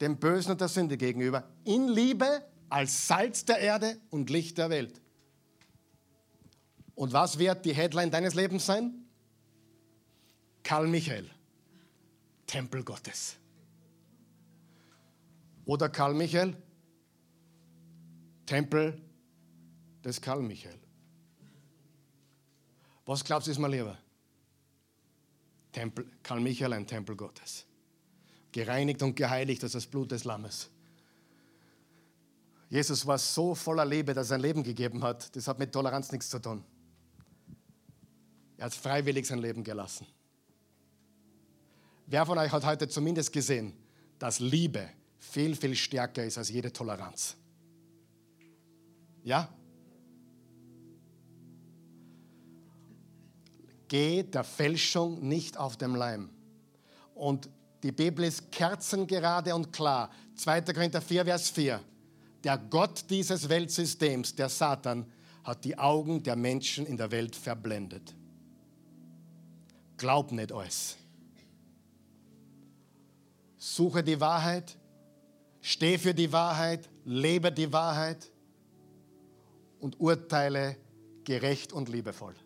dem 0.00 0.18
Bösen 0.18 0.52
und 0.52 0.60
der 0.60 0.68
Sünde 0.68 0.96
gegenüber. 0.96 1.44
In 1.64 1.88
Liebe 1.88 2.42
als 2.68 3.06
Salz 3.06 3.44
der 3.44 3.58
Erde 3.58 3.98
und 4.10 4.30
Licht 4.30 4.58
der 4.58 4.70
Welt. 4.70 5.00
Und 6.94 7.12
was 7.12 7.38
wird 7.38 7.64
die 7.64 7.74
Headline 7.74 8.10
deines 8.10 8.34
Lebens 8.34 8.66
sein? 8.66 9.04
Karl 10.62 10.86
Michael, 10.86 11.28
Tempel 12.46 12.84
Gottes. 12.84 13.36
Oder 15.64 15.88
Karl 15.88 16.14
Michael, 16.14 16.56
Tempel 18.46 19.00
des 20.04 20.20
Karl 20.20 20.42
Michael. 20.42 20.78
Was 23.06 23.24
glaubst 23.24 23.46
du, 23.46 23.52
ist 23.52 23.58
mir 23.58 23.68
lieber? 23.68 23.98
Tempel, 25.72 26.06
Karl 26.22 26.40
Michael, 26.40 26.72
ein 26.72 26.86
Tempel 26.86 27.16
Gottes. 27.16 27.66
Gereinigt 28.52 29.02
und 29.02 29.14
geheiligt 29.14 29.62
durch 29.62 29.72
das 29.72 29.86
Blut 29.86 30.10
des 30.10 30.24
Lammes. 30.24 30.70
Jesus 32.68 33.06
war 33.06 33.18
so 33.18 33.54
voller 33.54 33.84
Liebe, 33.84 34.14
dass 34.14 34.26
er 34.26 34.30
sein 34.30 34.40
Leben 34.40 34.62
gegeben 34.62 35.02
hat. 35.02 35.34
Das 35.34 35.48
hat 35.48 35.58
mit 35.58 35.72
Toleranz 35.72 36.12
nichts 36.12 36.30
zu 36.30 36.38
tun. 36.38 36.64
Er 38.56 38.66
hat 38.66 38.74
freiwillig 38.74 39.26
sein 39.26 39.38
Leben 39.38 39.64
gelassen. 39.64 40.06
Wer 42.06 42.26
von 42.26 42.38
euch 42.38 42.50
hat 42.50 42.64
heute 42.64 42.88
zumindest 42.88 43.32
gesehen, 43.32 43.72
dass 44.18 44.40
Liebe 44.40 44.88
viel, 45.18 45.56
viel 45.56 45.74
stärker 45.74 46.24
ist 46.24 46.38
als 46.38 46.48
jede 46.48 46.72
Toleranz? 46.72 47.36
Ja? 49.22 49.48
Geh 53.90 54.22
der 54.22 54.44
Fälschung 54.44 55.26
nicht 55.26 55.56
auf 55.58 55.76
dem 55.76 55.96
Leim. 55.96 56.30
Und 57.12 57.50
die 57.82 57.90
Bibel 57.90 58.24
ist 58.24 58.52
kerzengerade 58.52 59.52
und 59.52 59.72
klar. 59.72 60.12
2. 60.36 60.60
Korinther 60.60 61.02
4, 61.02 61.24
Vers 61.24 61.50
4. 61.50 61.80
Der 62.44 62.56
Gott 62.56 63.04
dieses 63.10 63.48
Weltsystems, 63.48 64.36
der 64.36 64.48
Satan, 64.48 65.10
hat 65.42 65.64
die 65.64 65.76
Augen 65.76 66.22
der 66.22 66.36
Menschen 66.36 66.86
in 66.86 66.96
der 66.96 67.10
Welt 67.10 67.34
verblendet. 67.34 68.14
Glaub 69.96 70.30
nicht 70.30 70.52
alles. 70.52 70.96
Suche 73.58 74.04
die 74.04 74.20
Wahrheit, 74.20 74.76
steh 75.60 75.98
für 75.98 76.14
die 76.14 76.30
Wahrheit, 76.30 76.88
lebe 77.04 77.50
die 77.50 77.72
Wahrheit 77.72 78.30
und 79.80 79.98
urteile 79.98 80.76
gerecht 81.24 81.72
und 81.72 81.88
liebevoll 81.88 82.36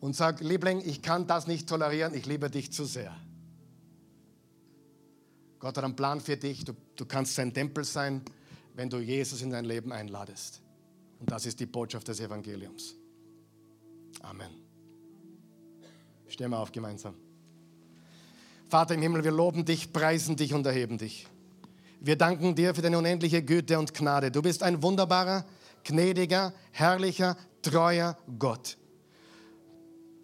und 0.00 0.16
sag, 0.16 0.40
Liebling, 0.40 0.82
ich 0.84 1.02
kann 1.02 1.26
das 1.26 1.46
nicht 1.46 1.68
tolerieren, 1.68 2.14
ich 2.14 2.26
liebe 2.26 2.50
dich 2.50 2.72
zu 2.72 2.84
sehr. 2.84 3.14
Gott 5.58 5.76
hat 5.76 5.84
einen 5.84 5.96
Plan 5.96 6.20
für 6.20 6.36
dich, 6.36 6.64
du, 6.64 6.72
du 6.96 7.04
kannst 7.04 7.34
sein 7.34 7.52
Tempel 7.52 7.84
sein, 7.84 8.22
wenn 8.74 8.88
du 8.88 8.98
Jesus 8.98 9.42
in 9.42 9.50
dein 9.50 9.66
Leben 9.66 9.92
einladest. 9.92 10.62
Und 11.18 11.30
das 11.30 11.44
ist 11.44 11.60
die 11.60 11.66
Botschaft 11.66 12.08
des 12.08 12.18
Evangeliums. 12.20 12.94
Amen. 14.22 14.50
Stehen 16.28 16.50
wir 16.50 16.58
auf 16.58 16.72
gemeinsam. 16.72 17.14
Vater 18.68 18.94
im 18.94 19.02
Himmel, 19.02 19.22
wir 19.22 19.32
loben 19.32 19.64
dich, 19.64 19.92
preisen 19.92 20.36
dich 20.36 20.54
und 20.54 20.64
erheben 20.64 20.96
dich. 20.96 21.26
Wir 22.00 22.16
danken 22.16 22.54
dir 22.54 22.74
für 22.74 22.80
deine 22.80 22.96
unendliche 22.96 23.42
Güte 23.42 23.78
und 23.78 23.92
Gnade. 23.92 24.30
Du 24.30 24.40
bist 24.40 24.62
ein 24.62 24.82
wunderbarer, 24.82 25.44
gnädiger, 25.84 26.54
herrlicher, 26.70 27.36
treuer 27.60 28.16
Gott. 28.38 28.78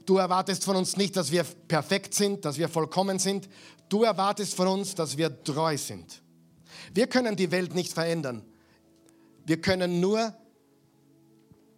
Du 0.07 0.19
erwartest 0.19 0.65
von 0.65 0.77
uns 0.77 0.97
nicht, 0.97 1.17
dass 1.17 1.33
wir 1.33 1.43
perfekt 1.43 2.15
sind, 2.15 2.45
dass 2.45 2.59
wir 2.59 2.69
vollkommen 2.69 3.19
sind. 3.19 3.49
Du 3.89 4.05
erwartest 4.05 4.55
von 4.55 4.69
uns, 4.69 4.95
dass 4.95 5.17
wir 5.17 5.43
treu 5.43 5.77
sind. 5.77 6.23
Wir 6.95 7.09
können 7.09 7.35
die 7.35 7.51
Welt 7.51 7.75
nicht 7.75 7.93
verändern. 7.93 8.43
Wir 9.45 9.61
können 9.61 10.01
nur 10.01 10.33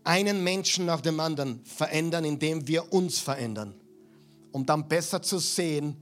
einen 0.04 0.44
Menschen 0.44 0.86
nach 0.86 1.00
dem 1.00 1.20
anderen 1.20 1.64
verändern, 1.64 2.24
indem 2.24 2.68
wir 2.68 2.92
uns 2.92 3.18
verändern, 3.18 3.74
um 4.52 4.64
dann 4.64 4.88
besser 4.88 5.22
zu 5.22 5.38
sehen, 5.38 5.96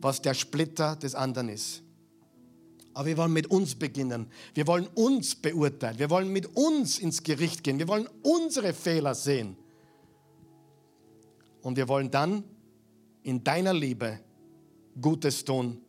was 0.00 0.22
der 0.22 0.34
Splitter 0.34 0.96
des 0.96 1.14
anderen 1.14 1.50
ist. 1.50 1.82
Aber 2.94 3.06
wir 3.06 3.16
wollen 3.18 3.32
mit 3.32 3.48
uns 3.48 3.74
beginnen. 3.74 4.30
Wir 4.54 4.66
wollen 4.66 4.86
uns 4.94 5.34
beurteilen. 5.34 5.98
Wir 5.98 6.08
wollen 6.08 6.32
mit 6.32 6.56
uns 6.56 6.98
ins 6.98 7.22
Gericht 7.22 7.62
gehen. 7.62 7.78
Wir 7.78 7.88
wollen 7.88 8.08
unsere 8.22 8.72
Fehler 8.72 9.14
sehen. 9.14 9.56
Und 11.66 11.76
wir 11.76 11.88
wollen 11.88 12.12
dann 12.12 12.44
in 13.24 13.42
deiner 13.42 13.74
Liebe 13.74 14.20
Gutes 15.00 15.44
tun, 15.44 15.80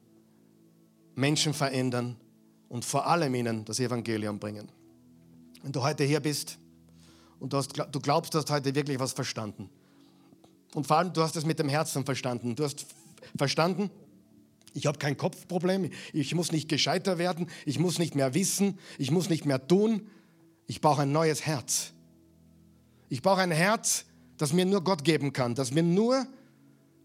Menschen 1.13 1.53
verändern 1.53 2.15
und 2.67 2.84
vor 2.84 3.05
allem 3.05 3.36
ihnen 3.36 3.63
das 3.63 3.80
Evangelium 3.80 4.39
bringen. 4.39 4.71
Wenn 5.61 5.71
du 5.71 5.84
heute 5.84 6.03
hier 6.03 6.19
bist 6.19 6.57
und 7.39 7.53
du, 7.53 7.57
hast, 7.57 7.73
du 7.78 7.99
glaubst, 7.99 8.34
du 8.34 8.39
hast 8.39 8.49
heute 8.49 8.73
wirklich 8.73 8.97
was 8.97 9.13
verstanden. 9.13 9.69
Und 10.73 10.88
vor 10.88 10.97
allem, 10.97 11.13
du 11.13 11.21
hast 11.21 11.36
es 11.36 11.45
mit 11.45 11.59
dem 11.59 11.69
Herzen 11.69 12.03
verstanden. 12.05 12.55
Du 12.55 12.63
hast 12.63 12.88
verstanden, 13.38 13.91
ich 14.73 14.88
habe 14.88 14.97
kein 14.97 15.15
Kopfproblem, 15.15 15.91
ich 16.11 16.34
muss 16.34 16.51
nicht 16.51 16.69
gescheiter 16.69 17.19
werden, 17.19 17.51
ich 17.67 17.78
muss 17.78 17.99
nicht 17.99 18.15
mehr 18.15 18.34
wissen, 18.34 18.80
ich 18.97 19.11
muss 19.11 19.30
nicht 19.30 19.45
mehr 19.45 19.67
tun. 19.67 20.07
Ich 20.65 20.82
brauche 20.82 21.03
ein 21.03 21.11
neues 21.11 21.45
Herz. 21.45 21.93
Ich 23.09 23.21
brauche 23.21 23.41
ein 23.41 23.51
Herz, 23.51 24.07
das 24.38 24.53
mir 24.53 24.65
nur 24.65 24.83
Gott 24.83 25.03
geben 25.03 25.33
kann, 25.33 25.55
das 25.55 25.71
mir 25.71 25.83
nur 25.83 26.27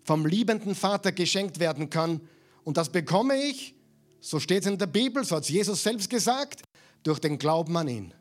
vom 0.04 0.26
liebenden 0.26 0.74
Vater 0.74 1.12
geschenkt 1.12 1.58
werden 1.58 1.90
kann. 1.90 2.20
Und 2.64 2.76
das 2.76 2.90
bekomme 2.90 3.36
ich, 3.36 3.74
so 4.20 4.38
steht 4.38 4.62
es 4.62 4.68
in 4.70 4.78
der 4.78 4.86
Bibel, 4.86 5.24
so 5.24 5.36
hat 5.36 5.44
es 5.44 5.48
Jesus 5.48 5.82
selbst 5.82 6.10
gesagt, 6.10 6.62
durch 7.02 7.18
den 7.18 7.38
Glauben 7.38 7.76
an 7.76 7.88
ihn. 7.88 8.14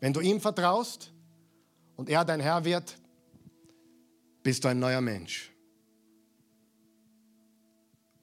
Wenn 0.00 0.12
du 0.12 0.20
ihm 0.20 0.40
vertraust 0.40 1.12
und 1.96 2.08
er 2.08 2.24
dein 2.24 2.40
Herr 2.40 2.64
wird, 2.64 2.96
bist 4.42 4.64
du 4.64 4.68
ein 4.68 4.78
neuer 4.78 5.00
Mensch. 5.00 5.50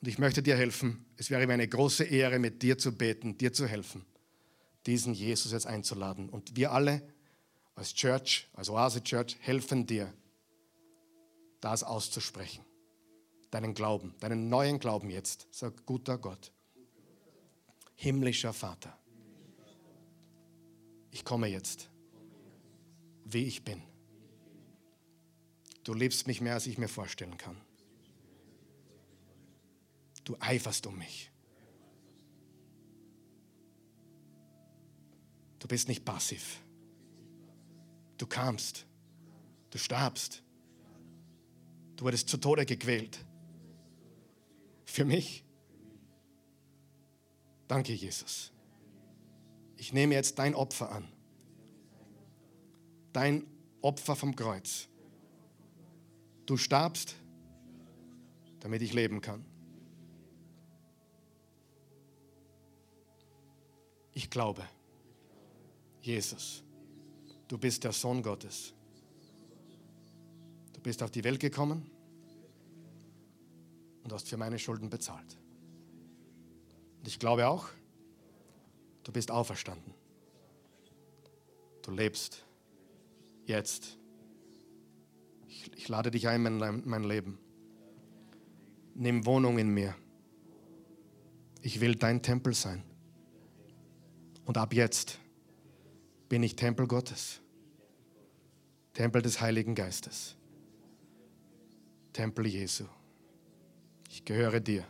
Und 0.02 0.08
ich 0.08 0.18
möchte 0.18 0.42
dir 0.42 0.56
helfen. 0.56 1.06
Es 1.18 1.30
wäre 1.30 1.46
mir 1.46 1.54
eine 1.54 1.68
große 1.68 2.04
Ehre, 2.04 2.40
mit 2.40 2.62
dir 2.62 2.78
zu 2.78 2.96
beten, 2.96 3.38
dir 3.38 3.52
zu 3.52 3.68
helfen, 3.68 4.06
diesen 4.86 5.14
Jesus 5.14 5.52
jetzt 5.52 5.68
einzuladen. 5.68 6.30
Und 6.30 6.56
wir 6.56 6.72
alle 6.72 7.02
als 7.76 7.94
Church, 7.94 8.48
als 8.54 8.70
Oase 8.70 9.04
Church, 9.04 9.38
helfen 9.40 9.86
dir, 9.86 10.14
das 11.62 11.84
auszusprechen. 11.84 12.64
deinen 13.52 13.74
Glauben, 13.74 14.14
deinen 14.20 14.50
neuen 14.50 14.80
Glauben 14.80 15.10
jetzt. 15.10 15.48
Sag, 15.50 15.86
guter 15.86 16.18
Gott, 16.18 16.52
himmlischer 17.96 18.52
Vater, 18.52 18.98
ich 21.12 21.24
komme 21.24 21.48
jetzt, 21.48 21.90
wie 23.24 23.46
ich 23.46 23.64
bin. 23.64 23.82
Du 25.86 25.94
liebst 25.94 26.28
mich 26.28 26.42
mehr, 26.42 26.56
als 26.56 26.68
ich 26.68 26.78
mir 26.78 26.90
vorstellen 26.90 27.38
kann. 27.38 27.56
Du 30.26 30.36
eiferst 30.40 30.86
um 30.88 30.98
mich. 30.98 31.32
Du 35.60 35.68
bist 35.68 35.88
nicht 35.88 36.04
passiv. 36.04 36.65
Du 38.18 38.26
kamst. 38.26 38.86
Du 39.70 39.78
starbst. 39.78 40.44
Du 41.96 42.06
wurdest 42.06 42.30
zu 42.30 42.38
Tode 42.38 42.66
gequält. 42.66 43.24
Für 44.86 45.06
mich. 45.06 45.44
Danke, 47.68 47.94
Jesus. 47.94 48.52
Ich 49.78 49.92
nehme 49.94 50.14
jetzt 50.14 50.40
dein 50.40 50.56
Opfer 50.56 50.92
an. 50.92 51.08
Dein 53.12 53.46
Opfer 53.82 54.16
vom 54.16 54.36
Kreuz. 54.36 54.88
Du 56.46 56.58
starbst, 56.58 57.16
damit 58.60 58.82
ich 58.82 58.94
leben 58.94 59.22
kann. 59.22 59.44
Ich 64.14 64.30
glaube, 64.30 64.64
Jesus, 66.02 66.65
du 67.48 67.58
bist 67.58 67.84
der 67.84 67.92
Sohn 67.92 68.22
Gottes. 68.22 68.74
Du 70.74 70.80
bist 70.82 71.02
auf 71.04 71.12
die 71.12 71.24
Welt 71.24 71.40
gekommen 71.40 71.90
und 74.04 74.14
hast 74.14 74.30
für 74.30 74.38
meine 74.38 74.60
Schulden 74.60 74.90
bezahlt. 74.90 75.38
Und 77.00 77.08
ich 77.08 77.20
glaube 77.20 77.48
auch, 77.48 77.68
du 79.04 79.12
bist 79.12 79.32
auferstanden. 79.32 79.94
Du 81.82 81.92
lebst 81.92 82.44
jetzt. 83.46 83.98
Ich, 85.48 85.72
ich 85.76 85.88
lade 85.88 86.12
dich 86.12 86.28
ein 86.28 86.46
in 86.46 86.58
mein, 86.58 86.82
mein 86.86 87.04
Leben. 87.04 87.38
Nimm 88.96 89.26
Wohnung 89.26 89.60
in 89.60 89.70
mir. 89.70 89.96
Ich 91.62 91.80
will 91.82 91.96
dein 91.96 92.22
Tempel 92.22 92.54
sein. 92.54 92.84
Und 94.46 94.58
ab 94.58 94.74
jetzt 94.74 95.20
bin 96.36 96.44
ich 96.44 96.58
Tempel 96.58 96.86
Gottes. 96.86 97.40
Tempel 98.94 99.22
des 99.22 99.40
Heiligen 99.40 99.74
Geistes. 99.74 100.36
Tempel 102.12 102.46
Jesu. 102.48 102.84
Ich 104.10 104.26
gehöre 104.26 104.60
dir. 104.60 104.84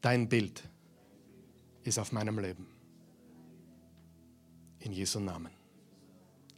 Dein 0.00 0.28
Bild 0.28 0.68
ist 1.84 2.00
auf 2.00 2.10
meinem 2.10 2.40
Leben. 2.40 2.66
In 4.80 4.90
Jesu 4.90 5.20
Namen. 5.20 5.52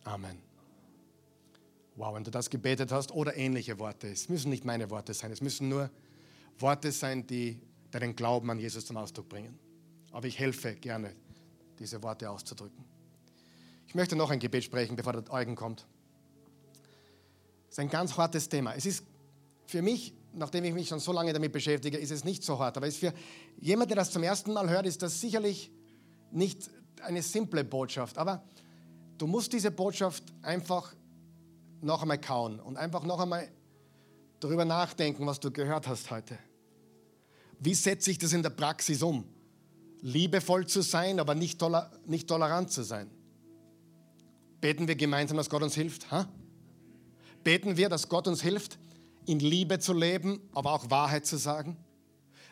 Amen. 0.04 0.38
Wow, 1.94 2.14
wenn 2.14 2.24
du 2.24 2.30
das 2.30 2.48
gebetet 2.48 2.90
hast 2.90 3.12
oder 3.12 3.36
ähnliche 3.36 3.78
Worte, 3.78 4.08
es 4.08 4.30
müssen 4.30 4.48
nicht 4.48 4.64
meine 4.64 4.88
Worte 4.88 5.12
sein, 5.12 5.30
es 5.30 5.42
müssen 5.42 5.68
nur 5.68 5.90
Worte 6.58 6.90
sein, 6.90 7.26
die 7.26 7.60
deinen 7.90 8.16
Glauben 8.16 8.50
an 8.50 8.58
Jesus 8.58 8.86
zum 8.86 8.96
Ausdruck 8.96 9.28
bringen. 9.28 9.58
Aber 10.10 10.26
ich 10.26 10.38
helfe 10.38 10.74
gerne, 10.76 11.14
diese 11.78 12.02
Worte 12.02 12.30
auszudrücken. 12.30 12.95
Ich 13.86 13.94
möchte 13.94 14.16
noch 14.16 14.30
ein 14.30 14.38
Gebet 14.38 14.64
sprechen, 14.64 14.96
bevor 14.96 15.12
der 15.12 15.32
Eugen 15.32 15.54
kommt. 15.54 15.86
Es 17.68 17.74
ist 17.74 17.78
ein 17.78 17.88
ganz 17.88 18.16
hartes 18.16 18.48
Thema. 18.48 18.74
Es 18.74 18.86
ist 18.86 19.04
für 19.66 19.82
mich, 19.82 20.14
nachdem 20.32 20.64
ich 20.64 20.74
mich 20.74 20.88
schon 20.88 21.00
so 21.00 21.12
lange 21.12 21.32
damit 21.32 21.52
beschäftige, 21.52 21.96
ist 21.96 22.10
es 22.10 22.24
nicht 22.24 22.42
so 22.42 22.58
hart. 22.58 22.76
Aber 22.76 22.90
für 22.90 23.12
jemand, 23.58 23.90
der 23.90 23.96
das 23.96 24.10
zum 24.10 24.22
ersten 24.22 24.52
Mal 24.52 24.68
hört, 24.68 24.86
ist 24.86 25.02
das 25.02 25.20
sicherlich 25.20 25.70
nicht 26.30 26.70
eine 27.02 27.22
simple 27.22 27.64
Botschaft. 27.64 28.18
Aber 28.18 28.42
du 29.18 29.26
musst 29.26 29.52
diese 29.52 29.70
Botschaft 29.70 30.24
einfach 30.42 30.94
noch 31.80 32.02
einmal 32.02 32.20
kauen 32.20 32.60
und 32.60 32.76
einfach 32.76 33.04
noch 33.04 33.20
einmal 33.20 33.48
darüber 34.40 34.64
nachdenken, 34.64 35.26
was 35.26 35.40
du 35.40 35.50
gehört 35.50 35.86
hast 35.86 36.10
heute. 36.10 36.38
Wie 37.58 37.74
setze 37.74 38.10
ich 38.10 38.18
das 38.18 38.32
in 38.32 38.42
der 38.42 38.50
Praxis 38.50 39.02
um? 39.02 39.24
liebevoll 40.02 40.66
zu 40.66 40.82
sein, 40.82 41.18
aber 41.18 41.34
nicht, 41.34 41.58
toler 41.58 41.90
nicht 42.06 42.28
tolerant 42.28 42.70
zu 42.70 42.82
sein. 42.82 43.10
Beten 44.60 44.88
wir 44.88 44.96
gemeinsam, 44.96 45.36
dass 45.36 45.50
Gott 45.50 45.62
uns 45.62 45.74
hilft? 45.74 46.10
Ha? 46.10 46.28
Beten 47.44 47.76
wir, 47.76 47.88
dass 47.88 48.08
Gott 48.08 48.26
uns 48.26 48.42
hilft, 48.42 48.78
in 49.26 49.38
Liebe 49.38 49.78
zu 49.78 49.92
leben, 49.92 50.40
aber 50.52 50.72
auch 50.72 50.90
Wahrheit 50.90 51.26
zu 51.26 51.36
sagen? 51.36 51.76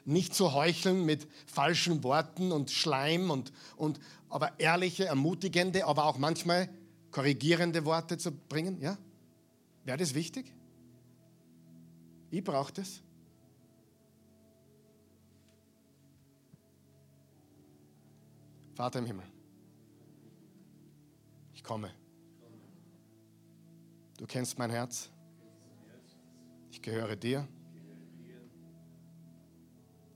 Nicht 0.04 0.34
zu 0.34 0.52
heucheln 0.52 1.04
mit 1.06 1.26
falschen 1.46 2.04
Worten 2.04 2.52
und 2.52 2.70
Schleim 2.70 3.30
und, 3.30 3.52
und 3.76 3.98
aber 4.28 4.58
ehrliche, 4.60 5.06
ermutigende, 5.06 5.86
aber 5.86 6.04
auch 6.04 6.18
manchmal 6.18 6.68
korrigierende 7.10 7.84
Worte 7.84 8.18
zu 8.18 8.32
bringen? 8.32 8.80
Ja? 8.80 8.98
Wäre 9.84 9.98
das 9.98 10.14
wichtig? 10.14 10.52
Ich 12.30 12.42
brauche 12.42 12.72
das. 12.72 13.00
Vater 18.74 18.98
im 18.98 19.06
Himmel, 19.06 19.24
komme. 21.64 21.90
Du 24.18 24.26
kennst 24.26 24.56
mein 24.58 24.70
Herz. 24.70 25.10
Ich 26.70 26.80
gehöre 26.80 27.16
dir. 27.16 27.48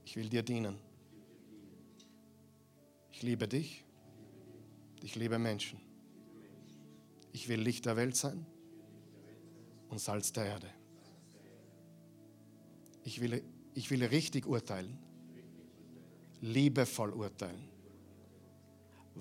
Ich 0.04 0.14
will 0.14 0.28
dir 0.28 0.44
dienen. 0.44 0.78
Ich 3.10 3.22
liebe 3.22 3.48
dich. 3.48 3.84
Ich 5.02 5.16
liebe 5.16 5.38
Menschen. 5.38 5.80
Ich 7.32 7.48
will 7.48 7.60
Licht 7.60 7.86
der 7.86 7.96
Welt 7.96 8.14
sein 8.14 8.46
und 9.88 9.98
Salz 10.00 10.32
der 10.32 10.44
Erde. 10.44 10.70
Ich 13.02 13.20
will, 13.20 13.42
ich 13.74 13.90
will 13.90 14.04
richtig 14.04 14.46
urteilen, 14.46 14.96
liebevoll 16.40 17.10
urteilen 17.10 17.68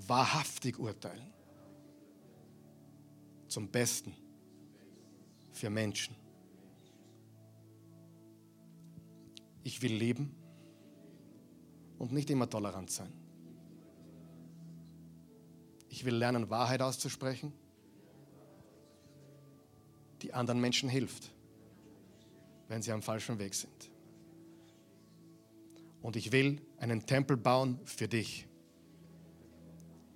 wahrhaftig 0.05 0.78
urteilen. 0.80 1.33
Zum 3.47 3.69
Besten 3.69 4.13
für 5.51 5.69
Menschen. 5.69 6.15
Ich 9.63 9.82
will 9.82 9.93
leben 9.93 10.36
und 11.97 12.11
nicht 12.11 12.29
immer 12.29 12.49
tolerant 12.49 12.91
sein. 12.91 13.11
Ich 15.89 16.05
will 16.05 16.15
lernen, 16.15 16.49
Wahrheit 16.49 16.82
auszusprechen, 16.82 17.53
die 20.21 20.33
anderen 20.33 20.61
Menschen 20.61 20.89
hilft, 20.89 21.32
wenn 22.67 22.82
sie 22.82 22.91
am 22.91 23.01
falschen 23.01 23.39
Weg 23.39 23.55
sind. 23.55 23.89
Und 26.01 26.15
ich 26.15 26.32
will 26.32 26.61
einen 26.78 27.05
Tempel 27.05 27.37
bauen 27.37 27.79
für 27.86 28.07
dich 28.07 28.47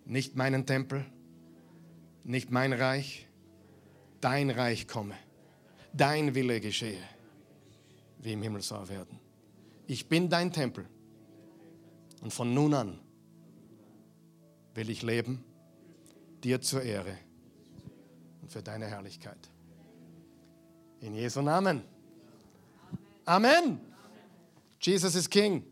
nicht 0.05 0.35
meinen 0.35 0.65
Tempel, 0.65 1.05
nicht 2.23 2.51
mein 2.51 2.73
Reich, 2.73 3.27
dein 4.19 4.49
Reich 4.49 4.87
komme, 4.87 5.15
dein 5.93 6.35
Wille 6.35 6.59
geschehe, 6.59 7.01
wie 8.19 8.33
im 8.33 8.41
Himmel 8.41 8.61
soll 8.61 8.89
werden. 8.89 9.19
Ich 9.87 10.07
bin 10.07 10.29
dein 10.29 10.51
Tempel 10.51 10.87
und 12.21 12.33
von 12.33 12.53
nun 12.53 12.73
an 12.73 12.99
will 14.73 14.89
ich 14.89 15.01
leben, 15.01 15.43
dir 16.43 16.61
zur 16.61 16.81
Ehre 16.81 17.17
und 18.41 18.51
für 18.51 18.63
deine 18.63 18.87
Herrlichkeit. 18.87 19.49
In 21.01 21.13
Jesu 21.13 21.41
Namen. 21.41 21.83
Amen. 23.25 23.81
Jesus 24.79 25.15
ist 25.15 25.29
King. 25.29 25.70